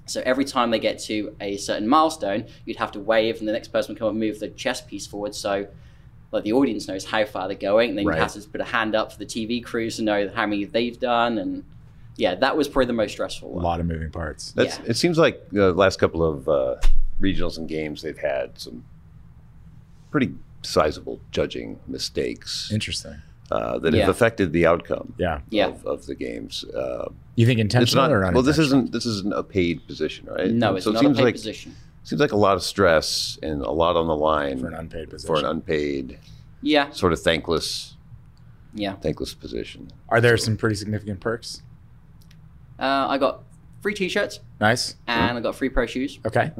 So 0.08 0.22
every 0.26 0.46
time 0.46 0.70
they 0.72 0.80
get 0.80 1.00
to 1.04 1.36
a 1.42 1.58
certain 1.58 1.88
milestone, 1.88 2.46
you'd 2.66 2.78
have 2.78 2.92
to 2.92 3.00
wave, 3.00 3.40
and 3.40 3.48
the 3.48 3.54
next 3.54 3.70
person 3.70 3.94
would 3.94 4.00
come 4.00 4.10
and 4.10 4.20
move 4.20 4.40
the 4.40 4.50
chess 4.50 4.82
piece 4.82 5.08
forward. 5.08 5.34
So, 5.34 5.68
like 6.32 6.44
the 6.44 6.54
audience 6.54 6.88
knows 6.88 7.06
how 7.06 7.26
far 7.26 7.48
they're 7.48 7.58
going, 7.58 7.90
and 7.90 7.98
then 7.98 8.06
Right. 8.06 8.18
you 8.18 8.22
have 8.22 8.34
to 8.34 8.42
put 8.42 8.62
a 8.62 8.66
hand 8.66 8.94
up 8.94 9.12
for 9.12 9.18
the 9.18 9.26
TV 9.26 9.64
crews 9.64 9.96
to 9.96 10.04
know 10.04 10.30
how 10.34 10.46
many 10.46 10.66
they've 10.66 11.00
done. 11.00 11.38
And 11.40 11.64
yeah, 12.18 12.36
that 12.36 12.56
was 12.56 12.68
probably 12.68 12.88
the 12.88 12.94
most 12.94 13.14
stressful 13.14 13.58
A 13.58 13.62
lot 13.62 13.80
of 13.80 13.86
moving 13.88 14.12
parts. 14.12 14.52
That's. 14.52 14.78
Yeah. 14.80 14.86
It 14.88 14.98
seems 14.98 15.18
like 15.18 15.50
the 15.50 15.74
last 15.74 15.98
couple 15.98 16.24
of 16.24 16.48
uh, 16.48 16.76
regionals 17.20 17.58
and 17.58 17.68
games, 17.68 18.02
they've 18.04 18.18
had 18.18 18.60
some 18.60 18.86
pretty 20.12 20.34
sizable 20.62 21.20
judging 21.32 21.80
mistakes 21.88 22.72
Interesting. 22.72 23.16
Uh, 23.52 23.78
that 23.80 23.94
Yeah. 23.94 24.02
have 24.02 24.10
affected 24.10 24.52
the 24.54 24.66
outcome 24.66 25.14
Yeah. 25.18 25.42
Yeah. 25.50 25.68
of, 25.68 25.86
of 25.86 26.06
the 26.08 26.16
games. 26.16 26.64
Uh, 26.66 27.10
You 27.36 27.46
think 27.46 27.60
it's 27.60 27.66
intentional 27.76 28.04
not. 28.08 28.12
or 28.12 28.32
Well, 28.32 28.42
this 28.44 28.58
isn't. 28.58 28.92
This 28.92 29.06
isn't 29.06 29.34
a 29.34 29.44
paid 29.44 29.86
position, 29.88 30.26
right? 30.28 30.50
No, 30.52 30.76
it's 30.76 30.86
so 30.86 30.92
it 30.92 30.94
not 30.96 31.00
a 31.04 31.06
seems 31.06 31.18
paid 31.18 31.24
like 31.24 31.36
position. 31.36 31.76
seems 32.04 32.20
like 32.22 32.32
a 32.32 32.38
lot 32.38 32.56
of 32.56 32.64
stress 32.64 33.38
and 33.44 33.62
a 33.62 33.72
lot 33.72 33.96
on 33.96 34.08
the 34.08 34.16
line 34.16 34.60
for 34.60 34.68
an 34.68 34.74
unpaid 34.74 35.10
position. 35.10 35.28
for 35.28 35.40
an 35.40 35.46
unpaid, 35.46 36.18
Yeah, 36.62 36.90
sort 36.92 37.14
of 37.14 37.22
thankless, 37.22 37.96
yeah. 38.74 38.94
thankless 38.96 39.34
position. 39.34 39.92
Are 40.10 40.20
there 40.22 40.38
some 40.38 40.58
pretty 40.58 40.76
significant 40.76 41.20
perks? 41.20 41.62
Uh, 42.80 43.06
I 43.10 43.18
got 43.18 43.44
free 43.82 43.94
T-shirts 43.94 44.40
Nice. 44.60 44.96
and 45.08 45.38
I 45.38 45.42
got 45.42 45.56
free 45.56 45.70
pro 45.70 45.86
shoes, 45.86 46.20
Okay. 46.26 46.52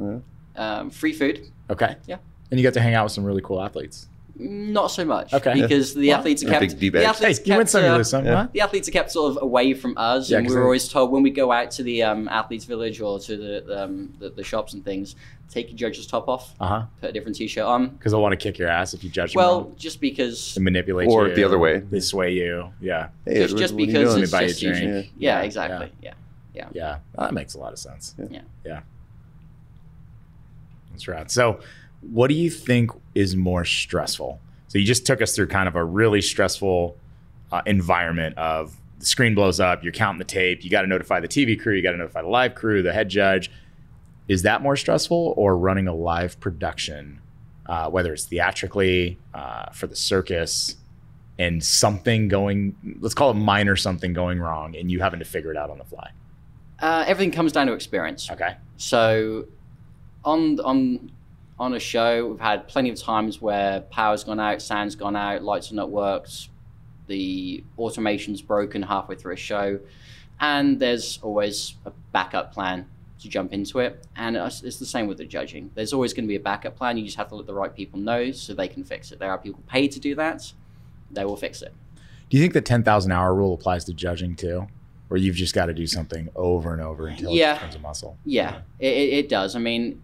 um, 0.56 0.90
free 0.90 1.12
food. 1.12 1.48
Okay. 1.68 1.96
Yeah. 2.06 2.18
And 2.50 2.58
you 2.60 2.64
got 2.64 2.74
to 2.74 2.80
hang 2.80 2.94
out 2.94 3.04
with 3.04 3.12
some 3.12 3.24
really 3.24 3.42
cool 3.42 3.60
athletes. 3.60 4.08
Not 4.38 4.88
so 4.90 5.02
much, 5.04 5.32
Okay. 5.32 5.54
because 5.62 5.94
the 5.94 6.08
Well, 6.08 6.18
athletes 6.18 6.44
are 6.44 6.48
kept. 6.50 6.68
the 6.68 6.74
D-bags. 6.76 7.04
Hey, 7.04 7.08
athletes 7.08 7.38
you 7.38 7.44
kept, 7.54 7.74
uh, 7.74 8.04
some. 8.04 8.24
yeah. 8.26 8.34
Huh? 8.34 8.48
the 8.52 8.60
athletes 8.60 8.86
are 8.86 8.90
kept 8.92 9.10
sort 9.10 9.34
of 9.34 9.42
away 9.42 9.72
from 9.72 9.94
us, 9.96 10.28
Yeah, 10.28 10.36
and 10.38 10.44
we 10.44 10.48
'cause 10.48 10.54
were 10.56 10.60
they- 10.60 10.64
always 10.64 10.88
told 10.88 11.10
when 11.10 11.22
we 11.22 11.30
go 11.30 11.50
out 11.52 11.70
to 11.72 11.82
the 11.82 12.02
um, 12.02 12.28
athletes' 12.28 12.66
village 12.66 13.00
or 13.00 13.18
to 13.20 13.36
the, 13.36 13.82
um, 13.84 14.12
the 14.18 14.28
the 14.28 14.44
shops 14.44 14.74
and 14.74 14.84
things, 14.84 15.16
take 15.48 15.68
your 15.70 15.78
judge's 15.78 16.06
top 16.06 16.28
off, 16.28 16.54
Uh 16.60 16.66
huh. 16.66 16.82
put 17.00 17.08
a 17.10 17.12
different 17.14 17.36
T-shirt 17.36 17.64
on. 17.64 17.88
Because 17.88 18.12
they'll 18.12 18.20
want 18.20 18.32
to 18.32 18.36
kick 18.36 18.58
your 18.58 18.68
ass 18.68 18.92
if 18.92 19.02
you 19.02 19.08
judge 19.08 19.32
them 19.32 19.38
Well, 19.40 19.60
wrong. 19.62 19.74
just 19.78 20.02
because, 20.02 20.54
They 20.54 20.60
manipulate 20.60 21.08
Or 21.08 21.28
you. 21.28 21.34
the 21.34 21.44
other 21.44 21.58
way. 21.58 21.78
They 21.78 22.00
sway 22.00 22.32
you. 22.34 22.68
Yeah. 22.80 23.08
Hey, 23.24 23.36
just, 23.36 23.54
what- 23.54 23.60
just 23.60 23.72
what 23.74 23.80
you 23.80 23.86
because 23.86 24.10
doing? 24.12 24.22
it's 24.24 24.32
buy 24.32 24.46
just 24.48 24.60
a 24.62 24.64
drink. 24.66 24.82
easy. 24.82 25.12
Yeah, 25.18 25.38
Yeah, 25.38 25.44
exactly. 25.44 25.92
Yeah. 26.02 26.12
Yeah. 26.74 26.98
That 27.18 27.32
makes 27.32 27.54
a 27.54 27.58
lot 27.58 27.72
of 27.72 27.78
sense. 27.78 28.14
Yeah. 28.30 28.40
Yeah. 28.66 28.80
That's 30.92 31.08
right. 31.08 31.30
So, 31.30 31.60
what 32.10 32.28
do 32.28 32.34
you 32.34 32.50
think 32.50 32.90
is 33.14 33.36
more 33.36 33.64
stressful? 33.64 34.40
So, 34.68 34.78
you 34.78 34.84
just 34.84 35.06
took 35.06 35.22
us 35.22 35.34
through 35.34 35.48
kind 35.48 35.68
of 35.68 35.76
a 35.76 35.84
really 35.84 36.20
stressful 36.20 36.96
uh, 37.52 37.62
environment 37.66 38.36
of 38.36 38.76
the 38.98 39.06
screen 39.06 39.34
blows 39.34 39.60
up, 39.60 39.82
you're 39.82 39.92
counting 39.92 40.18
the 40.18 40.24
tape, 40.24 40.64
you 40.64 40.70
got 40.70 40.82
to 40.82 40.86
notify 40.86 41.20
the 41.20 41.28
TV 41.28 41.60
crew, 41.60 41.74
you 41.74 41.82
got 41.82 41.92
to 41.92 41.98
notify 41.98 42.22
the 42.22 42.28
live 42.28 42.54
crew, 42.54 42.82
the 42.82 42.92
head 42.92 43.08
judge. 43.08 43.50
Is 44.28 44.42
that 44.42 44.62
more 44.62 44.76
stressful 44.76 45.34
or 45.36 45.56
running 45.56 45.86
a 45.86 45.94
live 45.94 46.40
production, 46.40 47.20
uh, 47.66 47.88
whether 47.90 48.12
it's 48.12 48.24
theatrically 48.24 49.18
uh, 49.34 49.70
for 49.70 49.86
the 49.86 49.94
circus 49.94 50.76
and 51.38 51.62
something 51.62 52.28
going, 52.28 52.74
let's 53.00 53.14
call 53.14 53.30
it 53.30 53.34
minor 53.34 53.76
something 53.76 54.12
going 54.12 54.40
wrong 54.40 54.74
and 54.74 54.90
you 54.90 55.00
having 55.00 55.18
to 55.18 55.24
figure 55.24 55.50
it 55.50 55.56
out 55.56 55.70
on 55.70 55.78
the 55.78 55.84
fly? 55.84 56.10
Uh, 56.80 57.04
everything 57.06 57.30
comes 57.30 57.52
down 57.52 57.66
to 57.66 57.72
experience. 57.72 58.30
Okay. 58.30 58.56
So, 58.76 59.46
on 60.24 60.58
on 60.60 61.10
on 61.58 61.74
a 61.74 61.80
show, 61.80 62.28
we've 62.28 62.40
had 62.40 62.68
plenty 62.68 62.90
of 62.90 63.00
times 63.00 63.40
where 63.40 63.80
power's 63.82 64.24
gone 64.24 64.38
out, 64.40 64.60
sound's 64.60 64.94
gone 64.94 65.16
out, 65.16 65.42
lights 65.42 65.72
are 65.72 65.74
not 65.74 65.90
worked, 65.90 66.48
the 67.06 67.64
automation's 67.78 68.42
broken 68.42 68.82
halfway 68.82 69.14
through 69.16 69.32
a 69.34 69.36
show, 69.38 69.78
and 70.40 70.78
there's 70.78 71.18
always 71.22 71.74
a 71.86 71.92
backup 72.12 72.52
plan 72.52 72.86
to 73.20 73.28
jump 73.28 73.52
into 73.54 73.78
it. 73.78 74.06
And 74.16 74.36
it's 74.36 74.60
the 74.60 74.84
same 74.84 75.06
with 75.06 75.16
the 75.16 75.24
judging. 75.24 75.70
There's 75.74 75.94
always 75.94 76.12
going 76.12 76.24
to 76.24 76.28
be 76.28 76.36
a 76.36 76.40
backup 76.40 76.76
plan. 76.76 76.98
You 76.98 77.04
just 77.04 77.16
have 77.16 77.28
to 77.28 77.36
let 77.36 77.46
the 77.46 77.54
right 77.54 77.74
people 77.74 77.98
know 77.98 78.30
so 78.32 78.52
they 78.52 78.68
can 78.68 78.84
fix 78.84 79.10
it. 79.12 79.18
There 79.18 79.30
are 79.30 79.38
people 79.38 79.62
paid 79.66 79.92
to 79.92 80.00
do 80.00 80.14
that. 80.16 80.52
They 81.10 81.24
will 81.24 81.36
fix 81.36 81.62
it. 81.62 81.72
Do 82.28 82.36
you 82.36 82.42
think 82.42 82.52
the 82.52 82.60
10,000 82.60 83.12
hour 83.12 83.34
rule 83.34 83.54
applies 83.54 83.84
to 83.86 83.94
judging 83.94 84.36
too? 84.36 84.66
Where 85.08 85.18
you've 85.18 85.36
just 85.36 85.54
got 85.54 85.66
to 85.66 85.72
do 85.74 85.86
something 85.86 86.28
over 86.34 86.72
and 86.72 86.82
over 86.82 87.06
until 87.06 87.30
Yeah. 87.30 87.52
it 87.52 87.54
becomes 87.54 87.76
a 87.76 87.78
muscle? 87.78 88.18
Yeah, 88.24 88.62
it, 88.80 88.88
it, 88.92 89.12
it 89.14 89.28
does. 89.28 89.54
I 89.54 89.60
mean, 89.60 90.02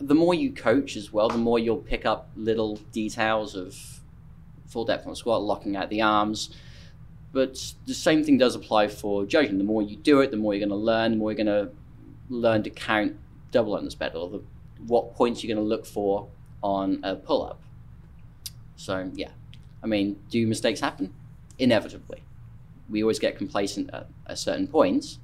the 0.00 0.14
more 0.14 0.34
you 0.34 0.52
coach 0.52 0.96
as 0.96 1.12
well, 1.12 1.28
the 1.28 1.38
more 1.38 1.58
you'll 1.58 1.76
pick 1.76 2.04
up 2.04 2.30
little 2.36 2.76
details 2.92 3.54
of 3.54 4.00
full 4.66 4.84
depth 4.84 5.06
on 5.06 5.14
squat, 5.14 5.42
locking 5.42 5.76
out 5.76 5.90
the 5.90 6.02
arms. 6.02 6.54
But 7.32 7.74
the 7.86 7.94
same 7.94 8.24
thing 8.24 8.38
does 8.38 8.54
apply 8.54 8.88
for 8.88 9.24
judging. 9.24 9.58
The 9.58 9.64
more 9.64 9.82
you 9.82 9.96
do 9.96 10.20
it, 10.20 10.30
the 10.30 10.36
more 10.36 10.54
you're 10.54 10.66
going 10.66 10.78
to 10.78 10.84
learn. 10.84 11.12
The 11.12 11.16
more 11.16 11.32
you're 11.32 11.44
going 11.44 11.66
to 11.66 11.70
learn 12.28 12.62
to 12.64 12.70
count 12.70 13.16
double 13.50 13.76
unders 13.76 13.96
better, 13.96 14.18
or 14.18 14.28
the, 14.28 14.42
what 14.86 15.14
points 15.14 15.42
you're 15.42 15.54
going 15.54 15.64
to 15.64 15.68
look 15.68 15.86
for 15.86 16.28
on 16.62 17.00
a 17.02 17.14
pull 17.14 17.44
up. 17.44 17.60
So 18.76 19.10
yeah, 19.14 19.30
I 19.82 19.86
mean, 19.86 20.18
do 20.30 20.46
mistakes 20.46 20.80
happen? 20.80 21.12
Inevitably, 21.58 22.22
we 22.88 23.02
always 23.02 23.18
get 23.18 23.36
complacent 23.36 23.90
at, 23.92 24.08
at 24.26 24.38
certain 24.38 24.66
points. 24.66 25.18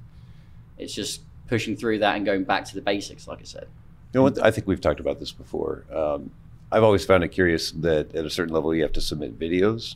It's 0.77 0.93
just 0.93 1.21
pushing 1.47 1.75
through 1.75 1.99
that 1.99 2.15
and 2.15 2.25
going 2.25 2.43
back 2.43 2.65
to 2.65 2.75
the 2.75 2.81
basics, 2.81 3.27
like 3.27 3.39
I 3.39 3.43
said. 3.43 3.67
You 4.13 4.19
know 4.19 4.23
what? 4.23 4.43
I 4.43 4.51
think 4.51 4.67
we've 4.67 4.81
talked 4.81 4.99
about 4.99 5.19
this 5.19 5.31
before. 5.31 5.85
Um, 5.93 6.31
I've 6.71 6.83
always 6.83 7.05
found 7.05 7.23
it 7.23 7.29
curious 7.29 7.71
that 7.71 8.13
at 8.15 8.25
a 8.25 8.29
certain 8.29 8.53
level 8.53 8.73
you 8.73 8.81
have 8.83 8.93
to 8.93 9.01
submit 9.01 9.39
videos, 9.39 9.95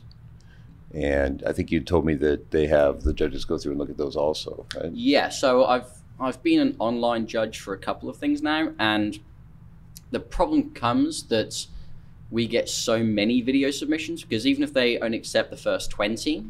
and 0.92 1.42
I 1.46 1.52
think 1.52 1.70
you 1.70 1.80
told 1.80 2.04
me 2.04 2.14
that 2.14 2.50
they 2.50 2.66
have 2.68 3.02
the 3.02 3.12
judges 3.12 3.44
go 3.44 3.58
through 3.58 3.72
and 3.72 3.78
look 3.80 3.90
at 3.90 3.96
those 3.96 4.16
also. 4.16 4.66
Right? 4.76 4.92
Yeah, 4.92 5.28
so 5.28 5.64
I've 5.64 5.88
I've 6.20 6.42
been 6.42 6.60
an 6.60 6.76
online 6.78 7.26
judge 7.26 7.58
for 7.58 7.74
a 7.74 7.78
couple 7.78 8.08
of 8.08 8.16
things 8.16 8.40
now, 8.42 8.72
and 8.78 9.18
the 10.10 10.20
problem 10.20 10.70
comes 10.70 11.24
that 11.24 11.66
we 12.30 12.46
get 12.46 12.68
so 12.68 13.02
many 13.02 13.40
video 13.40 13.70
submissions 13.70 14.22
because 14.22 14.46
even 14.46 14.62
if 14.62 14.72
they 14.72 14.98
only 14.98 15.18
accept 15.18 15.50
the 15.50 15.56
first 15.56 15.90
twenty, 15.90 16.44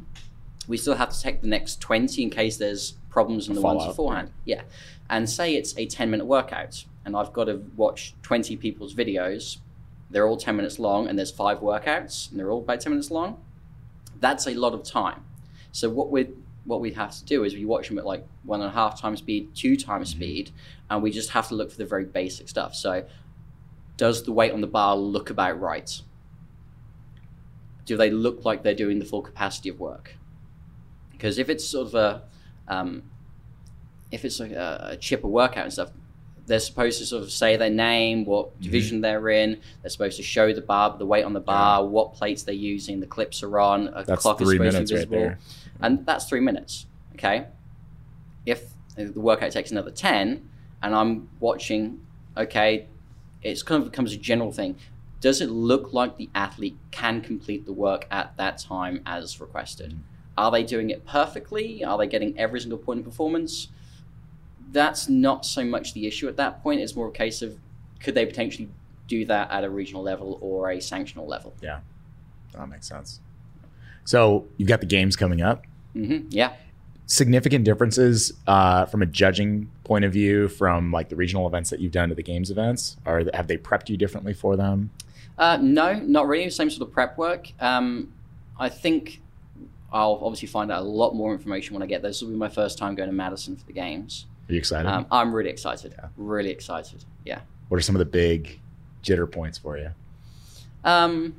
we 0.69 0.77
still 0.77 0.97
have 0.97 1.11
to 1.11 1.21
take 1.21 1.41
the 1.41 1.49
next 1.49 1.81
twenty 1.81 2.23
in 2.23 2.31
case 2.31 2.59
there's 2.59 2.93
problems 3.09 3.49
in 3.49 3.55
the 3.55 3.61
ones 3.63 3.87
beforehand. 3.87 4.31
Yeah, 4.45 4.63
and 5.09 5.29
say 5.29 5.55
it's 5.55 5.75
a 5.79 5.87
ten 5.87 6.11
minute 6.11 6.27
workout, 6.27 6.85
and 7.05 7.17
I've 7.17 7.33
got 7.33 7.45
to 7.45 7.63
watch 7.77 8.15
twenty 8.23 8.57
people's 8.57 8.95
videos. 8.95 9.59
They're 10.11 10.27
all 10.27 10.37
ten 10.37 10.57
minutes 10.57 10.79
long, 10.79 11.09
and 11.09 11.19
there's 11.19 11.31
five 11.31 11.59
workouts, 11.59 12.31
and 12.31 12.39
they're 12.39 12.51
all 12.51 12.61
about 12.61 12.81
ten 12.81 12.93
minutes 12.93 13.11
long. 13.11 13.43
That's 14.21 14.47
a 14.47 14.55
lot 14.55 14.75
of 14.75 14.85
time. 14.85 15.25
So 15.73 15.91
what 15.91 16.11
we 16.11 16.29
what 16.65 16.81
we 16.81 16.93
have 16.93 17.11
to 17.11 17.25
do 17.25 17.45
is 17.45 17.55
we 17.55 17.65
watch 17.65 17.89
them 17.89 17.99
at 17.99 18.07
like 18.07 18.27
one 18.43 18.61
and 18.61 18.71
a 18.71 18.73
half 18.73 19.01
times 19.01 19.19
speed, 19.19 19.55
two 19.55 19.77
times 19.77 20.11
speed, 20.11 20.51
and 20.89 21.03
we 21.03 21.11
just 21.11 21.31
have 21.31 21.49
to 21.49 21.55
look 21.55 21.71
for 21.71 21.77
the 21.77 21.85
very 21.85 22.05
basic 22.05 22.49
stuff. 22.49 22.75
So, 22.75 23.05
does 23.97 24.25
the 24.25 24.33
weight 24.33 24.53
on 24.53 24.61
the 24.61 24.67
bar 24.67 24.97
look 24.97 25.31
about 25.31 25.61
right? 25.61 26.01
Do 27.85 27.97
they 27.97 28.11
look 28.11 28.45
like 28.45 28.63
they're 28.63 28.75
doing 28.75 28.99
the 28.99 29.05
full 29.05 29.21
capacity 29.21 29.69
of 29.69 29.79
work? 29.79 30.17
Because 31.13 31.39
if 31.39 31.51
it's 31.51 31.65
sort 31.67 31.89
of 31.89 31.95
a 31.95 32.23
um, 32.67 33.03
if 34.11 34.25
it's 34.25 34.41
like 34.41 34.53
a, 34.53 34.91
a 34.93 34.97
chipper 34.97 35.29
workout 35.29 35.65
and 35.65 35.73
stuff, 35.73 35.91
they're 36.47 36.61
supposed 36.61 36.99
to 36.99 37.07
sort 37.07 37.23
of 37.23 37.33
say 37.33 37.57
their 37.57 37.71
name, 37.71 38.25
what 38.25 38.51
mm-hmm. 38.51 38.63
division 38.63 39.01
they're 39.01 39.29
in. 39.31 39.61
They're 39.83 39.91
supposed 39.91 40.17
to 40.19 40.23
show 40.23 40.53
the 40.53 40.61
bar, 40.61 40.97
the 40.99 41.07
weight 41.07 41.25
on 41.25 41.33
the 41.33 41.41
bar, 41.41 41.85
what 41.87 42.15
plates 42.15 42.43
they're 42.43 42.55
using, 42.55 43.01
the 43.01 43.07
clips 43.07 43.43
are 43.43 43.59
on. 43.59 43.89
A 43.89 44.05
That's 44.05 44.23
clock 44.23 44.41
is 44.41 44.49
supposed 44.49 44.53
to 44.53 44.59
be 44.59 44.77
right 44.77 44.89
visible, 44.89 45.19
there. 45.19 45.39
and 45.81 46.05
that's 46.05 46.27
three 46.27 46.41
minutes. 46.41 46.87
Okay, 47.15 47.47
if 48.45 48.65
the 48.97 49.21
workout 49.21 49.53
takes 49.53 49.71
another 49.71 49.91
ten, 49.91 50.49
and 50.83 50.95
I'm 50.95 51.29
watching, 51.41 52.01
okay, 52.37 52.87
it's 53.43 53.63
kind 53.63 53.83
of 53.83 53.91
becomes 53.91 54.13
a 54.13 54.17
general 54.19 54.53
thing. 54.53 54.77
Does 55.21 55.41
it 55.41 55.49
look 55.49 55.95
like 55.95 56.19
the 56.19 56.29
athlete 56.35 56.77
can 56.91 57.23
complete 57.23 57.65
the 57.65 57.73
work 57.73 58.07
at 58.11 58.37
that 58.37 58.59
time 58.59 59.01
as 59.07 59.41
requested? 59.41 59.93
Mm. 59.93 59.99
Are 60.37 60.51
they 60.51 60.65
doing 60.65 60.91
it 60.91 61.07
perfectly? 61.07 61.83
Are 61.83 61.97
they 61.97 62.07
getting 62.07 62.39
every 62.39 62.61
single 62.61 62.79
point 62.79 62.99
in 62.99 63.05
performance? 63.05 63.69
That's 64.75 65.09
not 65.09 65.47
so 65.47 65.65
much 65.65 65.95
the 65.95 66.07
issue 66.07 66.29
at 66.29 66.37
that 66.37 66.63
point. 66.63 66.81
It's 66.81 66.97
more 66.97 67.09
a 67.09 67.13
case 67.13 67.43
of 67.43 67.57
could 68.01 68.15
they 68.15 68.27
potentially 68.27 68.69
do 69.07 69.25
that 69.27 69.51
at 69.51 69.65
a 69.65 69.71
regional 69.71 70.03
level 70.03 70.39
or 70.43 70.71
a 70.71 70.79
sanctional 70.79 71.27
level? 71.29 71.55
Yeah, 71.63 71.81
that 72.53 72.69
makes 72.69 72.89
sense. 72.89 73.21
So 74.05 74.47
you've 74.57 74.69
got 74.69 74.81
the 74.81 74.87
games 74.87 75.17
coming 75.17 75.41
up. 75.41 75.65
hmm 75.95 76.19
Yeah. 76.29 76.53
Significant 77.07 77.65
differences 77.65 78.33
uh, 78.47 78.87
from 78.87 79.01
a 79.01 79.07
judging 79.07 79.71
point 79.85 80.05
of 80.05 80.13
view 80.13 80.49
from 80.49 80.91
like 80.91 81.09
the 81.09 81.17
regional 81.17 81.47
events 81.47 81.71
that 81.71 81.79
you've 81.79 81.93
done 81.93 82.09
to 82.09 82.15
the 82.15 82.23
games 82.23 82.51
events, 82.51 82.97
or 83.07 83.23
have 83.33 83.47
they 83.47 83.57
prepped 83.57 83.89
you 83.89 83.97
differently 83.97 84.33
for 84.35 84.57
them? 84.57 84.91
Uh, 85.39 85.59
no, 85.61 85.95
not 85.95 86.27
really. 86.27 86.51
Same 86.51 86.69
sort 86.69 86.89
of 86.89 86.93
prep 86.93 87.17
work. 87.17 87.53
Um, 87.61 88.13
I 88.59 88.69
think 88.71 89.21
I'll 89.93 90.19
obviously 90.23 90.49
find 90.49 90.73
out 90.73 90.81
a 90.83 90.85
lot 90.85 91.15
more 91.15 91.33
information 91.33 91.75
when 91.75 91.83
I 91.83 91.87
get 91.87 92.03
there. 92.03 92.11
This 92.11 92.23
will 92.23 92.31
be 92.31 92.37
my 92.37 92.49
first 92.49 92.79
time 92.79 92.95
going 92.95 93.09
to 93.09 93.15
Madison 93.15 93.55
for 93.55 93.65
the 93.67 93.73
games. 93.73 94.27
Are 94.49 94.53
you 94.53 94.59
excited? 94.59 94.89
Um, 94.89 95.07
I'm 95.11 95.35
really 95.35 95.51
excited. 95.51 95.95
Yeah. 95.97 96.09
Really 96.17 96.51
excited. 96.51 97.05
Yeah. 97.25 97.41
what 97.69 97.79
are 97.79 97.81
some 97.81 97.95
of 97.95 97.99
the 97.99 98.05
big 98.05 98.61
jitter 99.03 99.31
points 99.31 99.59
for 99.59 99.79
you? 99.79 99.91
Um, 100.85 101.35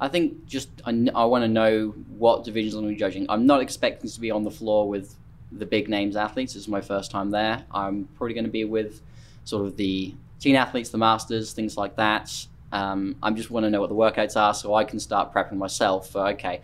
I 0.00 0.08
think 0.08 0.46
just 0.46 0.68
I, 0.84 0.92
want 0.92 1.44
to 1.44 1.48
know 1.48 1.94
what 2.18 2.44
divisions 2.44 2.74
I'm 2.74 2.82
going 2.82 2.94
to 2.94 2.96
be 2.96 2.98
judging. 2.98 3.26
I'm 3.28 3.46
not 3.46 3.60
expecting 3.62 4.10
to 4.10 4.20
be 4.20 4.30
on 4.30 4.42
the 4.42 4.50
floor 4.50 4.88
with 4.88 5.14
the 5.52 5.66
big 5.66 5.88
names 5.88 6.16
athletes. 6.16 6.54
This 6.54 6.64
is 6.64 6.68
my 6.68 6.80
first 6.80 7.10
time 7.10 7.30
there. 7.30 7.64
I'm 7.70 8.08
probably 8.16 8.34
going 8.34 8.44
to 8.44 8.50
be 8.50 8.64
with 8.64 9.00
sort 9.44 9.64
of 9.64 9.76
the 9.76 10.14
teen 10.40 10.56
athletes, 10.56 10.90
the 10.90 10.98
masters, 10.98 11.52
things 11.52 11.76
like 11.76 11.96
that. 11.96 12.46
Um, 12.72 13.14
I 13.22 13.30
just 13.30 13.50
want 13.50 13.64
to 13.64 13.70
know 13.70 13.80
what 13.80 13.88
the 13.88 13.94
workouts 13.94 14.36
are 14.36 14.52
so 14.52 14.74
I 14.74 14.82
can 14.82 14.98
start 14.98 15.32
prepping 15.32 15.54
myself 15.54 16.10
for 16.10 16.26
okay, 16.28 16.60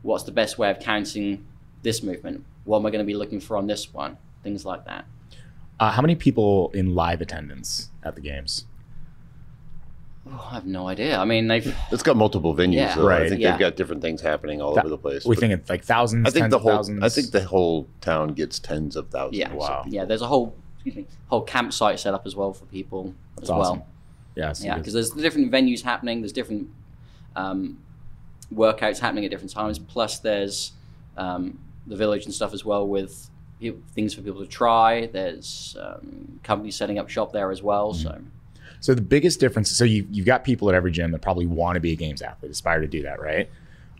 what's 0.00 0.24
the 0.24 0.32
best 0.32 0.56
way 0.56 0.70
of 0.70 0.80
counting 0.80 1.46
this 1.82 2.02
movement? 2.02 2.44
What 2.64 2.78
am 2.78 2.86
I 2.86 2.90
going 2.90 3.00
to 3.04 3.06
be 3.06 3.14
looking 3.14 3.40
for 3.40 3.56
on 3.56 3.66
this 3.66 3.92
one? 3.92 4.16
Things 4.42 4.64
like 4.64 4.84
that. 4.86 5.04
Uh, 5.80 5.90
how 5.90 6.02
many 6.02 6.14
people 6.14 6.70
in 6.74 6.94
live 6.94 7.20
attendance 7.20 7.90
at 8.04 8.14
the 8.14 8.20
games? 8.20 8.66
Oh, 10.30 10.48
I 10.50 10.54
have 10.54 10.66
no 10.66 10.86
idea. 10.86 11.18
I 11.18 11.24
mean, 11.24 11.48
they've 11.48 11.74
It's 11.90 12.04
got 12.04 12.16
multiple 12.16 12.54
venues, 12.54 12.74
Yeah. 12.74 12.94
so 12.94 13.02
I 13.02 13.04
Right. 13.20 13.28
think 13.28 13.40
Yeah. 13.40 13.50
they've 13.52 13.60
got 13.60 13.74
different 13.76 14.02
things 14.02 14.20
happening 14.20 14.60
all 14.62 14.74
That- 14.74 14.84
over 14.84 14.90
the 14.90 14.98
place. 14.98 15.24
We 15.24 15.34
But 15.34 15.40
think 15.40 15.52
it's 15.54 15.68
like 15.68 15.82
thousands. 15.84 16.28
I 16.28 16.30
think 16.30 16.44
tens 16.44 16.50
the 16.52 16.58
whole 16.60 16.70
thousands. 16.76 17.02
I 17.02 17.08
think 17.08 17.30
the 17.32 17.44
whole 17.44 17.88
town 18.00 18.34
gets 18.34 18.60
tens 18.60 18.94
of 18.94 19.08
thousands. 19.08 19.38
Yeah. 19.38 19.52
Wow. 19.52 19.84
Yeah, 19.88 20.04
there's 20.04 20.22
a 20.22 20.28
whole 20.28 20.54
excuse 20.76 20.96
me, 20.96 21.06
whole 21.28 21.42
campsite 21.42 21.98
set 22.00 22.12
up 22.14 22.26
as 22.26 22.34
well 22.36 22.52
for 22.52 22.64
people 22.66 23.14
That's 23.36 23.44
as 23.46 23.50
awesome. 23.50 23.78
well. 23.78 23.86
Yeah, 24.36 24.52
so 24.52 24.64
Yeah, 24.64 24.78
because 24.78 24.92
there's 24.94 25.10
different 25.10 25.50
venues 25.52 25.82
happening. 25.82 26.20
There's 26.20 26.32
different 26.32 26.68
um, 27.34 27.78
workouts 28.54 28.98
happening 28.98 29.24
at 29.24 29.30
different 29.30 29.50
times. 29.52 29.78
Plus, 29.78 30.18
there's 30.20 30.72
um, 31.16 31.58
the 31.86 31.96
village 31.96 32.24
and 32.24 32.34
stuff 32.34 32.52
as 32.52 32.64
well 32.64 32.86
with 32.86 33.28
things 33.94 34.14
for 34.14 34.22
people 34.22 34.40
to 34.40 34.46
try. 34.46 35.06
There's 35.06 35.76
um, 35.80 36.40
companies 36.42 36.76
setting 36.76 36.98
up 36.98 37.08
shop 37.08 37.32
there 37.32 37.50
as 37.50 37.62
well. 37.62 37.94
So 37.94 38.20
So 38.80 38.94
the 38.94 39.02
biggest 39.02 39.40
difference, 39.40 39.70
so 39.70 39.84
you 39.84 40.06
you've 40.10 40.26
got 40.26 40.44
people 40.44 40.68
at 40.68 40.74
every 40.74 40.90
gym 40.90 41.12
that 41.12 41.22
probably 41.22 41.46
want 41.46 41.76
to 41.76 41.80
be 41.80 41.92
a 41.92 41.96
games 41.96 42.22
athlete, 42.22 42.50
aspire 42.50 42.80
to 42.80 42.88
do 42.88 43.02
that, 43.02 43.20
right? 43.20 43.48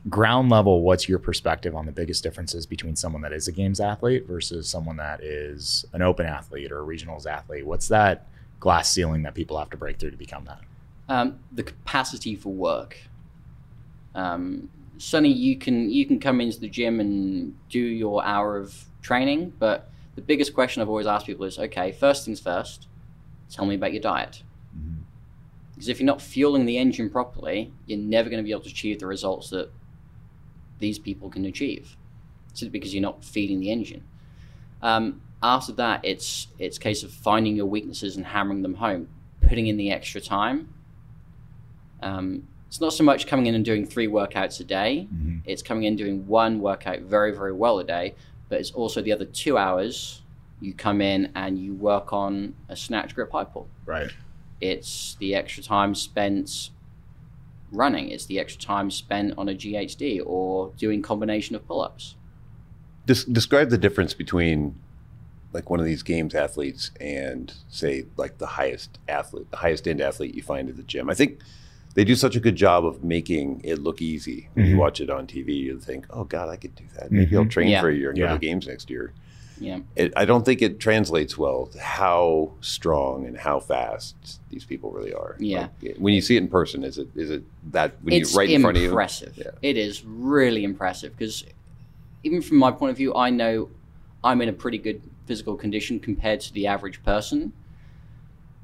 Ground 0.09 0.51
level, 0.51 0.83
what's 0.83 1.09
your 1.09 1.21
perspective 1.21 1.77
on 1.77 1.87
the 1.87 1.93
biggest 1.93 2.25
differences 2.25 2.67
between 2.67 2.97
someone 2.97 3.23
that 3.23 3.33
is 3.33 3.47
a 3.47 3.53
games 3.53 3.79
athlete 3.79 4.27
versus 4.27 4.69
someone 4.69 4.97
that 4.97 5.23
is 5.23 5.85
an 5.93 6.03
open 6.03 6.27
athlete 6.27 6.73
or 6.73 6.83
a 6.83 6.87
regionals 6.87 7.25
athlete? 7.25 7.65
What's 7.65 7.87
that 7.89 8.27
glass 8.59 8.91
ceiling 8.91 9.23
that 9.23 9.35
people 9.35 9.57
have 9.59 9.71
to 9.71 9.77
break 9.77 9.99
through 10.01 10.11
to 10.11 10.17
become 10.17 10.45
that? 10.47 10.61
um, 11.09 11.39
the 11.51 11.63
capacity 11.63 12.35
for 12.35 12.53
work. 12.53 12.97
Um, 14.15 14.71
Sonny, 14.99 15.33
you 15.33 15.57
can 15.57 15.91
you 15.91 16.07
can 16.07 16.21
come 16.21 16.41
into 16.41 16.61
the 16.61 16.69
gym 16.69 17.01
and 17.01 17.57
do 17.69 17.81
your 17.81 18.25
hour 18.25 18.57
of 18.57 18.85
training, 19.01 19.53
but 19.59 19.91
the 20.15 20.23
biggest 20.23 20.55
question 20.55 20.83
I've 20.83 20.89
always 20.89 21.07
asked 21.07 21.27
people 21.27 21.45
is, 21.47 21.59
okay, 21.59 21.93
first 21.93 22.25
things 22.25 22.41
first, 22.41 22.87
tell 23.51 23.67
me 23.67 23.75
about 23.75 23.93
your 23.93 24.03
diet. 24.03 24.43
Mhm. 24.77 24.99
Because 25.75 25.89
if 25.89 25.99
you're 25.99 26.07
not 26.07 26.21
fueling 26.21 26.67
the 26.67 26.79
engine 26.79 27.11
properly, 27.11 27.73
you're 27.87 27.99
never 27.99 28.29
going 28.29 28.43
to 28.43 28.47
be 28.47 28.53
able 28.53 28.63
to 28.63 28.69
achieve 28.69 29.01
the 29.01 29.07
results 29.07 29.51
that 29.51 29.71
these 30.79 30.99
people 30.99 31.31
can 31.31 31.45
achieve. 31.45 31.97
Simply 32.53 32.79
because 32.79 32.93
you're 32.95 33.03
not 33.03 33.25
feeding 33.25 33.61
the 33.61 33.71
engine. 33.71 34.05
Um, 34.83 35.23
after 35.43 35.73
that, 35.73 36.05
it's 36.05 36.49
it's 36.59 36.77
a 36.77 36.81
case 36.81 37.03
of 37.03 37.11
finding 37.11 37.57
your 37.57 37.67
weaknesses 37.67 38.17
and 38.17 38.27
hammering 38.27 38.63
them 38.63 38.75
home, 38.75 39.09
putting 39.41 39.67
in 39.67 39.77
the 39.77 39.91
extra 39.91 40.21
time. 40.21 40.75
Um, 42.03 42.49
it's 42.73 42.81
not 42.81 42.95
so 42.95 43.05
much 43.05 43.27
coming 43.27 43.45
in 43.45 43.55
and 43.55 43.67
doing 43.67 43.85
three 43.85 44.09
workouts 44.09 44.59
a 44.59 44.65
day. 44.65 45.07
Mhm. 45.13 45.43
It's 45.45 45.63
coming 45.63 45.85
in 45.85 45.95
doing 45.95 46.27
one 46.27 46.59
workout 46.59 47.01
very 47.01 47.31
very 47.31 47.53
well 47.53 47.79
a 47.79 47.85
day, 47.85 48.15
but 48.49 48.61
it's 48.61 48.71
also 48.71 49.03
the 49.03 49.13
other 49.13 49.27
two 49.27 49.59
hours 49.59 50.23
you 50.59 50.73
come 50.73 51.03
in 51.03 51.31
and 51.35 51.59
you 51.59 51.75
work 51.75 52.15
on 52.15 52.55
a 52.71 52.75
snatch 52.75 53.15
grip 53.15 53.31
high 53.31 53.45
pull. 53.45 53.69
Right. 53.85 54.11
It's 54.59 55.17
the 55.21 55.35
extra 55.35 55.63
time 55.63 55.95
spent 55.95 56.71
running. 57.71 58.09
It's 58.09 58.25
the 58.25 58.41
extra 58.41 58.63
time 58.63 58.91
spent 58.91 59.35
on 59.37 59.51
a 59.51 59.55
GHD 59.55 60.23
or 60.25 60.73
doing 60.79 61.03
combination 61.03 61.55
of 61.55 61.67
pull-ups. 61.67 62.15
Des- 63.05 63.31
describe 63.31 63.69
the 63.69 63.77
difference 63.77 64.15
between 64.15 64.77
like 65.53 65.69
one 65.69 65.79
of 65.79 65.85
these 65.85 66.03
games 66.03 66.35
athletes 66.35 66.91
and 66.99 67.53
say 67.69 68.07
like 68.17 68.39
the 68.39 68.47
highest 68.47 68.99
athlete, 69.09 69.51
the 69.51 69.59
highest 69.59 69.87
end 69.87 70.01
athlete 70.01 70.35
you 70.35 70.43
find 70.43 70.71
at 70.71 70.79
the 70.79 70.83
gym. 70.83 71.11
I 71.11 71.15
think 71.15 71.39
they 71.95 72.05
do 72.05 72.15
such 72.15 72.37
a 72.37 72.41
good 72.41 72.57
job 72.57 72.85
of 72.85 73.05
making 73.05 73.61
it 73.65 73.79
look 73.79 74.01
easy. 74.01 74.49
When 74.55 74.67
you 74.67 74.77
watch 74.77 75.01
it 75.01 75.11
on 75.11 75.27
TV, 75.27 75.55
you 75.55 75.79
think, 75.79 76.07
"Oh 76.11 76.25
God, 76.25 76.49
I 76.49 76.57
could 76.57 76.75
do 76.75 76.85
that. 76.99 77.11
Maybe 77.13 77.37
I'll 77.37 77.45
Mhm. 77.45 77.51
train 77.51 77.69
Yeah. 77.69 77.81
for 77.81 77.89
a 77.91 77.95
year 77.95 78.11
and 78.11 78.19
go 78.19 78.27
to 78.29 78.35
the 78.35 78.39
games 78.39 78.67
next 78.67 78.91
year." 78.91 79.13
Yeah. 79.61 79.81
it, 79.95 80.13
I 80.17 80.25
don't 80.25 80.45
think 80.45 80.61
it 80.61 80.81
translates 80.81 81.39
well 81.39 81.67
to 81.67 81.79
how 81.79 82.53
strong 82.63 83.27
and 83.27 83.37
how 83.37 83.61
fast 83.61 84.41
these 84.51 84.65
people 84.65 84.91
really 84.91 85.13
are. 85.13 85.37
Yeah. 85.39 85.69
Like, 85.81 85.97
when 85.99 86.15
you 86.15 86.21
see 86.21 86.35
it 86.35 86.43
in 86.43 86.49
person, 86.49 86.83
is 86.83 86.99
it 86.99 87.09
is 87.15 87.31
it 87.31 87.45
that 87.71 87.95
when 88.03 88.15
it's 88.15 88.33
you 88.33 88.39
right 88.39 88.51
in 88.51 88.61
front 88.63 88.77
of 88.79 88.83
you? 88.83 88.89
impressive. 88.89 89.35
Yeah. 89.37 89.51
It 89.61 89.77
is 89.77 90.05
really 90.05 90.65
impressive 90.65 91.13
because 91.17 91.45
even 92.25 92.43
from 92.43 92.57
my 92.57 92.73
point 92.73 92.91
of 92.91 92.97
view, 92.97 93.15
I 93.15 93.31
know 93.31 93.69
I'm 94.25 94.41
in 94.41 94.49
a 94.49 94.53
pretty 94.53 94.79
good 94.79 95.01
physical 95.27 95.55
condition 95.55 96.01
compared 96.01 96.41
to 96.41 96.53
the 96.53 96.67
average 96.67 97.03
person. 97.05 97.53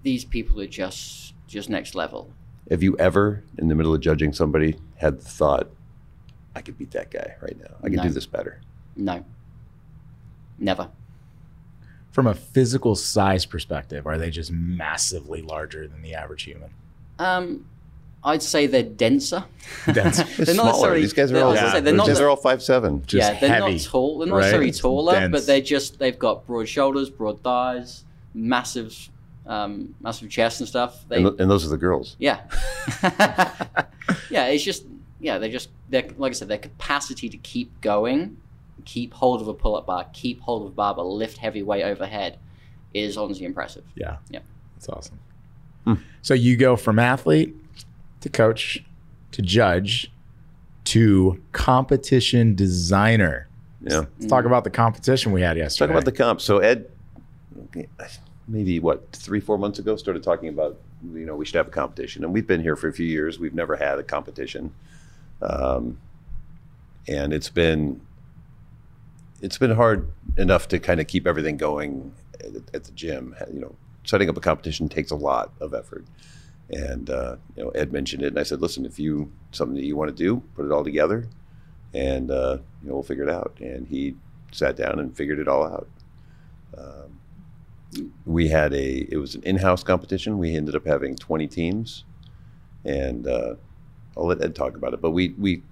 These 0.02 0.24
people 0.24 0.60
are 0.60 0.66
just 0.66 1.34
just 1.46 1.70
next 1.70 1.94
level. 1.94 2.30
Have 2.70 2.82
you 2.82 2.96
ever, 2.98 3.42
in 3.58 3.68
the 3.68 3.74
middle 3.74 3.94
of 3.94 4.00
judging 4.00 4.32
somebody, 4.32 4.76
had 4.96 5.18
the 5.20 5.24
thought, 5.24 5.68
"I 6.54 6.60
could 6.60 6.76
beat 6.78 6.90
that 6.92 7.10
guy 7.10 7.34
right 7.42 7.56
now. 7.58 7.74
I 7.82 7.88
could 7.88 7.96
No. 7.98 8.02
do 8.04 8.10
this 8.10 8.26
better." 8.26 8.60
No. 8.96 9.24
Never. 10.58 10.88
From 12.10 12.26
a 12.26 12.34
physical 12.34 12.94
size 12.96 13.46
perspective, 13.46 14.06
are 14.06 14.18
they 14.18 14.30
just 14.30 14.50
massively 14.50 15.40
larger 15.42 15.86
than 15.86 16.02
the 16.02 16.14
average 16.14 16.42
human? 16.42 16.70
Um, 17.18 17.66
I'd 18.24 18.42
say 18.42 18.66
they're 18.66 18.82
denser. 18.82 19.44
Dense. 19.92 20.16
They're, 20.36 20.46
They're 20.46 20.54
not 20.56 20.74
smaller. 20.76 20.94
These 20.96 21.12
guys 21.12 21.30
are 21.30 21.38
all. 21.42 21.52
I 21.52 21.70
say, 21.72 21.80
they're 21.80 21.92
these 21.92 21.96
not 21.98 22.06
guys 22.08 22.18
the- 22.18 22.24
are 22.24 22.28
all 22.28 22.36
five 22.36 22.62
seven. 22.62 23.02
Just 23.06 23.32
yeah, 23.34 23.38
they're 23.38 23.48
heavy, 23.60 23.74
not 23.76 23.82
tall. 23.84 24.18
They're 24.18 24.26
not 24.28 24.34
right? 24.34 24.40
necessarily 24.40 24.72
taller, 24.72 25.12
Dense. 25.12 25.32
but 25.32 25.46
they're 25.46 25.60
just 25.60 25.98
they've 26.00 26.18
got 26.18 26.44
broad 26.46 26.68
shoulders, 26.68 27.08
broad 27.10 27.40
thighs, 27.42 28.04
massive, 28.34 29.08
um, 29.48 29.94
massive 30.00 30.30
chest 30.30 30.60
and 30.60 30.68
stuff. 30.68 31.04
They, 31.08 31.16
And, 31.16 31.26
th- 31.26 31.40
and 31.40 31.50
those 31.50 31.64
are 31.66 31.68
the 31.70 31.76
girls. 31.76 32.14
yeah, 32.20 32.42
yeah. 34.30 34.46
It's 34.46 34.62
just 34.62 34.84
yeah. 35.20 35.38
they're 35.38 35.50
just 35.50 35.70
they're, 35.88 36.06
like 36.16 36.30
I 36.30 36.34
said, 36.34 36.48
their 36.48 36.58
capacity 36.58 37.28
to 37.28 37.36
keep 37.38 37.80
going, 37.80 38.36
keep 38.84 39.12
hold 39.14 39.40
of 39.40 39.48
a 39.48 39.54
pull-up 39.54 39.86
bar, 39.86 40.06
keep 40.12 40.40
hold 40.40 40.62
of 40.62 40.68
a 40.68 40.74
barbell, 40.74 41.16
lift 41.16 41.38
heavy 41.38 41.62
weight 41.62 41.82
overhead, 41.82 42.38
is 42.94 43.16
honestly 43.16 43.46
impressive. 43.46 43.84
Yeah. 43.94 44.18
Yep. 44.30 44.44
That's 44.76 44.88
awesome. 44.90 45.18
Hmm. 45.84 45.94
So 46.22 46.34
you 46.34 46.56
go 46.56 46.76
from 46.76 46.98
athlete 46.98 47.54
to 48.20 48.28
coach 48.28 48.84
to 49.32 49.42
judge 49.42 50.12
to 50.84 51.40
competition 51.52 52.54
designer. 52.54 53.48
Yeah. 53.80 54.04
Let's 54.18 54.26
talk 54.26 54.44
about 54.44 54.64
the 54.64 54.70
competition 54.70 55.32
we 55.32 55.40
had 55.42 55.56
Let's 55.56 55.74
yesterday. 55.78 55.92
talk 55.92 56.02
about 56.02 56.04
the 56.04 56.12
comp. 56.12 56.40
So 56.40 56.58
Ed, 56.58 56.90
okay, 57.66 57.88
maybe 58.48 58.80
what 58.80 59.12
three, 59.12 59.40
four 59.40 59.58
months 59.58 59.78
ago, 59.78 59.96
started 59.96 60.22
talking 60.22 60.48
about 60.48 60.78
you 61.14 61.26
know 61.26 61.36
we 61.36 61.44
should 61.44 61.56
have 61.56 61.68
a 61.68 61.70
competition, 61.70 62.24
and 62.24 62.32
we've 62.32 62.46
been 62.46 62.62
here 62.62 62.76
for 62.76 62.88
a 62.88 62.92
few 62.92 63.06
years. 63.06 63.38
We've 63.38 63.54
never 63.54 63.76
had 63.76 63.98
a 63.98 64.02
competition, 64.02 64.72
um, 65.42 65.98
and 67.06 67.32
it's 67.32 67.50
been 67.50 68.00
it's 69.40 69.58
been 69.58 69.72
hard 69.72 70.10
enough 70.36 70.68
to 70.68 70.78
kind 70.78 71.00
of 71.00 71.06
keep 71.06 71.26
everything 71.26 71.56
going 71.56 72.12
at, 72.40 72.74
at 72.74 72.84
the 72.84 72.92
gym. 72.92 73.36
You 73.52 73.60
know, 73.60 73.76
setting 74.04 74.28
up 74.28 74.36
a 74.36 74.40
competition 74.40 74.88
takes 74.88 75.10
a 75.10 75.16
lot 75.16 75.52
of 75.60 75.74
effort. 75.74 76.04
And 76.70 77.08
uh, 77.08 77.36
you 77.56 77.64
know, 77.64 77.70
Ed 77.70 77.92
mentioned 77.92 78.22
it, 78.22 78.28
and 78.28 78.38
I 78.38 78.42
said, 78.42 78.60
"Listen, 78.60 78.84
if 78.84 78.98
you 78.98 79.30
something 79.52 79.76
that 79.76 79.84
you 79.84 79.96
want 79.96 80.14
to 80.14 80.16
do, 80.16 80.42
put 80.54 80.66
it 80.66 80.72
all 80.72 80.84
together, 80.84 81.26
and 81.94 82.30
uh, 82.30 82.58
you 82.82 82.88
know 82.88 82.94
we'll 82.94 83.02
figure 83.02 83.24
it 83.24 83.30
out." 83.30 83.56
And 83.60 83.86
he 83.86 84.16
sat 84.52 84.76
down 84.76 84.98
and 84.98 85.16
figured 85.16 85.38
it 85.38 85.48
all 85.48 85.64
out. 85.64 85.88
Um, 86.76 87.20
we 88.26 88.48
had 88.48 88.72
a 88.74 89.06
it 89.10 89.18
was 89.18 89.34
an 89.34 89.42
in-house 89.42 89.82
competition. 89.82 90.38
We 90.38 90.54
ended 90.54 90.74
up 90.76 90.86
having 90.86 91.16
20 91.16 91.46
teams, 91.48 92.04
and 92.84 93.26
uh, 93.26 93.54
I'll 94.16 94.26
let 94.26 94.42
Ed 94.42 94.54
talk 94.54 94.76
about 94.76 94.94
it. 94.94 95.00
But 95.00 95.10
we 95.10 95.34
we 95.38 95.62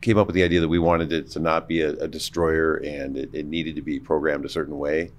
came 0.00 0.18
up 0.18 0.26
with 0.26 0.34
the 0.34 0.42
idea 0.42 0.60
that 0.60 0.68
we 0.68 0.78
wanted 0.78 1.12
it 1.12 1.30
to 1.30 1.40
not 1.40 1.66
be 1.66 1.80
a, 1.80 1.90
a 1.94 2.08
destroyer, 2.08 2.76
and 2.76 3.16
it, 3.16 3.30
it 3.32 3.46
needed 3.46 3.76
to 3.76 3.82
be 3.82 3.98
programmed 3.98 4.44
a 4.44 4.48
certain 4.48 4.78
way. 4.78 5.10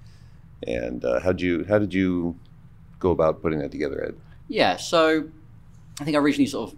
And 0.65 1.03
uh, 1.03 1.19
how 1.19 1.31
did 1.31 1.41
you 1.41 1.65
how 1.67 1.79
did 1.79 1.93
you 1.93 2.37
go 2.99 3.11
about 3.11 3.41
putting 3.41 3.59
that 3.59 3.71
together, 3.71 4.03
Ed? 4.03 4.15
Yeah, 4.47 4.77
so 4.77 5.27
I 5.99 6.03
think 6.03 6.15
I 6.15 6.19
originally 6.19 6.47
sort 6.47 6.71
of 6.71 6.77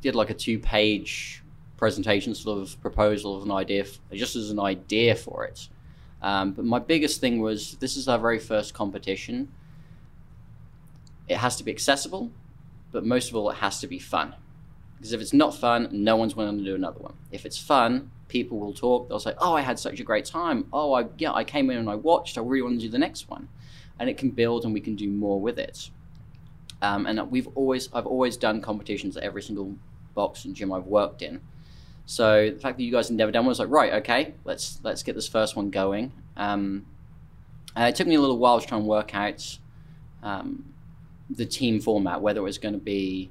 did 0.00 0.14
like 0.14 0.30
a 0.30 0.34
two 0.34 0.58
page 0.58 1.42
presentation, 1.76 2.34
sort 2.34 2.60
of 2.60 2.80
proposal 2.80 3.36
of 3.36 3.44
an 3.44 3.50
idea, 3.50 3.84
just 4.12 4.36
as 4.36 4.50
an 4.50 4.58
idea 4.58 5.14
for 5.14 5.44
it. 5.44 5.68
Um, 6.22 6.52
but 6.52 6.64
my 6.64 6.78
biggest 6.78 7.20
thing 7.20 7.40
was 7.40 7.76
this 7.76 7.96
is 7.96 8.08
our 8.08 8.18
very 8.18 8.38
first 8.38 8.74
competition. 8.74 9.52
It 11.28 11.36
has 11.38 11.56
to 11.56 11.64
be 11.64 11.70
accessible, 11.70 12.30
but 12.92 13.04
most 13.04 13.30
of 13.30 13.36
all, 13.36 13.50
it 13.50 13.56
has 13.56 13.80
to 13.80 13.86
be 13.86 13.98
fun. 13.98 14.34
Because 14.96 15.12
if 15.12 15.20
it's 15.20 15.32
not 15.32 15.54
fun, 15.54 15.88
no 15.92 16.16
one's 16.16 16.34
going 16.34 16.56
to 16.56 16.64
do 16.64 16.74
another 16.74 17.00
one. 17.00 17.14
If 17.30 17.44
it's 17.44 17.58
fun, 17.58 18.10
people 18.28 18.58
will 18.58 18.72
talk. 18.72 19.08
They'll 19.08 19.20
say, 19.20 19.34
"Oh, 19.38 19.54
I 19.54 19.60
had 19.60 19.78
such 19.78 20.00
a 20.00 20.04
great 20.04 20.24
time. 20.24 20.66
Oh, 20.72 20.94
I 20.94 21.06
yeah, 21.18 21.32
I 21.32 21.44
came 21.44 21.70
in 21.70 21.76
and 21.76 21.90
I 21.90 21.96
watched. 21.96 22.38
I 22.38 22.40
really 22.40 22.62
want 22.62 22.80
to 22.80 22.86
do 22.86 22.90
the 22.90 22.98
next 22.98 23.28
one," 23.28 23.48
and 23.98 24.08
it 24.08 24.16
can 24.16 24.30
build, 24.30 24.64
and 24.64 24.72
we 24.72 24.80
can 24.80 24.96
do 24.96 25.10
more 25.10 25.40
with 25.40 25.58
it. 25.58 25.90
Um, 26.82 27.06
and 27.06 27.30
we've 27.30 27.48
always, 27.54 27.88
I've 27.92 28.06
always 28.06 28.36
done 28.36 28.60
competitions 28.60 29.16
at 29.16 29.22
every 29.22 29.42
single 29.42 29.76
box 30.14 30.44
and 30.44 30.54
gym 30.54 30.72
I've 30.72 30.86
worked 30.86 31.22
in. 31.22 31.40
So 32.06 32.50
the 32.50 32.58
fact 32.58 32.78
that 32.78 32.84
you 32.84 32.92
guys 32.92 33.08
had 33.08 33.16
never 33.16 33.32
done 33.32 33.44
one 33.44 33.48
was 33.48 33.58
like, 33.58 33.68
right, 33.68 33.92
okay, 33.94 34.34
let's 34.44 34.80
let's 34.82 35.02
get 35.02 35.16
this 35.16 35.28
first 35.28 35.56
one 35.56 35.70
going. 35.70 36.12
Um, 36.36 36.86
uh, 37.76 37.82
it 37.82 37.96
took 37.96 38.06
me 38.06 38.14
a 38.14 38.20
little 38.20 38.38
while 38.38 38.60
to 38.60 38.66
try 38.66 38.78
and 38.78 38.86
work 38.86 39.14
out 39.14 39.58
um, 40.22 40.72
the 41.28 41.44
team 41.44 41.80
format, 41.80 42.22
whether 42.22 42.40
it 42.40 42.44
was 42.44 42.58
going 42.58 42.74
to 42.74 42.80
be 42.80 43.30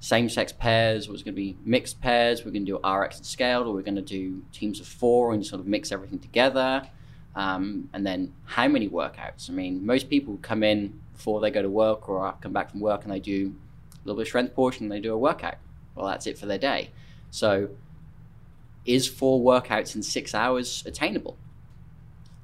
same-sex 0.00 0.52
pairs, 0.52 1.06
or 1.06 1.10
it 1.10 1.12
was 1.12 1.22
going 1.22 1.34
to 1.34 1.40
be 1.40 1.56
mixed 1.64 2.00
pairs. 2.00 2.44
We're 2.44 2.50
going 2.50 2.66
to 2.66 2.72
do 2.72 2.86
RX 2.88 3.18
and 3.18 3.26
scaled, 3.26 3.68
or 3.68 3.72
we're 3.72 3.82
going 3.82 3.94
to 3.94 4.02
do 4.02 4.42
teams 4.52 4.80
of 4.80 4.86
four 4.86 5.32
and 5.32 5.46
sort 5.46 5.60
of 5.60 5.66
mix 5.66 5.92
everything 5.92 6.18
together. 6.18 6.82
Um, 7.36 7.88
and 7.92 8.04
then 8.04 8.34
how 8.44 8.68
many 8.68 8.88
workouts? 8.88 9.48
I 9.48 9.52
mean, 9.52 9.86
most 9.86 10.10
people 10.10 10.38
come 10.42 10.62
in 10.62 11.00
before 11.12 11.40
they 11.40 11.50
go 11.50 11.62
to 11.62 11.70
work 11.70 12.08
or 12.08 12.34
come 12.40 12.52
back 12.52 12.70
from 12.70 12.80
work 12.80 13.04
and 13.04 13.12
they 13.12 13.20
do 13.20 13.54
a 13.94 13.98
little 14.04 14.16
bit 14.16 14.22
of 14.22 14.28
strength 14.28 14.54
portion 14.54 14.84
and 14.84 14.92
they 14.92 15.00
do 15.00 15.14
a 15.14 15.18
workout. 15.18 15.54
Well, 15.94 16.06
that's 16.06 16.26
it 16.26 16.36
for 16.36 16.46
their 16.46 16.58
day. 16.58 16.90
So, 17.30 17.70
is 18.84 19.06
four 19.08 19.40
workouts 19.40 19.94
in 19.94 20.02
six 20.02 20.34
hours 20.34 20.82
attainable? 20.86 21.36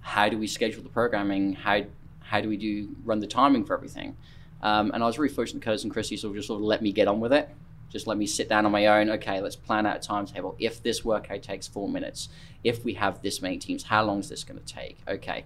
How 0.01 0.29
do 0.29 0.39
we 0.39 0.47
schedule 0.47 0.83
the 0.83 0.89
programming? 0.89 1.55
How 1.55 1.85
how 2.21 2.41
do 2.41 2.49
we 2.49 2.57
do 2.57 2.89
run 3.05 3.21
the 3.21 3.27
timing 3.27 3.65
for 3.65 3.75
everything? 3.75 4.17
Um, 4.63 4.91
and 4.93 5.03
I 5.03 5.07
was 5.07 5.19
really 5.19 5.33
fortunate 5.33 5.61
because 5.61 5.85
and 5.85 5.93
Christy 5.93 6.17
sort 6.17 6.33
of 6.33 6.37
just 6.37 6.49
sort 6.49 6.61
of 6.61 6.65
let 6.65 6.83
me 6.83 6.93
get 6.93 7.09
on 7.09 7.21
with 7.21 7.33
it. 7.33 7.49
Just 7.91 8.07
let 8.07 8.19
me 8.19 8.27
sit 8.27 8.49
down 8.49 8.67
on 8.67 8.73
my 8.73 8.87
own. 8.87 9.09
Okay, 9.11 9.41
let's 9.41 9.57
plan 9.57 9.87
out 9.87 9.97
a 9.97 10.01
timetable. 10.01 10.55
If 10.59 10.83
this 10.83 11.05
workout 11.05 11.43
takes 11.43 11.67
four 11.67 11.89
minutes, 11.89 12.29
if 12.63 12.85
we 12.85 12.95
have 12.95 13.23
this 13.23 13.41
many 13.41 13.57
teams, 13.57 13.85
how 13.85 14.05
long 14.05 14.21
is 14.21 14.29
this 14.29 14.45
going 14.45 14.61
to 14.61 14.67
take? 14.67 14.99
Okay, 15.09 15.45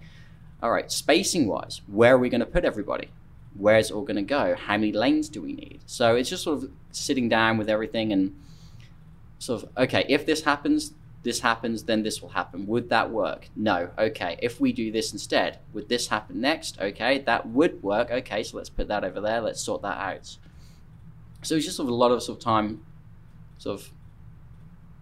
all 0.61 0.71
right. 0.71 0.91
Spacing 0.91 1.47
wise, 1.47 1.81
where 1.87 2.15
are 2.15 2.17
we 2.17 2.29
going 2.29 2.41
to 2.41 2.45
put 2.45 2.65
everybody? 2.65 3.09
Where's 3.55 3.91
it 3.91 3.93
all 3.93 4.01
going 4.01 4.17
to 4.17 4.23
go? 4.23 4.55
How 4.55 4.77
many 4.77 4.91
lanes 4.91 5.29
do 5.29 5.41
we 5.41 5.53
need? 5.53 5.81
So 5.85 6.15
it's 6.15 6.29
just 6.29 6.43
sort 6.43 6.63
of 6.63 6.71
sitting 6.91 7.29
down 7.29 7.57
with 7.57 7.69
everything 7.69 8.11
and 8.11 8.35
sort 9.43 9.63
of 9.63 9.69
okay. 9.77 10.05
If 10.07 10.25
this 10.25 10.43
happens, 10.43 10.93
this 11.23 11.39
happens, 11.39 11.83
then 11.83 12.03
this 12.03 12.21
will 12.21 12.29
happen. 12.29 12.65
Would 12.67 12.89
that 12.89 13.09
work? 13.11 13.49
No. 13.55 13.89
Okay. 13.97 14.37
If 14.41 14.59
we 14.59 14.73
do 14.73 14.91
this 14.91 15.13
instead, 15.13 15.59
would 15.73 15.89
this 15.89 16.07
happen 16.07 16.41
next? 16.41 16.79
Okay, 16.79 17.19
that 17.19 17.47
would 17.47 17.81
work. 17.83 18.11
Okay, 18.11 18.43
so 18.43 18.57
let's 18.57 18.69
put 18.69 18.87
that 18.87 19.03
over 19.03 19.21
there. 19.21 19.41
Let's 19.41 19.61
sort 19.61 19.81
that 19.81 19.97
out. 19.97 20.37
So 21.41 21.55
it's 21.55 21.65
just 21.65 21.77
sort 21.77 21.87
of 21.87 21.91
a 21.91 21.95
lot 21.95 22.11
of 22.11 22.23
sort 22.23 22.39
of 22.39 22.43
time, 22.43 22.85
sort 23.57 23.79
of 23.79 23.91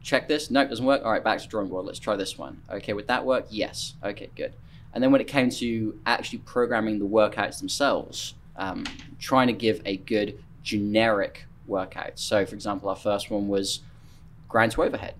check 0.02 0.28
this. 0.28 0.50
Nope, 0.50 0.70
doesn't 0.70 0.86
work. 0.86 1.02
All 1.04 1.12
right, 1.12 1.24
back 1.24 1.39
to 1.39 1.48
drawing 1.48 1.70
board. 1.70 1.86
Let's 1.86 2.00
try 2.00 2.16
this 2.16 2.38
one. 2.38 2.62
Okay, 2.72 2.94
would 2.94 3.08
that 3.08 3.26
work? 3.26 3.46
Yes. 3.50 3.96
Okay, 4.04 4.30
good. 4.36 4.54
And 4.94 5.04
then 5.04 5.12
when 5.12 5.22
it 5.22 5.28
came 5.28 5.50
to 5.52 6.00
actually 6.06 6.39
programming 6.39 7.00
the 7.00 7.06
workouts 7.06 7.60
themselves, 7.60 8.34
um, 8.58 8.84
trying 9.20 9.48
to 9.48 9.54
give 9.54 9.82
a 9.86 9.98
good 9.98 10.44
generic 10.64 11.46
workout. 11.68 12.20
So, 12.20 12.46
for 12.46 12.56
example, 12.56 12.89
our 12.89 12.96
first 12.96 13.32
one 13.32 13.48
was 13.48 13.82
ground 14.52 14.72
to 14.74 14.84
overhead. 14.84 15.16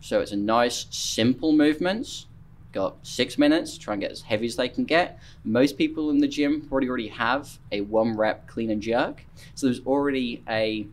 So 0.00 0.20
it's 0.20 0.32
a 0.32 0.36
nice, 0.36 0.86
simple 0.90 1.52
movement. 1.52 2.26
Got 2.72 2.96
six 3.02 3.38
minutes, 3.38 3.78
try 3.78 3.94
and 3.94 4.00
get 4.00 4.12
as 4.12 4.22
heavy 4.22 4.46
as 4.46 4.56
they 4.56 4.68
can 4.68 4.84
get. 4.84 5.18
Most 5.44 5.78
people 5.78 6.10
in 6.10 6.18
the 6.18 6.28
gym 6.28 6.60
probably 6.60 6.88
already 6.88 7.08
have 7.08 7.58
a 7.72 7.80
one 7.80 8.16
rep 8.16 8.46
clean 8.46 8.70
and 8.70 8.82
jerk. 8.82 9.24
So 9.54 9.66
there's 9.66 9.80
already 9.80 10.42
a 10.48 10.86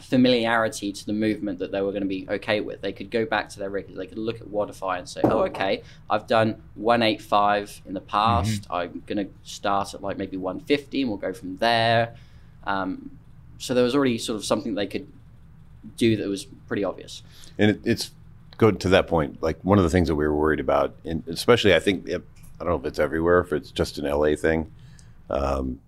familiarity 0.00 0.92
to 0.92 1.04
the 1.04 1.12
movement 1.12 1.58
that 1.58 1.70
they 1.70 1.82
were 1.82 1.90
going 1.90 2.02
to 2.02 2.08
be 2.08 2.26
okay 2.28 2.60
with. 2.60 2.80
They 2.80 2.92
could 2.92 3.10
go 3.10 3.26
back 3.26 3.48
to 3.50 3.58
their 3.58 3.68
records. 3.68 3.96
They 3.96 4.06
could 4.06 4.18
look 4.18 4.40
at 4.40 4.46
Wodify 4.46 4.98
and 4.98 5.08
say, 5.08 5.20
oh, 5.24 5.40
okay, 5.40 5.82
I've 6.08 6.26
done 6.26 6.62
185 6.76 7.82
in 7.86 7.94
the 7.94 8.00
past. 8.00 8.66
I'm 8.70 9.02
going 9.06 9.26
to 9.26 9.32
start 9.42 9.94
at 9.94 10.02
like 10.02 10.16
maybe 10.16 10.36
150 10.36 11.02
and 11.02 11.10
we'll 11.10 11.18
go 11.18 11.32
from 11.32 11.58
there. 11.58 12.14
Um, 12.64 13.18
so 13.58 13.74
there 13.74 13.84
was 13.84 13.94
already 13.94 14.18
sort 14.18 14.36
of 14.36 14.44
something 14.44 14.74
they 14.74 14.86
could 14.86 15.06
do 15.96 16.16
that 16.16 16.28
was 16.28 16.44
pretty 16.44 16.84
obvious. 16.84 17.22
And 17.58 17.70
it, 17.70 17.80
it's 17.84 18.10
go 18.58 18.70
to 18.70 18.88
that 18.88 19.06
point. 19.08 19.42
Like 19.42 19.58
one 19.62 19.78
of 19.78 19.84
the 19.84 19.90
things 19.90 20.08
that 20.08 20.14
we 20.14 20.26
were 20.26 20.36
worried 20.36 20.60
about, 20.60 20.94
and 21.04 21.22
especially 21.28 21.74
I 21.74 21.80
think 21.80 22.08
I 22.08 22.18
don't 22.58 22.68
know 22.68 22.76
if 22.76 22.84
it's 22.84 22.98
everywhere, 22.98 23.40
if 23.40 23.52
it's 23.52 23.70
just 23.70 23.98
an 23.98 24.04
LA 24.04 24.36
thing. 24.36 24.72
Um, 25.30 25.80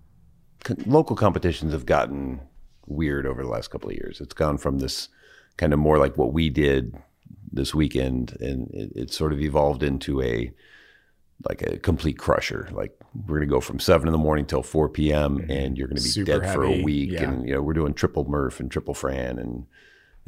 co- 0.64 0.76
local 0.86 1.16
competitions 1.16 1.72
have 1.72 1.86
gotten 1.86 2.40
weird 2.86 3.26
over 3.26 3.42
the 3.42 3.48
last 3.48 3.68
couple 3.68 3.90
of 3.90 3.96
years. 3.96 4.20
It's 4.20 4.34
gone 4.34 4.58
from 4.58 4.78
this 4.78 5.08
kind 5.56 5.72
of 5.72 5.78
more 5.78 5.98
like 5.98 6.16
what 6.16 6.32
we 6.32 6.50
did 6.50 6.96
this 7.52 7.74
weekend, 7.74 8.36
and 8.40 8.70
it, 8.72 8.92
it 8.96 9.12
sort 9.12 9.32
of 9.32 9.40
evolved 9.40 9.82
into 9.82 10.20
a 10.22 10.52
like 11.48 11.62
a 11.62 11.78
complete 11.78 12.18
crusher. 12.18 12.68
Like 12.72 12.92
we're 13.26 13.38
gonna 13.38 13.50
go 13.50 13.60
from 13.60 13.78
seven 13.80 14.08
in 14.08 14.12
the 14.12 14.18
morning 14.18 14.46
till 14.46 14.62
four 14.62 14.88
p.m. 14.88 15.38
Mhm. 15.38 15.50
and 15.50 15.78
you're 15.78 15.88
gonna 15.88 16.00
be 16.00 16.08
Super 16.08 16.40
dead 16.40 16.54
for 16.54 16.64
a 16.64 16.82
week. 16.82 17.10
yeah. 17.12 17.30
And 17.30 17.46
you 17.48 17.54
know 17.54 17.62
we're 17.62 17.72
doing 17.74 17.94
triple 17.94 18.24
Murph 18.28 18.60
and 18.60 18.70
triple 18.70 18.94
Fran 18.94 19.38
and 19.38 19.66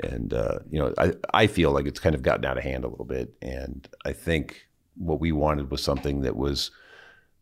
and 0.02 0.34
uh, 0.34 0.58
you 0.70 0.78
know 0.78 0.92
I 0.98 1.14
I 1.32 1.46
feel 1.46 1.70
like 1.70 1.86
it's 1.86 2.00
kind 2.00 2.14
of 2.14 2.22
gotten 2.22 2.44
out 2.44 2.58
of 2.58 2.64
hand 2.64 2.84
a 2.84 2.88
little 2.88 3.04
bit. 3.06 3.34
And 3.40 3.88
I 4.04 4.12
think 4.12 4.66
what 4.96 5.20
we 5.20 5.32
wanted 5.32 5.70
was 5.70 5.82
something 5.82 6.22
that 6.22 6.36
was 6.36 6.70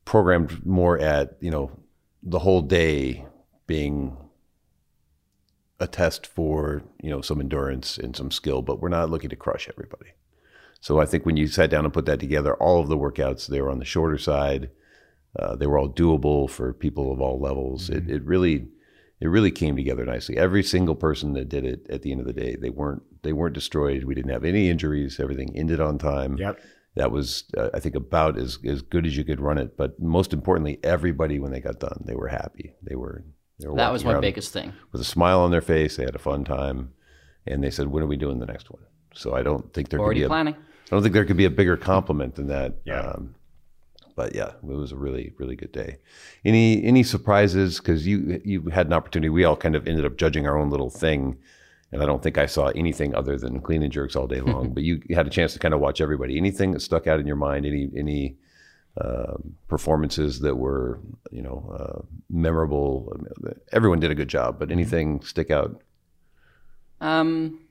programmed 0.05 0.65
more 0.67 0.99
at 0.99 1.37
you 1.41 1.51
know 1.51 1.71
the 2.23 2.41
whole 2.41 2.63
day 2.63 3.25
being 3.67 4.17
a 5.81 5.87
test 5.89 6.27
for 6.27 6.83
you 7.03 7.11
know 7.11 7.21
some 7.21 7.41
endurance 7.41 7.99
and 7.99 8.15
some 8.15 8.31
skill, 8.31 8.63
but 8.63 8.81
we're 8.81 8.89
not 8.89 9.11
looking 9.11 9.31
to 9.31 9.37
crush 9.37 9.69
everybody. 9.69 10.11
So 10.85 11.01
I 11.01 11.07
think 11.07 11.25
when 11.25 11.39
you 11.39 11.47
sat 11.47 11.71
down 11.71 11.87
and 11.87 11.95
put 11.95 12.05
that 12.05 12.21
together, 12.21 12.53
all 12.57 12.79
of 12.79 12.89
the 12.89 12.99
workouts 12.99 13.47
they 13.47 13.63
were 13.63 13.71
on 13.71 13.79
the 13.79 13.87
shorter 13.87 14.19
side. 14.19 14.69
Uh, 15.35 15.57
they 15.57 15.67
were 15.67 15.79
all 15.79 15.89
doable 15.89 16.49
for 16.49 16.75
people 16.75 17.11
of 17.11 17.23
all 17.23 17.41
levels. 17.41 17.89
It, 17.89 18.11
it 18.11 18.23
really, 18.23 18.69
it 19.19 19.29
really 19.29 19.51
came 19.51 19.77
together 19.77 20.05
nicely. 20.05 20.37
Every 20.37 20.63
single 20.63 20.95
person 20.95 21.33
that 21.33 21.49
did 21.49 21.65
it, 21.65 21.87
at 21.89 22.03
the 22.03 22.13
end 22.13 22.21
of 22.21 22.27
the 22.27 22.35
day, 22.35 22.57
they 22.61 22.69
weren't 22.69 23.03
they 23.23 23.33
weren't 23.33 23.55
destroyed. 23.55 24.05
We 24.05 24.15
didn't 24.15 24.33
have 24.33 24.45
any 24.45 24.69
injuries. 24.69 25.19
Everything 25.19 25.57
ended 25.57 25.81
on 25.81 25.97
time. 25.97 26.37
Yep. 26.37 26.61
That 26.97 27.11
was, 27.11 27.45
uh, 27.57 27.71
I 27.73 27.81
think, 27.81 27.95
about 27.95 28.39
as 28.39 28.59
as 28.67 28.83
good 28.83 29.07
as 29.07 29.17
you 29.17 29.25
could 29.25 29.41
run 29.41 29.57
it. 29.57 29.79
But 29.79 29.99
most 29.99 30.35
importantly, 30.35 30.81
everybody 30.85 31.39
when 31.39 31.51
they 31.51 31.61
got 31.61 31.81
done, 31.81 32.05
they 32.05 32.15
were 32.15 32.29
happy. 32.29 32.75
They 32.83 32.95
were. 32.95 33.25
They 33.59 33.69
were 33.69 33.77
That 33.77 33.91
was 33.91 34.05
my 34.05 34.21
biggest 34.21 34.53
thing. 34.53 34.75
with 34.93 35.01
a 35.01 35.05
smile 35.05 35.41
on 35.41 35.51
their 35.51 35.63
face. 35.63 35.97
They 35.97 36.05
had 36.05 36.15
a 36.15 36.19
fun 36.19 36.45
time, 36.45 36.93
and 37.47 37.65
they 37.65 37.71
said, 37.71 37.87
"When 37.87 38.03
are 38.03 38.07
we 38.07 38.19
doing 38.19 38.39
the 38.39 38.47
next 38.47 38.71
one?" 38.71 38.83
So 39.15 39.35
I 39.35 39.43
don't 39.43 39.73
think 39.73 39.89
there 39.89 39.99
could 39.99 40.05
Already 40.05 40.21
be 40.21 40.25
a, 40.25 40.29
planning. 40.29 40.57
I 40.95 40.97
don't 40.97 41.03
think 41.03 41.15
there 41.15 41.25
could 41.25 41.37
be 41.37 41.45
a 41.45 41.51
bigger 41.51 41.77
compliment 41.77 42.37
than 42.37 42.47
that. 42.47 42.77
Yeah. 42.85 43.01
Um, 43.01 43.35
but 44.15 44.33
yeah, 44.33 44.51
it 44.51 44.63
was 44.63 44.93
a 44.93 44.97
really, 44.97 45.33
really 45.39 45.57
good 45.57 45.73
day. 45.73 45.97
Any 46.45 46.85
any 46.85 47.03
surprises? 47.03 47.79
Because 47.81 48.07
you 48.07 48.41
you 48.45 48.61
had 48.67 48.87
an 48.87 48.93
opportunity. 48.93 49.29
We 49.29 49.43
all 49.43 49.57
kind 49.57 49.75
of 49.75 49.89
ended 49.89 50.05
up 50.05 50.17
judging 50.17 50.47
our 50.47 50.57
own 50.57 50.71
little 50.71 50.91
thing, 50.91 51.37
and 51.91 52.01
I 52.01 52.07
don't 52.07 52.23
think 52.23 52.39
I 52.39 52.47
saw 52.47 52.69
anything 52.69 53.13
other 53.13 53.37
than 53.37 53.61
clean 53.61 53.83
and 53.83 53.93
jerks 53.93 54.15
all 54.15 54.29
day 54.29 54.41
long. 54.53 54.73
but 54.73 54.85
you 54.85 55.03
had 55.11 55.27
a 55.27 55.31
chance 55.31 55.53
to 55.55 55.59
kind 55.59 55.75
of 55.75 55.81
watch 55.81 56.01
everybody. 56.01 56.37
Anything 56.37 56.71
that 56.71 56.81
stuck 56.81 57.09
out 57.09 57.19
in 57.19 57.27
your 57.27 57.35
mind? 57.35 57.67
Any 57.67 57.91
any 57.97 58.37
um, 59.01 59.57
performances 59.67 60.39
that 60.43 60.55
were 60.55 61.01
you 61.33 61.43
know 61.43 61.75
uh, 61.77 62.03
memorable? 62.31 63.13
Everyone 63.73 63.99
did 63.99 64.13
a 64.13 64.15
good 64.15 64.29
job, 64.29 64.61
but 64.61 64.71
anything 64.71 65.23
stick 65.23 65.51
out? 65.51 65.83
Um, 67.01 67.64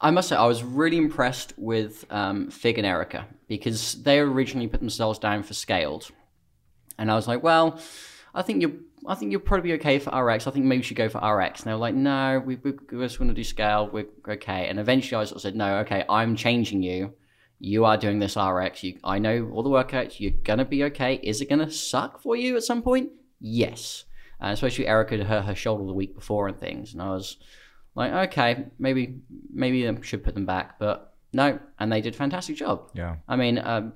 I 0.00 0.10
must 0.10 0.28
say, 0.28 0.36
I 0.36 0.46
was 0.46 0.62
really 0.62 0.96
impressed 0.96 1.54
with 1.56 2.04
um, 2.10 2.50
Fig 2.50 2.78
and 2.78 2.86
Erica 2.86 3.26
because 3.48 4.02
they 4.02 4.20
originally 4.20 4.68
put 4.68 4.80
themselves 4.80 5.18
down 5.18 5.42
for 5.42 5.54
scaled, 5.54 6.08
and 6.98 7.10
I 7.10 7.14
was 7.14 7.26
like, 7.26 7.42
well, 7.42 7.80
I 8.34 8.42
think 8.42 8.62
you. 8.62 8.84
I 9.06 9.14
think 9.14 9.30
you'll 9.30 9.40
probably 9.40 9.70
be 9.70 9.74
okay 9.74 10.00
for 10.00 10.10
RX. 10.10 10.48
I 10.48 10.50
think 10.50 10.66
maybe 10.66 10.78
you 10.78 10.82
should 10.82 10.96
go 10.96 11.08
for 11.08 11.18
RX. 11.18 11.60
And 11.60 11.70
they 11.70 11.72
were 11.72 11.78
like, 11.78 11.94
no, 11.94 12.42
we, 12.44 12.56
we 12.56 12.72
just 12.98 13.20
want 13.20 13.30
to 13.30 13.34
do 13.34 13.44
scale. 13.44 13.88
We're 13.88 14.08
okay. 14.28 14.66
And 14.66 14.80
eventually 14.80 15.20
I 15.20 15.24
sort 15.24 15.36
of 15.36 15.42
said, 15.42 15.54
no, 15.54 15.78
okay, 15.78 16.04
I'm 16.10 16.34
changing 16.34 16.82
you. 16.82 17.14
You 17.60 17.84
are 17.84 17.96
doing 17.96 18.18
this 18.18 18.36
RX. 18.36 18.82
You, 18.82 18.98
I 19.04 19.20
know 19.20 19.50
all 19.52 19.62
the 19.62 19.70
workouts. 19.70 20.18
You're 20.18 20.32
going 20.32 20.58
to 20.58 20.64
be 20.64 20.82
okay. 20.84 21.20
Is 21.22 21.40
it 21.40 21.48
going 21.48 21.64
to 21.64 21.70
suck 21.70 22.20
for 22.20 22.34
you 22.34 22.56
at 22.56 22.64
some 22.64 22.82
point? 22.82 23.10
Yes. 23.40 24.04
Uh, 24.42 24.48
especially 24.48 24.88
Erica 24.88 25.24
had 25.24 25.44
her 25.44 25.54
shoulder 25.54 25.86
the 25.86 25.94
week 25.94 26.16
before 26.16 26.48
and 26.48 26.58
things. 26.58 26.92
And 26.92 27.00
I 27.00 27.10
was 27.10 27.38
like, 27.94 28.12
okay, 28.30 28.66
maybe 28.78 29.20
maybe 29.52 29.88
I 29.88 29.94
should 30.02 30.24
put 30.24 30.34
them 30.34 30.46
back, 30.46 30.78
but 30.78 31.14
no, 31.32 31.58
and 31.78 31.92
they 31.92 32.00
did 32.00 32.14
a 32.14 32.16
fantastic 32.16 32.56
job. 32.56 32.90
Yeah. 32.94 33.16
I 33.28 33.36
mean, 33.36 33.58
um, 33.58 33.92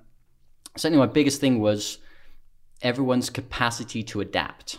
certainly 0.77 0.99
my 0.99 1.11
biggest 1.13 1.41
thing 1.41 1.61
was 1.61 1.99
everyone's 2.83 3.31
capacity 3.31 4.03
to 4.05 4.21
adapt, 4.21 4.79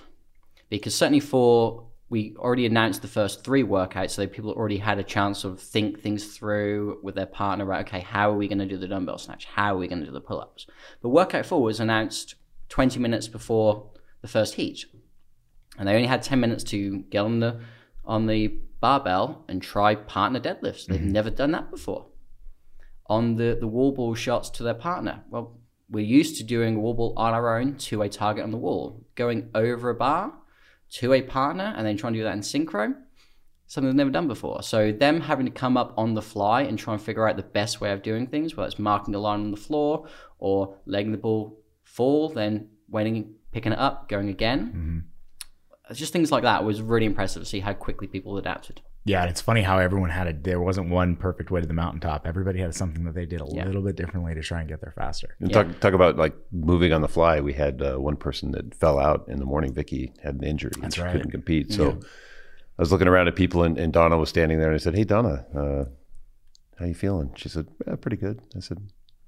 because 0.69 0.93
certainly 0.93 1.19
for 1.19 1.87
we 2.09 2.35
already 2.37 2.67
announced 2.67 3.01
the 3.01 3.07
first 3.07 3.43
three 3.43 3.63
workouts, 3.63 4.11
so 4.11 4.27
people 4.27 4.51
already 4.51 4.77
had 4.77 4.99
a 4.99 5.03
chance 5.03 5.43
of 5.43 5.59
think 5.59 5.99
things 5.99 6.37
through 6.37 6.99
with 7.01 7.15
their 7.15 7.25
partner. 7.25 7.65
Right? 7.65 7.85
Okay, 7.87 8.01
how 8.01 8.29
are 8.29 8.35
we 8.35 8.47
going 8.47 8.59
to 8.59 8.67
do 8.67 8.77
the 8.77 8.87
dumbbell 8.87 9.17
snatch? 9.17 9.45
How 9.45 9.73
are 9.73 9.77
we 9.77 9.87
going 9.87 10.01
to 10.01 10.05
do 10.05 10.11
the 10.11 10.21
pull-ups? 10.21 10.67
But 11.01 11.09
workout 11.09 11.45
four 11.45 11.63
was 11.63 11.79
announced 11.79 12.35
20 12.69 12.99
minutes 12.99 13.27
before 13.27 13.89
the 14.21 14.27
first 14.27 14.55
heat, 14.55 14.85
and 15.79 15.87
they 15.87 15.95
only 15.95 16.07
had 16.07 16.21
10 16.21 16.39
minutes 16.39 16.63
to 16.65 16.99
get 17.09 17.19
on 17.19 17.39
the 17.39 17.61
on 18.05 18.27
the 18.27 18.59
barbell 18.83 19.45
and 19.47 19.61
try 19.61 19.95
partner 19.95 20.41
deadlifts. 20.41 20.87
They've 20.87 20.99
mm-hmm. 20.99 21.13
never 21.13 21.29
done 21.29 21.51
that 21.51 21.71
before. 21.71 22.07
On 23.07 23.37
the, 23.37 23.57
the 23.57 23.65
wall 23.65 23.93
ball 23.93 24.13
shots 24.13 24.49
to 24.49 24.63
their 24.63 24.73
partner. 24.73 25.23
Well, 25.29 25.57
we're 25.89 26.03
used 26.03 26.35
to 26.39 26.43
doing 26.43 26.75
a 26.75 26.79
wall 26.79 26.93
ball 26.93 27.13
on 27.15 27.33
our 27.33 27.57
own 27.57 27.77
to 27.87 28.01
a 28.01 28.09
target 28.09 28.43
on 28.43 28.51
the 28.51 28.57
wall. 28.57 29.05
Going 29.15 29.49
over 29.55 29.89
a 29.89 29.95
bar 29.95 30.33
to 30.99 31.13
a 31.13 31.21
partner 31.21 31.73
and 31.77 31.87
then 31.87 31.95
trying 31.95 32.11
to 32.11 32.19
do 32.19 32.23
that 32.25 32.33
in 32.33 32.41
synchro, 32.41 32.93
something 33.67 33.87
they've 33.87 33.95
never 33.95 34.09
done 34.09 34.27
before. 34.27 34.61
So 34.61 34.91
them 34.91 35.21
having 35.21 35.45
to 35.45 35.51
come 35.51 35.77
up 35.77 35.93
on 35.97 36.13
the 36.13 36.21
fly 36.21 36.63
and 36.63 36.77
try 36.77 36.93
and 36.93 37.01
figure 37.01 37.25
out 37.25 37.37
the 37.37 37.43
best 37.43 37.79
way 37.79 37.93
of 37.93 38.01
doing 38.01 38.27
things, 38.27 38.57
whether 38.57 38.67
it's 38.67 38.79
marking 38.79 39.15
a 39.15 39.19
line 39.19 39.39
on 39.39 39.51
the 39.51 39.57
floor 39.57 40.09
or 40.39 40.75
letting 40.85 41.13
the 41.13 41.17
ball 41.17 41.57
fall, 41.85 42.27
then 42.27 42.67
waiting, 42.89 43.35
picking 43.53 43.71
it 43.71 43.79
up, 43.79 44.09
going 44.09 44.27
again. 44.27 44.71
It's 45.05 45.12
Just 45.97 46.13
things 46.13 46.31
like 46.31 46.43
that 46.43 46.63
was 46.63 46.81
really 46.81 47.05
impressive 47.05 47.41
to 47.43 47.45
see 47.49 47.59
how 47.59 47.73
quickly 47.73 48.07
people 48.07 48.37
adapted. 48.37 48.81
Yeah, 49.05 49.25
it's 49.25 49.41
funny 49.41 49.63
how 49.63 49.79
everyone 49.79 50.09
had 50.11 50.27
a. 50.27 50.33
There 50.33 50.61
wasn't 50.61 50.89
one 50.89 51.15
perfect 51.17 51.51
way 51.51 51.59
to 51.59 51.67
the 51.67 51.73
mountaintop. 51.73 52.25
Everybody 52.25 52.59
had 52.59 52.73
something 52.73 53.03
that 53.03 53.13
they 53.15 53.25
did 53.25 53.41
a 53.41 53.45
Yeah. 53.51 53.65
little 53.65 53.81
bit 53.81 53.95
differently 53.97 54.33
to 54.33 54.41
try 54.41 54.59
and 54.61 54.69
get 54.69 54.79
there 54.81 54.93
faster. 54.95 55.35
And 55.39 55.49
Yeah. 55.51 55.63
talk 55.63 55.79
talk 55.81 55.93
about 55.93 56.15
like 56.15 56.33
moving 56.51 56.93
on 56.93 57.01
the 57.01 57.07
fly. 57.09 57.41
We 57.41 57.53
had 57.53 57.81
uh, 57.81 57.97
one 57.97 58.15
person 58.15 58.51
that 58.51 58.73
fell 58.75 58.97
out 58.99 59.25
in 59.27 59.39
the 59.39 59.45
morning. 59.45 59.73
Vicky 59.73 60.13
had 60.23 60.35
an 60.35 60.43
injury. 60.43 60.71
and 60.75 60.83
That's 60.83 60.95
she 60.95 61.01
right. 61.01 61.11
Couldn't 61.11 61.31
compete. 61.31 61.73
So 61.73 61.99
I 62.77 62.81
was 62.81 62.91
looking 62.91 63.07
around 63.09 63.27
at 63.27 63.35
people, 63.35 63.63
and, 63.63 63.77
and 63.77 63.91
Donna 63.91 64.17
was 64.17 64.29
standing 64.29 64.57
there, 64.59 64.69
and 64.69 64.75
I 64.75 64.79
said, 64.79 64.95
"Hey, 64.95 65.03
Donna, 65.03 65.45
uh, 65.53 65.85
how 66.79 66.85
you 66.85 66.95
feeling?" 66.95 67.31
She 67.35 67.49
said, 67.49 67.67
yeah, 67.85 67.95
"Pretty 67.97 68.17
good." 68.17 68.39
I 68.55 68.59
said, 68.61 68.79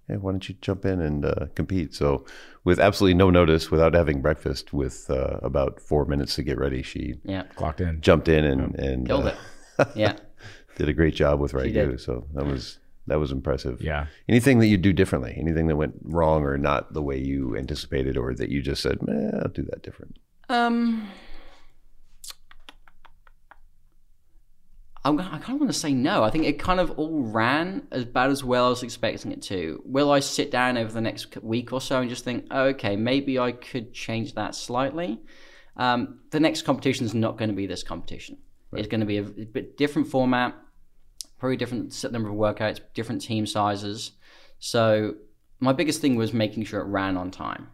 "Hey, 0.08 0.18
why 0.18 0.32
don't 0.32 0.48
you 0.48 0.56
jump 0.62 0.86
in 0.86 1.02
and 1.02 1.26
uh, 1.26 1.46
compete?" 1.56 1.94
So 1.94 2.26
with 2.64 2.80
absolutely 2.80 3.16
no 3.16 3.30
notice, 3.30 3.72
without 3.72 3.94
having 3.94 4.22
breakfast, 4.22 4.74
with 4.74 5.10
uh, 5.10 5.40
about 5.42 5.80
four 5.80 6.06
minutes 6.06 6.36
to 6.36 6.44
get 6.44 6.58
ready, 6.58 6.82
she 6.82 7.16
Yeah, 7.24 7.44
Clocked 7.56 7.82
in. 7.82 8.02
jumped 8.02 8.28
in 8.28 8.44
and 8.46 8.76
and 8.80 9.08
killed 9.08 9.26
uh, 9.28 9.36
it. 9.80 9.88
Yeah. 9.96 10.18
did 10.78 10.90
a 10.90 10.94
great 10.94 11.16
job 11.16 11.40
with 11.40 11.54
Ragu. 11.54 11.74
did. 11.74 12.02
So 12.02 12.26
that 12.34 12.46
was 12.46 12.80
that 13.08 13.20
was 13.20 13.32
impressive. 13.32 13.82
Yeah. 13.82 14.08
Anything 14.28 14.60
that 14.60 14.68
you 14.68 14.78
do 14.78 14.92
differently? 14.92 15.36
Anything 15.38 15.68
that 15.68 15.76
went 15.76 15.94
wrong 16.04 16.44
or 16.44 16.58
not 16.58 16.94
the 16.94 17.02
way 17.04 17.18
you 17.20 17.56
anticipated, 17.56 18.18
or 18.18 18.34
that 18.34 18.50
you 18.50 18.62
just 18.62 18.82
said, 18.82 19.02
"Man, 19.04 19.40
I'll 19.42 19.50
do 19.50 19.64
that 19.64 19.84
different." 19.84 20.18
Um, 20.50 21.08
I'm, 25.06 25.20
I 25.20 25.38
kind 25.38 25.52
of 25.54 25.60
want 25.60 25.72
to 25.72 25.80
say 25.80 25.94
no. 25.94 26.24
I 26.24 26.32
think 26.32 26.46
it 26.46 26.58
kind 26.58 26.80
of 26.80 26.90
all 26.98 27.22
ran 27.22 27.88
about 27.92 28.32
as 28.32 28.44
well 28.44 28.72
as 28.72 28.82
expecting 28.82 29.32
it 29.32 29.44
to. 29.44 29.80
Will 29.86 30.12
I 30.12 30.20
sit 30.20 30.50
down 30.50 30.78
over 30.78 30.92
the 30.92 31.00
next 31.00 31.38
week 31.44 31.72
or 31.72 31.80
so 31.80 32.02
and 32.02 32.10
just 32.10 32.24
think, 32.24 32.48
oh, 32.50 32.64
okay, 32.70 32.96
maybe 32.96 33.38
I 33.38 33.52
could 33.52 33.94
change 33.94 34.34
that 34.34 34.56
slightly? 34.56 35.22
Um, 35.78 36.22
the 36.32 36.40
next 36.40 36.64
competition 36.64 37.06
is 37.06 37.14
not 37.14 37.38
going 37.38 37.50
to 37.50 37.56
be 37.56 37.68
this 37.68 37.84
competition. 37.84 38.40
It's 38.74 38.88
going 38.88 39.00
to 39.00 39.06
be 39.06 39.18
a, 39.18 39.22
bit 39.22 39.78
different 39.78 40.08
format, 40.08 40.56
probably 41.38 41.56
different 41.56 41.94
set 41.94 42.12
number 42.12 42.30
of 42.30 42.36
workouts, 42.36 42.80
different 42.96 43.22
team 43.22 43.46
sizes. 43.46 44.14
So 44.58 45.16
my 45.60 45.72
biggest 45.72 46.02
thing 46.02 46.16
was 46.16 46.34
making 46.34 46.64
sure 46.66 46.82
it 46.82 46.88
ran 46.88 47.16
on 47.16 47.30
time. 47.30 47.70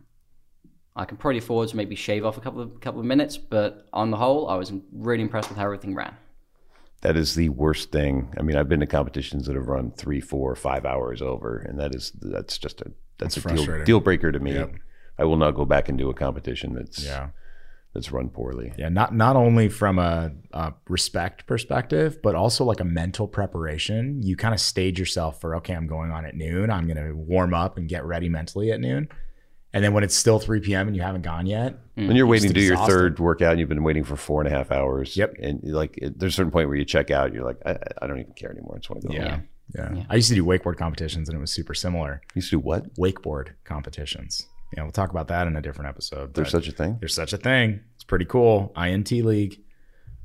I 0.97 1.05
can 1.05 1.15
probably 1.15 1.37
afford 1.37 1.69
to 1.69 1.77
maybe 1.77 1.95
shave 1.95 2.25
off 2.25 2.37
a 2.37 2.41
couple 2.41 2.61
of 2.61 2.81
couple 2.81 2.99
of 2.99 3.05
minutes, 3.05 3.37
but 3.37 3.87
on 3.93 4.11
the 4.11 4.17
whole, 4.17 4.49
I 4.49 4.55
was 4.55 4.73
really 4.91 5.23
impressed 5.23 5.47
with 5.47 5.57
how 5.57 5.63
everything 5.63 5.95
ran. 5.95 6.17
That 7.01 7.17
is 7.17 7.35
the 7.35 7.49
worst 7.49 7.91
thing. 7.91 8.33
I 8.37 8.43
mean, 8.43 8.55
I've 8.55 8.69
been 8.69 8.79
to 8.81 8.85
competitions 8.87 9.47
that 9.47 9.55
have 9.55 9.67
run 9.67 9.91
three, 9.91 10.21
four, 10.21 10.55
five 10.55 10.85
hours 10.85 11.21
over, 11.21 11.57
and 11.57 11.79
that 11.79 11.95
is 11.95 12.11
that's 12.21 12.57
just 12.57 12.81
a 12.81 12.91
that's, 13.17 13.35
That's 13.35 13.45
a 13.45 13.55
deal, 13.55 13.83
deal 13.85 13.99
breaker 13.99 14.31
to 14.31 14.39
me. 14.39 14.53
Yep. 14.53 14.73
I 15.17 15.25
will 15.25 15.37
not 15.37 15.51
go 15.51 15.65
back 15.65 15.89
and 15.89 15.97
do 15.97 16.09
a 16.09 16.13
competition 16.13 16.73
that's 16.73 17.03
Yeah. 17.03 17.29
that's 17.93 18.11
run 18.11 18.29
poorly. 18.29 18.73
Yeah, 18.77 18.89
not 18.89 19.13
not 19.15 19.35
only 19.35 19.67
from 19.67 19.99
a, 19.99 20.31
a 20.53 20.73
respect 20.87 21.45
perspective, 21.47 22.19
but 22.23 22.35
also 22.35 22.63
like 22.65 22.79
a 22.79 22.85
mental 22.85 23.27
preparation. 23.27 24.21
You 24.23 24.35
kind 24.35 24.53
of 24.53 24.59
stage 24.59 24.99
yourself 24.99 25.41
for 25.41 25.55
okay, 25.57 25.73
I'm 25.75 25.87
going 25.87 26.11
on 26.11 26.25
at 26.25 26.35
noon. 26.35 26.69
I'm 26.71 26.85
going 26.87 26.97
to 26.97 27.13
warm 27.13 27.53
up 27.53 27.77
and 27.77 27.87
get 27.89 28.05
ready 28.05 28.29
mentally 28.29 28.71
at 28.71 28.79
noon, 28.79 29.09
and 29.73 29.83
then 29.83 29.93
when 29.93 30.03
it's 30.03 30.15
still 30.15 30.39
3 30.39 30.59
p.m. 30.61 30.87
and 30.87 30.95
you 30.95 31.01
haven't 31.01 31.21
gone 31.21 31.45
yet, 31.45 31.75
When 31.95 32.15
you're 32.15 32.27
waiting 32.27 32.49
to 32.49 32.53
do 32.53 32.61
your 32.61 32.73
exhausted. 32.73 32.93
third 32.93 33.19
workout, 33.19 33.51
and 33.51 33.59
you've 33.59 33.69
been 33.69 33.83
waiting 33.83 34.03
for 34.03 34.15
four 34.15 34.41
and 34.41 34.51
a 34.53 34.55
half 34.57 34.71
hours. 34.71 35.15
Yep. 35.15 35.35
And 35.41 35.61
like, 35.63 35.97
it, 35.97 36.19
there's 36.19 36.33
a 36.33 36.35
certain 36.35 36.51
point 36.51 36.67
where 36.67 36.77
you 36.77 36.85
check 36.85 37.09
out. 37.11 37.33
You're 37.33 37.45
like, 37.45 37.57
I, 37.65 37.77
I 38.01 38.07
don't 38.07 38.19
even 38.19 38.33
care 38.33 38.51
anymore. 38.51 38.73
I 38.75 38.79
just 38.79 38.89
want 38.89 39.01
to 39.03 39.07
go. 39.07 39.13
yeah, 39.13 39.29
home. 39.31 39.47
yeah, 39.75 39.93
Yeah. 39.95 40.03
I 40.09 40.15
used 40.15 40.29
to 40.29 40.35
do 40.35 40.43
wakeboard 40.45 40.77
competitions, 40.77 41.29
and 41.29 41.37
it 41.37 41.41
was 41.41 41.51
super 41.51 41.73
similar. 41.73 42.21
You 42.33 42.39
used 42.39 42.49
to 42.49 42.55
do 42.57 42.59
what? 42.59 42.93
Wakeboard 42.95 43.49
competitions. 43.63 44.45
Yeah, 44.75 44.83
we'll 44.83 44.91
talk 44.91 45.09
about 45.11 45.27
that 45.29 45.47
in 45.47 45.55
a 45.57 45.61
different 45.61 45.89
episode. 45.89 46.33
There's 46.33 46.47
but- 46.51 46.63
such 46.63 46.67
a 46.67 46.71
thing. 46.71 46.97
There's 46.99 47.15
such 47.15 47.33
a 47.33 47.37
thing. 47.37 47.81
It's 47.95 48.03
pretty 48.03 48.25
cool. 48.25 48.73
INT 48.77 49.11
league. 49.11 49.59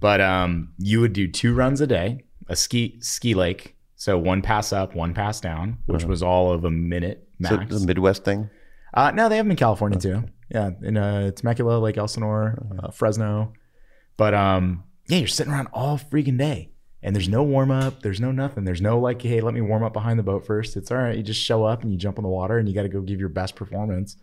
But 0.00 0.20
um, 0.20 0.72
you 0.78 1.00
would 1.00 1.12
do 1.14 1.26
two 1.26 1.54
runs 1.54 1.80
a 1.80 1.86
day, 1.86 2.24
a 2.48 2.54
ski 2.56 2.98
ski 3.00 3.34
lake. 3.34 3.76
So 3.96 4.18
one 4.18 4.42
pass 4.42 4.72
up, 4.74 4.94
one 4.94 5.14
pass 5.14 5.40
down, 5.40 5.78
which 5.86 6.02
Uh-huh. 6.02 6.10
was 6.10 6.22
all 6.22 6.52
of 6.52 6.64
a 6.64 6.70
minute 6.70 7.26
Is 7.40 7.50
it 7.50 7.58
max. 7.58 7.80
Midwest 7.80 8.24
thing? 8.24 8.50
Uh, 8.96 9.12
no, 9.12 9.28
they 9.28 9.36
have 9.36 9.44
them 9.44 9.52
in 9.52 9.56
California 9.56 9.98
too. 9.98 10.24
Yeah, 10.48 10.70
in 10.82 10.96
uh, 10.96 11.30
Temecula, 11.32 11.78
Lake 11.78 11.98
Elsinore, 11.98 12.66
uh, 12.82 12.90
Fresno. 12.90 13.52
But 14.16 14.34
um, 14.34 14.84
yeah, 15.06 15.18
you're 15.18 15.28
sitting 15.28 15.52
around 15.52 15.68
all 15.72 15.98
freaking 15.98 16.38
day, 16.38 16.70
and 17.02 17.14
there's 17.14 17.28
no 17.28 17.42
warm 17.42 17.70
up. 17.70 18.00
There's 18.00 18.20
no 18.20 18.32
nothing. 18.32 18.64
There's 18.64 18.80
no 18.80 18.98
like, 18.98 19.20
hey, 19.20 19.40
let 19.40 19.54
me 19.54 19.60
warm 19.60 19.82
up 19.82 19.92
behind 19.92 20.18
the 20.18 20.22
boat 20.22 20.46
first. 20.46 20.76
It's 20.76 20.90
all 20.90 20.98
right. 20.98 21.16
You 21.16 21.22
just 21.22 21.42
show 21.42 21.64
up 21.64 21.82
and 21.82 21.92
you 21.92 21.98
jump 21.98 22.16
in 22.18 22.22
the 22.22 22.30
water, 22.30 22.58
and 22.58 22.68
you 22.68 22.74
got 22.74 22.82
to 22.82 22.88
go 22.88 23.02
give 23.02 23.20
your 23.20 23.28
best 23.28 23.54
performance. 23.54 24.16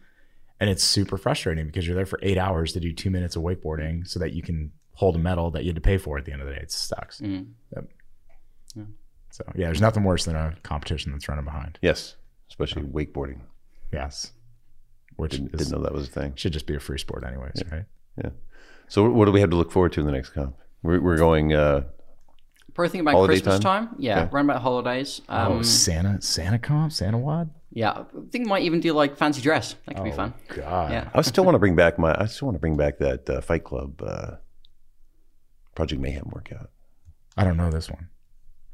And 0.60 0.70
it's 0.70 0.84
super 0.84 1.18
frustrating 1.18 1.66
because 1.68 1.86
you're 1.86 1.96
there 1.96 2.06
for 2.06 2.20
eight 2.22 2.38
hours 2.38 2.74
to 2.74 2.80
do 2.80 2.94
two 2.94 3.10
minutes 3.10 3.36
of 3.36 3.44
wakeboarding 3.44 4.08
so 4.08 4.20
that 4.20 4.34
you 4.34 4.42
can 4.42 4.72
hold 4.94 5.16
a 5.16 5.20
medal 5.20 5.52
that 5.52 5.64
you 5.64 5.70
had 5.70 5.76
to 5.76 5.82
pay 5.82 5.98
for 5.98 6.18
at 6.18 6.26
the 6.26 6.32
end 6.32 6.42
of 6.42 6.48
the 6.48 6.54
day. 6.54 6.62
It 6.62 6.72
sucks. 6.72 7.20
Mm. 7.20 7.48
So 9.32 9.44
yeah, 9.56 9.66
there's 9.66 9.82
nothing 9.82 10.04
worse 10.04 10.26
than 10.26 10.36
a 10.36 10.56
competition 10.64 11.12
that's 11.12 11.28
running 11.28 11.44
behind. 11.44 11.80
Yes, 11.82 12.16
especially 12.50 12.84
wakeboarding. 12.84 13.40
Yes, 13.92 14.32
which 15.24 15.32
Didn't, 15.34 15.54
is, 15.56 15.60
didn't 15.68 15.72
know 15.78 15.84
that 15.84 15.94
was 15.94 16.08
a 16.08 16.12
thing. 16.12 16.34
should 16.36 16.54
just 16.54 16.68
be 16.68 16.76
a 16.76 16.80
free 16.80 16.98
sport, 17.00 17.24
anyways, 17.26 17.62
right? 17.72 17.86
Yeah. 18.24 18.30
So 18.88 19.10
what 19.10 19.26
do 19.26 19.32
we 19.32 19.40
have 19.42 19.50
to 19.50 19.56
look 19.56 19.72
forward 19.72 19.94
to 19.94 20.02
in 20.02 20.06
the 20.06 20.12
next 20.12 20.30
comp? 20.30 20.56
We're, 20.84 21.00
we're 21.02 21.18
going. 21.18 21.54
Uh, 21.54 21.86
Probably 22.76 22.90
think 22.90 23.02
about 23.08 23.26
Christmas 23.26 23.60
time? 23.60 23.88
time. 23.88 23.96
Yeah, 24.00 24.22
Okay. 24.24 24.32
around 24.36 24.50
about 24.50 24.62
holidays. 24.62 25.22
Um, 25.30 25.52
oh, 25.52 25.62
Santa, 25.62 26.22
Santa 26.22 26.58
comp, 26.60 26.92
Santa 26.92 27.18
WOD. 27.20 27.50
yeah, 27.72 27.92
I 27.92 28.04
think 28.32 28.46
we 28.46 28.46
might 28.46 28.64
even 28.64 28.80
do 28.80 28.94
like 28.94 29.16
fancy 29.18 29.42
dress. 29.42 29.76
That 29.86 29.96
could 29.96 30.04
be 30.04 30.12
Oh, 30.12 30.16
fun. 30.16 30.34
God. 30.56 30.92
Yeah. 30.92 31.10
I 31.14 31.22
still 31.22 31.44
want 31.46 31.56
to 31.56 31.60
bring 31.60 31.76
back 31.76 31.98
my. 32.00 32.16
I 32.20 32.26
still 32.26 32.48
want 32.48 32.56
to 32.56 32.60
bring 32.60 32.76
back 32.76 32.98
that 33.00 33.30
uh, 33.30 33.42
Fight 33.42 33.64
Club 33.64 34.02
uh, 34.02 34.36
Project 35.76 36.02
Mayhem 36.02 36.30
workout. 36.32 36.70
I 37.38 37.44
don't 37.44 37.58
know 37.58 37.70
this 37.72 37.90
one. 37.90 38.10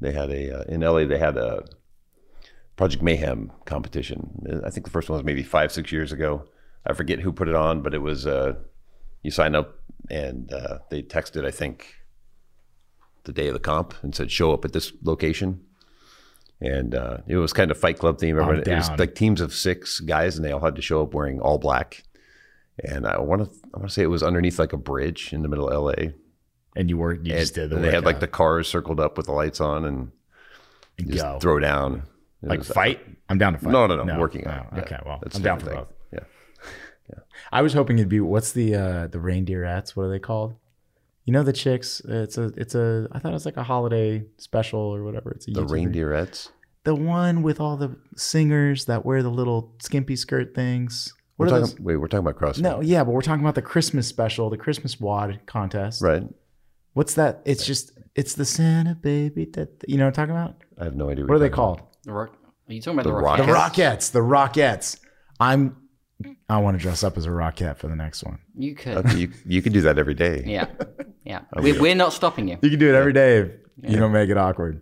They 0.02 0.12
had 0.14 0.30
a 0.30 0.60
uh, 0.60 0.64
in 0.70 0.82
LA. 0.82 1.06
They 1.06 1.18
had 1.20 1.38
a 1.38 1.64
Project 2.80 3.04
Mayhem 3.04 3.52
competition. 3.66 4.62
I 4.66 4.70
think 4.70 4.86
the 4.86 4.90
first 4.90 5.10
one 5.10 5.18
was 5.18 5.26
maybe 5.26 5.44
five 5.44 5.70
six 5.70 5.92
years 5.92 6.14
ago. 6.14 6.46
I 6.88 6.94
forget 6.94 7.20
who 7.20 7.34
put 7.34 7.50
it 7.50 7.54
on, 7.54 7.82
but 7.82 7.94
it 7.94 7.98
was 7.98 8.26
uh, 8.26 8.54
you 9.22 9.32
sign 9.32 9.54
up 9.54 9.76
and 10.10 10.50
uh, 10.54 10.78
they 10.90 11.02
texted 11.04 11.46
I 11.46 11.52
think 11.52 11.94
the 13.26 13.34
day 13.34 13.50
of 13.50 13.54
the 13.54 13.60
comp 13.60 13.96
and 14.02 14.16
said 14.16 14.32
show 14.32 14.54
up 14.54 14.64
at 14.64 14.72
this 14.72 14.94
location. 15.04 15.60
And 16.62 16.96
uh, 16.96 17.18
it 17.28 17.36
was 17.36 17.52
kind 17.52 17.70
of 17.70 17.78
Fight 17.78 18.00
Club 18.00 18.18
theme. 18.18 18.40
Everyone, 18.40 18.64
it 18.66 18.74
was 18.74 18.90
like 18.98 19.14
teams 19.14 19.42
of 19.42 19.54
six 19.54 20.00
guys, 20.00 20.38
and 20.38 20.46
they 20.46 20.54
all 20.54 20.62
had 20.62 20.78
to 20.78 20.82
show 20.82 21.02
up 21.04 21.14
wearing 21.14 21.42
all 21.42 21.58
black. 21.58 22.06
And 22.82 23.06
I 23.06 23.20
want 23.20 23.44
to, 23.44 23.52
I 23.74 23.78
want 23.78 23.90
to 23.90 23.94
say 23.94 24.04
it 24.04 24.08
was 24.08 24.24
underneath 24.24 24.58
like 24.58 24.72
a 24.72 24.78
bridge 24.78 25.34
in 25.34 25.42
the 25.42 25.50
middle 25.50 25.68
of 25.68 25.84
LA. 25.84 26.12
And 26.78 26.90
you 26.90 26.98
were 26.98 27.16
you 27.16 27.34
And, 27.34 27.42
just 27.42 27.56
did 27.56 27.72
the 27.72 27.76
and 27.76 27.84
they 27.84 27.92
had 27.92 28.06
like 28.06 28.22
the 28.22 28.28
cars 28.28 28.70
circled 28.70 29.02
up 29.02 29.18
with 29.18 29.26
the 29.26 29.34
lights 29.34 29.60
on, 29.60 29.84
and 29.84 30.12
And 30.98 31.12
just 31.12 31.26
go 31.26 31.40
throw 31.40 31.60
down. 31.60 32.04
It 32.44 32.50
like 32.50 32.60
was- 32.60 32.68
fight. 32.70 33.00
I'm 33.30 33.38
down 33.38 33.54
to 33.54 33.60
fight. 33.60 33.72
No, 33.72 33.86
no, 33.88 34.04
no, 34.04 34.14
I'm 34.14 34.20
working 34.20 34.44
no. 34.46 34.52
out. 34.52 34.68
Yeah, 34.74 34.82
Okay, 34.82 34.98
well, 35.06 35.20
that's 35.22 35.36
I'm 35.38 35.44
down 35.44 35.60
for 35.60 35.66
different 35.66 35.88
both. 35.90 35.98
thing. 36.12 36.20
Yeah. 37.12 37.20
I 37.52 37.62
was 37.62 37.74
hoping 37.74 37.98
it'd 37.98 38.10
be 38.10 38.20
what's 38.20 38.52
the 38.52 38.76
uh 38.76 39.08
the 39.08 39.18
reindeerettes? 39.18 39.96
What 39.96 40.04
are 40.04 40.10
they 40.10 40.20
called? 40.20 40.56
You 41.26 41.34
know 41.34 41.44
the 41.44 41.54
chicks. 41.54 42.02
It's 42.06 42.38
a 42.38 42.46
it's 42.58 42.76
a. 42.76 43.08
I 43.12 43.20
thought 43.20 43.30
it 43.30 43.34
was 43.34 43.46
like 43.46 43.58
a 43.58 43.64
holiday 43.64 44.24
special 44.38 44.80
or 44.80 45.04
whatever. 45.04 45.32
It's 45.32 45.48
a 45.48 45.52
The 45.52 45.62
YouTuber. 45.64 45.70
reindeerettes. 45.94 46.50
The 46.86 46.96
one 46.96 47.42
with 47.44 47.60
all 47.60 47.78
the 47.78 47.96
singers 48.16 48.86
that 48.86 49.06
wear 49.06 49.22
the 49.22 49.30
little 49.30 49.74
skimpy 49.82 50.16
skirt 50.16 50.56
things. 50.56 51.14
We're 51.38 51.46
What 51.46 51.54
are 51.54 51.60
talking, 51.62 51.76
those? 51.78 51.86
wait, 51.86 51.98
we're 51.98 52.08
talking 52.08 52.28
about 52.28 52.40
CrossFit. 52.42 52.62
No, 52.62 52.82
yeah, 52.82 53.04
but 53.04 53.12
we're 53.12 53.22
talking 53.22 53.44
about 53.44 53.56
the 53.56 53.62
Christmas 53.62 54.08
special, 54.08 54.50
the 54.50 54.58
Christmas 54.58 55.00
WOD 55.00 55.40
contest. 55.46 56.02
Right. 56.02 56.24
What's 56.94 57.14
that? 57.16 57.42
It's 57.46 57.66
just 57.66 57.92
it's 58.16 58.34
the 58.34 58.46
Santa 58.46 58.96
baby 58.96 59.46
that 59.54 59.70
you 59.88 59.98
know 59.98 60.06
what 60.06 60.18
I'm 60.20 60.28
talking 60.28 60.36
about. 60.36 60.56
I 60.80 60.84
have 60.86 60.96
no 60.96 61.10
idea. 61.10 61.26
What 61.26 61.32
are 61.32 61.38
you're 61.38 61.50
they 61.50 61.54
called? 61.54 61.82
The 62.10 62.16
rock. 62.16 62.34
Are 62.68 62.74
you 62.74 62.82
talking 62.82 63.00
about 63.00 63.04
The 63.04 63.16
the, 63.16 63.16
Rockets? 63.22 63.46
The 63.48 63.54
Rockets? 63.54 64.10
Rockettes. 64.10 64.12
The 64.12 64.20
Rockettes. 64.62 65.00
I'm. 65.40 65.76
I 66.50 66.58
want 66.58 66.78
to 66.78 66.82
dress 66.82 67.04
up 67.04 67.18
as 67.18 67.26
a 67.26 67.30
Rockette 67.30 67.78
for 67.78 67.88
the 67.88 67.96
next 67.96 68.24
one. 68.24 68.40
You 68.58 68.76
could. 68.76 68.98
Okay, 68.98 69.16
you, 69.18 69.32
you 69.46 69.62
can 69.62 69.72
do 69.72 69.82
that 69.82 69.98
every 69.98 70.16
day. 70.16 70.44
Yeah, 70.46 70.66
yeah. 71.24 71.42
we, 71.62 71.80
we're 71.80 71.96
not 71.96 72.12
stopping 72.14 72.48
you. 72.50 72.58
You 72.62 72.70
can 72.72 72.80
do 72.80 72.90
it 72.94 72.96
every 72.98 73.14
day 73.14 73.38
if 73.38 73.52
you 73.84 73.98
don't 73.98 74.12
make 74.12 74.30
it 74.30 74.38
awkward. 74.38 74.82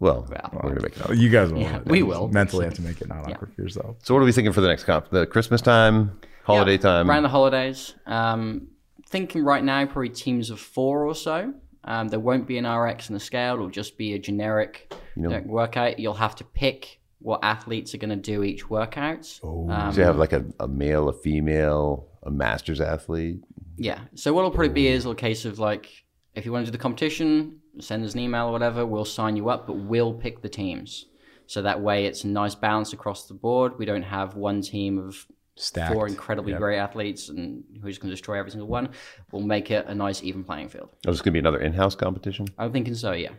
Well, 0.00 0.26
Well. 0.28 0.50
we're 0.54 0.70
gonna 0.70 0.82
make 0.82 0.96
it. 0.96 1.02
up. 1.02 1.14
You 1.14 1.28
guys 1.28 1.52
will. 1.52 1.60
Yeah, 1.60 1.80
we 1.86 2.02
will. 2.02 2.28
mentally 2.28 2.64
have 2.64 2.74
to 2.74 2.82
make 2.82 3.00
it 3.00 3.08
not 3.08 3.30
awkward 3.30 3.54
for 3.54 3.62
yourself. 3.62 3.96
So, 4.02 4.14
what 4.14 4.20
are 4.22 4.24
we 4.24 4.32
thinking 4.32 4.52
for 4.52 4.60
the 4.62 4.68
next 4.68 4.84
comp? 4.84 5.10
The 5.10 5.26
Christmas 5.26 5.60
time, 5.60 6.18
holiday 6.44 6.72
Yeah, 6.72 6.78
time. 6.78 7.10
around 7.10 7.22
the 7.22 7.28
holidays. 7.28 7.94
Um, 8.06 8.68
thinking 9.08 9.44
right 9.44 9.62
now, 9.62 9.84
probably 9.86 10.08
teams 10.08 10.50
of 10.50 10.58
four 10.58 11.04
or 11.06 11.14
so. 11.14 11.52
Um, 11.84 12.08
there 12.08 12.18
won't 12.18 12.48
be 12.48 12.58
an 12.58 12.66
RX 12.66 13.08
in 13.10 13.14
the 13.14 13.20
scale. 13.20 13.54
It'll 13.54 13.70
just 13.70 13.96
be 13.96 14.14
a 14.14 14.18
generic 14.18 14.92
know- 15.22 15.28
generic 15.30 15.46
workout. 15.46 15.98
You'll 15.98 16.14
have 16.14 16.36
to 16.36 16.44
pick 16.44 17.00
what 17.18 17.40
athletes 17.42 17.94
are 17.94 17.98
going 17.98 18.10
to 18.10 18.16
do 18.16 18.42
each 18.42 18.68
workout. 18.70 19.40
Oh. 19.42 19.68
Um, 19.70 19.92
so 19.92 20.00
you 20.00 20.06
have 20.06 20.18
like 20.18 20.32
a, 20.32 20.44
a 20.60 20.68
male, 20.68 21.08
a 21.08 21.12
female, 21.12 22.08
a 22.22 22.30
masters 22.30 22.80
athlete. 22.80 23.40
Yeah. 23.76 24.00
So 24.14 24.32
what 24.32 24.40
it'll 24.40 24.50
probably 24.50 24.68
be 24.70 24.88
is 24.88 25.06
a 25.06 25.14
case 25.14 25.44
of 25.44 25.58
like, 25.58 25.88
if 26.34 26.44
you 26.44 26.52
want 26.52 26.66
to 26.66 26.70
do 26.70 26.76
the 26.76 26.82
competition, 26.82 27.60
send 27.80 28.04
us 28.04 28.14
an 28.14 28.20
email 28.20 28.46
or 28.48 28.52
whatever. 28.52 28.84
We'll 28.86 29.04
sign 29.06 29.36
you 29.36 29.48
up, 29.48 29.66
but 29.66 29.74
we'll 29.74 30.12
pick 30.14 30.42
the 30.42 30.48
teams. 30.48 31.06
So 31.46 31.62
that 31.62 31.80
way, 31.80 32.06
it's 32.06 32.24
a 32.24 32.28
nice 32.28 32.54
balance 32.54 32.92
across 32.92 33.26
the 33.26 33.34
board. 33.34 33.78
We 33.78 33.86
don't 33.86 34.02
have 34.02 34.34
one 34.34 34.60
team 34.62 34.98
of 34.98 35.26
Stacked. 35.56 35.94
four 35.94 36.06
incredibly 36.06 36.52
Yep. 36.52 36.60
great 36.60 36.78
athletes 36.78 37.28
and 37.30 37.64
who's 37.82 37.98
going 37.98 38.10
to 38.10 38.12
destroy 38.14 38.38
every 38.38 38.50
single 38.50 38.68
one. 38.68 38.90
We'll 39.32 39.42
make 39.42 39.70
it 39.70 39.86
a 39.86 39.94
nice 39.94 40.22
even 40.22 40.44
playing 40.44 40.68
field. 40.68 40.90
Oh, 41.06 41.10
this 41.10 41.16
is 41.16 41.22
gonna 41.22 41.32
be 41.32 41.38
another 41.38 41.60
in-house 41.60 41.94
competition. 41.94 42.46
I'm 42.58 42.72
thinking 42.72 42.94
so. 42.94 43.12
Yeah. 43.12 43.30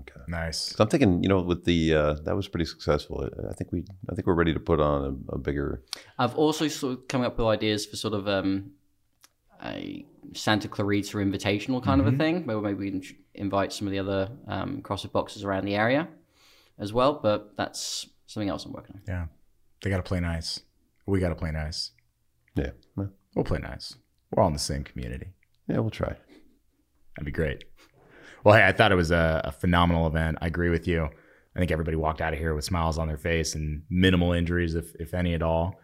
Okay. 0.00 0.20
Nice. 0.28 0.58
So 0.76 0.84
I'm 0.84 0.88
thinking, 0.90 1.22
you 1.22 1.28
know, 1.28 1.40
with 1.40 1.64
the 1.64 1.94
uh, 1.94 2.14
that 2.24 2.36
was 2.36 2.48
pretty 2.48 2.64
successful. 2.64 3.28
I 3.48 3.54
think 3.54 3.72
we, 3.72 3.84
I 4.10 4.14
think 4.14 4.26
we're 4.26 4.34
ready 4.34 4.52
to 4.54 4.60
put 4.60 4.80
on 4.80 5.24
a, 5.30 5.34
a 5.34 5.38
bigger. 5.38 5.82
I've 6.18 6.34
also 6.36 6.68
sort 6.68 6.92
of 6.94 7.08
coming 7.08 7.26
up 7.26 7.38
with 7.38 7.46
ideas 7.46 7.86
for 7.86 7.96
sort 7.96 8.14
of 8.14 8.28
um, 8.28 8.72
a 9.64 10.04
Santa 10.34 10.68
Clarita 10.68 11.16
Invitational 11.18 11.82
kind 11.82 12.00
of 12.00 12.06
a 12.06 12.12
thing, 12.12 12.46
where 12.46 12.60
maybe 12.60 12.78
we 12.78 12.90
can 12.90 13.02
invite 13.34 13.72
some 13.72 13.86
of 13.86 13.92
the 13.92 13.98
other 13.98 14.30
um, 14.46 14.82
CrossFit 14.82 15.12
boxes 15.12 15.44
around 15.44 15.64
the 15.64 15.74
area 15.74 16.08
as 16.78 16.92
well. 16.92 17.14
But 17.22 17.56
that's 17.56 18.06
something 18.26 18.48
else 18.48 18.64
I'm 18.64 18.72
working 18.72 18.96
on. 18.96 19.02
Yeah. 19.08 19.26
They 19.82 19.90
got 19.90 19.98
to 19.98 20.02
play 20.02 20.20
nice. 20.20 20.60
We 21.06 21.20
got 21.20 21.28
to 21.30 21.34
play 21.34 21.50
nice. 21.52 21.92
Yeah, 22.54 22.70
well, 22.96 23.10
We'll 23.34 23.44
play 23.44 23.58
nice. 23.60 23.94
We're 24.30 24.42
all 24.42 24.48
in 24.48 24.52
the 24.52 24.58
same 24.58 24.82
community. 24.82 25.28
yeah, 25.68 25.78
we'll 25.78 25.90
try. 25.90 26.08
That'd 27.14 27.24
be 27.24 27.30
great. 27.30 27.64
Well, 28.44 28.56
hey, 28.56 28.66
I 28.66 28.72
thought 28.72 28.92
it 28.92 28.96
was 28.96 29.10
a, 29.10 29.42
a 29.44 29.52
phenomenal 29.52 30.06
event. 30.06 30.38
I 30.40 30.46
agree 30.46 30.70
with 30.70 30.86
you. 30.86 31.08
I 31.56 31.58
think 31.58 31.70
everybody 31.70 31.96
walked 31.96 32.20
out 32.20 32.32
of 32.32 32.38
here 32.38 32.54
with 32.54 32.64
smiles 32.64 32.98
on 32.98 33.08
their 33.08 33.16
face 33.16 33.54
and 33.54 33.82
minimal 33.90 34.32
injuries, 34.32 34.74
if 34.74 34.94
if 34.96 35.12
any 35.12 35.34
at 35.34 35.42
all. 35.42 35.80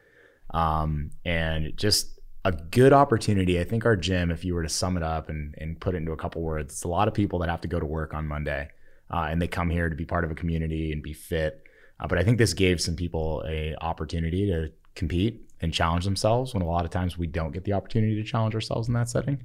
Um, 0.51 1.11
and 1.25 1.77
just 1.77 2.21
a 2.45 2.53
good 2.53 2.93
opportunity. 2.93 3.59
I 3.59 3.65
think 3.65 3.85
our 3.85 3.97
gym, 3.97 4.31
if 4.31 4.45
you 4.45 4.55
were 4.55 4.63
to 4.63 4.69
sum 4.69 4.97
it 4.97 5.03
up 5.03 5.29
and, 5.29 5.55
and 5.59 5.81
put 5.81 5.95
it 5.95 5.99
into 5.99 6.13
a 6.13 6.17
couple 6.17 6.43
words, 6.43 6.75
it's 6.75 6.85
a 6.85 6.89
lot 6.89 7.09
of 7.09 7.15
people 7.15 7.39
that 7.41 7.49
have 7.49 7.63
to 7.63 7.69
go 7.69 7.81
to 7.81 7.87
work 7.87 8.15
on 8.15 8.29
Monday, 8.29 8.69
uh, 9.11 9.27
and 9.31 9.43
they 9.43 9.49
come 9.49 9.71
here 9.71 9.89
to 9.89 9.97
be 9.97 10.05
part 10.05 10.25
of 10.25 10.31
a 10.31 10.35
community 10.35 10.93
and 10.93 11.03
be 11.03 11.13
fit. 11.13 11.65
Uh, 11.99 12.07
but 12.07 12.19
I 12.19 12.23
think 12.23 12.39
this 12.39 12.55
gave 12.55 12.81
some 12.81 12.97
people 12.97 13.43
a 13.49 13.75
opportunity 13.81 14.47
to 14.47 14.71
compete 14.95 15.49
and 15.61 15.73
challenge 15.73 16.05
themselves 16.05 16.55
when 16.55 16.63
a 16.63 16.67
lot 16.67 16.85
of 16.85 16.91
times 16.91 17.19
we 17.19 17.27
don't 17.27 17.53
get 17.53 17.65
the 17.65 17.73
opportunity 17.73 18.15
to 18.17 18.23
challenge 18.23 18.55
ourselves 18.55 18.89
in 18.89 18.95
that 18.95 19.09
setting. 19.09 19.43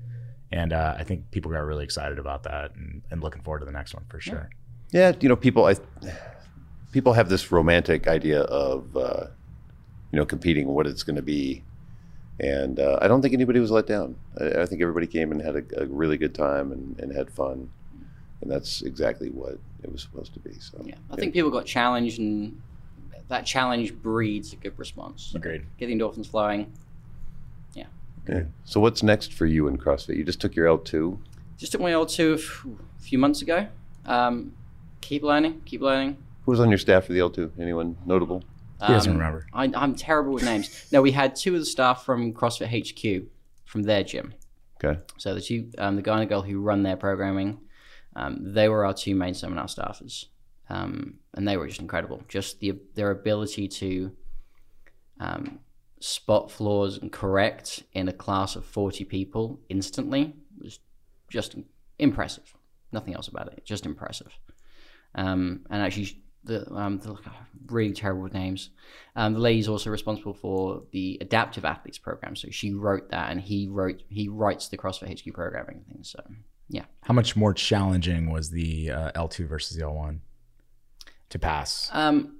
And 0.51 0.73
uh, 0.73 0.95
I 0.97 1.03
think 1.03 1.29
people 1.31 1.51
got 1.51 1.59
really 1.59 1.83
excited 1.83 2.17
about 2.17 2.43
that 2.43 2.75
and, 2.75 3.01
and 3.11 3.21
looking 3.21 3.41
forward 3.41 3.59
to 3.59 3.65
the 3.65 3.71
next 3.71 3.93
one 3.93 4.05
for 4.09 4.19
sure. 4.19 4.49
Yeah, 4.91 5.13
you 5.19 5.29
know, 5.29 5.35
people, 5.35 5.65
I, 5.65 5.75
people 6.91 7.13
have 7.13 7.29
this 7.29 7.51
romantic 7.51 8.07
idea 8.07 8.41
of, 8.41 8.97
uh, 8.97 9.27
you 10.11 10.17
know, 10.17 10.25
competing 10.25 10.67
what 10.67 10.87
it's 10.87 11.03
going 11.03 11.17
to 11.17 11.21
be, 11.21 11.63
and 12.39 12.79
uh, 12.79 12.97
I 12.99 13.07
don't 13.07 13.21
think 13.21 13.35
anybody 13.35 13.59
was 13.59 13.69
let 13.69 13.85
down. 13.85 14.15
I, 14.39 14.61
I 14.61 14.65
think 14.65 14.81
everybody 14.81 15.05
came 15.05 15.31
and 15.31 15.39
had 15.39 15.55
a, 15.55 15.83
a 15.83 15.85
really 15.85 16.17
good 16.17 16.33
time 16.33 16.71
and, 16.71 16.99
and 16.99 17.15
had 17.15 17.29
fun, 17.29 17.69
and 18.41 18.49
that's 18.49 18.81
exactly 18.81 19.29
what 19.29 19.59
it 19.83 19.91
was 19.91 20.01
supposed 20.01 20.33
to 20.33 20.39
be. 20.39 20.53
So 20.59 20.81
Yeah, 20.83 20.95
I 21.11 21.15
think 21.15 21.33
people 21.33 21.51
got 21.51 21.65
challenged, 21.67 22.17
and 22.17 22.59
that 23.27 23.45
challenge 23.45 23.93
breeds 23.93 24.53
a 24.53 24.55
good 24.55 24.77
response. 24.79 25.33
Agreed. 25.35 25.65
Get 25.77 25.87
the 25.87 25.95
endorphins 25.95 26.27
flowing. 26.27 26.73
Yeah. 28.27 28.43
So 28.63 28.79
what's 28.79 29.01
next 29.03 29.33
for 29.33 29.45
you 29.45 29.67
in 29.67 29.77
CrossFit? 29.77 30.17
You 30.17 30.23
just 30.23 30.39
took 30.41 30.55
your 30.55 30.67
L 30.67 30.77
two. 30.77 31.19
Just 31.57 31.71
took 31.73 31.81
my 31.81 31.91
L2 31.91 32.35
a 32.35 33.01
few 33.01 33.17
months 33.17 33.41
ago. 33.41 33.67
Um, 34.05 34.53
keep 35.01 35.23
learning, 35.23 35.61
keep 35.65 35.81
learning. 35.81 36.15
Who 36.45 36.51
was 36.51 36.59
on 36.59 36.69
your 36.69 36.77
staff 36.77 37.05
for 37.05 37.13
the 37.13 37.19
L 37.19 37.29
two? 37.29 37.51
Anyone 37.59 37.97
notable? 38.05 38.43
He 38.81 38.87
doesn't 38.93 39.11
Um, 39.11 39.17
remember. 39.17 39.45
I, 39.53 39.69
I'm 39.75 39.93
terrible 39.95 40.31
with 40.33 40.43
names. 40.45 40.87
no, 40.91 41.01
we 41.01 41.11
had 41.11 41.35
two 41.35 41.53
of 41.53 41.59
the 41.59 41.65
staff 41.65 42.05
from 42.05 42.33
CrossFit 42.33 42.69
HQ 42.69 43.27
from 43.65 43.83
their 43.83 44.03
gym. 44.03 44.33
Okay. 44.81 44.99
So 45.17 45.33
the 45.35 45.41
two, 45.41 45.69
um, 45.77 45.97
the 45.97 46.01
guy 46.01 46.13
and 46.13 46.21
the 46.21 46.33
girl 46.33 46.41
who 46.41 46.61
run 46.61 46.83
their 46.83 46.95
programming, 46.95 47.59
um, 48.15 48.53
they 48.53 48.69
were 48.69 48.85
our 48.85 48.93
two 48.93 49.15
main 49.15 49.33
seminar 49.33 49.65
staffers, 49.65 50.27
um, 50.69 51.15
and 51.33 51.45
they 51.45 51.57
were 51.57 51.67
just 51.67 51.81
incredible. 51.81 52.23
Just 52.29 52.61
the 52.61 52.79
their 52.95 53.11
ability 53.11 53.67
to 53.67 54.11
um, 55.19 55.59
spot 55.99 56.49
flaws 56.49 56.97
and 56.97 57.11
correct 57.11 57.83
in 57.93 58.07
a 58.07 58.13
class 58.13 58.55
of 58.55 58.65
forty 58.65 59.03
people 59.03 59.59
instantly 59.69 60.35
was 60.61 60.79
just 61.29 61.55
impressive. 61.97 62.55
Nothing 62.91 63.13
else 63.13 63.27
about 63.27 63.53
it, 63.53 63.63
just 63.65 63.85
impressive. 63.85 64.31
Um, 65.15 65.65
and 65.69 65.81
actually 65.81 66.23
the, 66.43 66.71
um, 66.73 66.99
the 66.99 67.17
really 67.67 67.93
terrible 67.93 68.27
names. 68.29 68.69
Um, 69.15 69.33
the 69.33 69.39
lady's 69.39 69.67
also 69.67 69.89
responsible 69.89 70.33
for 70.33 70.83
the 70.91 71.17
adaptive 71.21 71.65
athletes 71.65 71.97
program, 71.97 72.35
so 72.35 72.49
she 72.49 72.73
wrote 72.73 73.09
that, 73.11 73.31
and 73.31 73.41
he 73.41 73.67
wrote 73.67 74.01
he 74.09 74.27
writes 74.27 74.69
the 74.69 74.77
CrossFit 74.77 75.19
HQ 75.19 75.33
programming 75.33 75.83
things. 75.89 76.09
So 76.09 76.23
yeah. 76.69 76.85
How 77.03 77.13
much 77.13 77.35
more 77.35 77.53
challenging 77.53 78.31
was 78.31 78.51
the 78.51 78.91
uh, 78.91 79.11
L2 79.13 79.47
versus 79.47 79.77
the 79.77 79.83
L1 79.83 80.19
to 81.29 81.39
pass? 81.39 81.89
Um, 81.91 82.38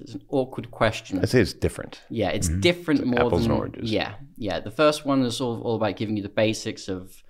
it's 0.00 0.14
an 0.14 0.22
awkward 0.28 0.70
question. 0.70 1.18
I'd 1.18 1.28
say 1.28 1.40
it's 1.40 1.52
different. 1.52 2.02
Yeah, 2.08 2.30
it's 2.30 2.48
different 2.48 3.04
more 3.06 3.26
apples 3.26 3.42
than 3.42 3.50
and 3.50 3.60
oranges. 3.60 3.90
Yeah, 3.90 4.14
yeah. 4.36 4.60
The 4.60 4.70
first 4.70 5.04
one 5.04 5.22
is 5.22 5.40
all, 5.40 5.60
all 5.62 5.76
about 5.76 5.96
giving 5.96 6.16
you 6.16 6.22
the 6.22 6.28
basics 6.28 6.88
of 6.88 7.22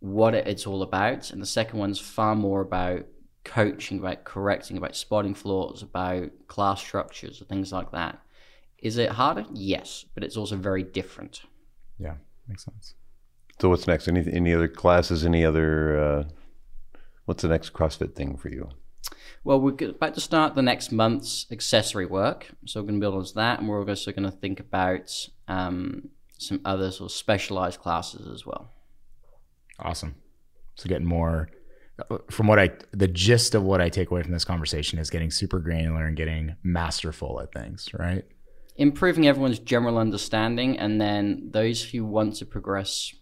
what 0.00 0.34
it, 0.34 0.46
it's 0.46 0.66
all 0.66 0.82
about, 0.82 1.30
and 1.30 1.40
the 1.40 1.46
second 1.46 1.78
one's 1.78 1.98
far 1.98 2.34
more 2.34 2.60
about 2.60 3.06
coaching, 3.44 3.98
about 3.98 4.24
correcting, 4.24 4.76
about 4.76 4.96
spotting 4.96 5.34
flaws, 5.34 5.82
about 5.82 6.30
class 6.48 6.80
structures, 6.80 7.40
and 7.40 7.48
things 7.48 7.72
like 7.72 7.92
that. 7.92 8.18
Is 8.78 8.98
it 8.98 9.10
harder? 9.10 9.46
Yes, 9.52 10.04
but 10.14 10.22
it's 10.22 10.36
also 10.36 10.56
very 10.56 10.82
different. 10.82 11.42
Yeah, 11.98 12.14
makes 12.46 12.64
sense. 12.64 12.94
So 13.60 13.70
what's 13.70 13.86
next? 13.86 14.06
Any 14.06 14.24
any 14.30 14.52
other 14.52 14.68
classes? 14.68 15.24
Any 15.24 15.44
other? 15.44 15.98
Uh, 15.98 16.24
what's 17.24 17.42
the 17.42 17.48
next 17.48 17.72
CrossFit 17.72 18.14
thing 18.14 18.36
for 18.36 18.50
you? 18.50 18.68
Well, 19.46 19.60
we're 19.60 19.90
about 19.90 20.14
to 20.14 20.20
start 20.20 20.56
the 20.56 20.62
next 20.62 20.90
month's 20.90 21.46
accessory 21.52 22.04
work, 22.04 22.48
so 22.64 22.80
we're 22.80 22.88
going 22.88 23.00
to 23.00 23.04
build 23.04 23.14
on 23.14 23.24
that, 23.36 23.60
and 23.60 23.68
we're 23.68 23.88
also 23.88 24.10
going 24.10 24.28
to 24.28 24.36
think 24.36 24.58
about 24.58 25.12
um, 25.46 26.08
some 26.36 26.60
other 26.64 26.90
sort 26.90 27.12
of 27.12 27.16
specialized 27.16 27.78
classes 27.78 28.26
as 28.26 28.44
well. 28.44 28.70
Awesome. 29.78 30.16
So 30.74 30.88
getting 30.88 31.06
more 31.06 31.48
from 32.28 32.48
what 32.48 32.58
I 32.58 32.72
the 32.90 33.06
gist 33.06 33.54
of 33.54 33.62
what 33.62 33.80
I 33.80 33.88
take 33.88 34.10
away 34.10 34.24
from 34.24 34.32
this 34.32 34.44
conversation 34.44 34.98
is 34.98 35.10
getting 35.10 35.30
super 35.30 35.60
granular 35.60 36.06
and 36.06 36.16
getting 36.16 36.56
masterful 36.64 37.40
at 37.40 37.52
things, 37.52 37.88
right? 37.94 38.24
improving 38.78 39.26
everyone's 39.26 39.58
general 39.58 39.96
understanding 39.96 40.78
and 40.78 41.00
then 41.00 41.48
those 41.52 41.82
who 41.82 42.04
want 42.04 42.36
to 42.36 42.44
progress 42.44 43.14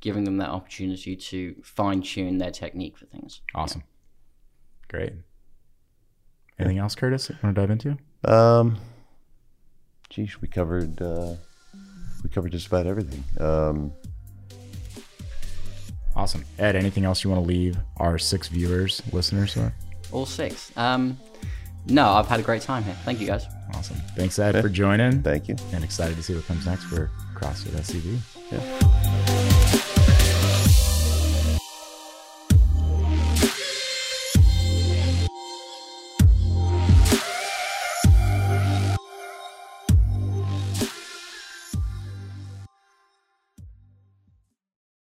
giving 0.00 0.24
them 0.24 0.38
that 0.38 0.48
opportunity 0.48 1.14
to 1.14 1.54
fine 1.62 2.02
tune 2.02 2.38
their 2.38 2.50
technique 2.50 2.96
for 2.98 3.06
things 3.06 3.40
Awesome. 3.54 3.84
Great. 4.88 5.12
Anything 6.58 6.78
else, 6.78 6.94
Curtis? 6.94 7.28
You 7.28 7.36
want 7.42 7.54
to 7.54 7.60
dive 7.60 7.70
into? 7.70 7.96
Um, 8.24 8.78
geez, 10.10 10.40
we 10.40 10.48
covered 10.48 11.00
uh, 11.02 11.34
we 12.22 12.30
covered 12.30 12.52
just 12.52 12.66
about 12.68 12.86
everything. 12.86 13.22
Um, 13.40 13.92
Awesome. 16.14 16.46
Ed, 16.58 16.76
anything 16.76 17.04
else 17.04 17.22
you 17.22 17.28
want 17.30 17.42
to 17.42 17.46
leave 17.46 17.76
our 17.98 18.16
six 18.16 18.48
viewers, 18.48 19.02
listeners 19.12 19.54
with? 19.54 19.70
all 20.12 20.24
six 20.24 20.70
um 20.76 21.18
no 21.88 22.08
i've 22.10 22.28
had 22.28 22.38
a 22.38 22.42
great 22.42 22.62
time 22.62 22.84
here 22.84 22.94
thank 23.04 23.20
you 23.20 23.26
guys 23.26 23.44
Awesome. 23.74 23.96
Thanks, 24.16 24.38
Ed, 24.38 24.58
for 24.62 24.68
joining. 24.68 25.22
thank 25.22 25.48
you. 25.48 25.56
And 25.72 25.82
excited 25.82 26.16
to 26.16 26.22
see 26.22 26.34
what 26.36 26.44
comes 26.46 26.64
next 26.66 26.84
for 26.84 27.10
CrossFit 27.34 27.72
SCV. 27.72 28.18
Yeah. 28.52 29.02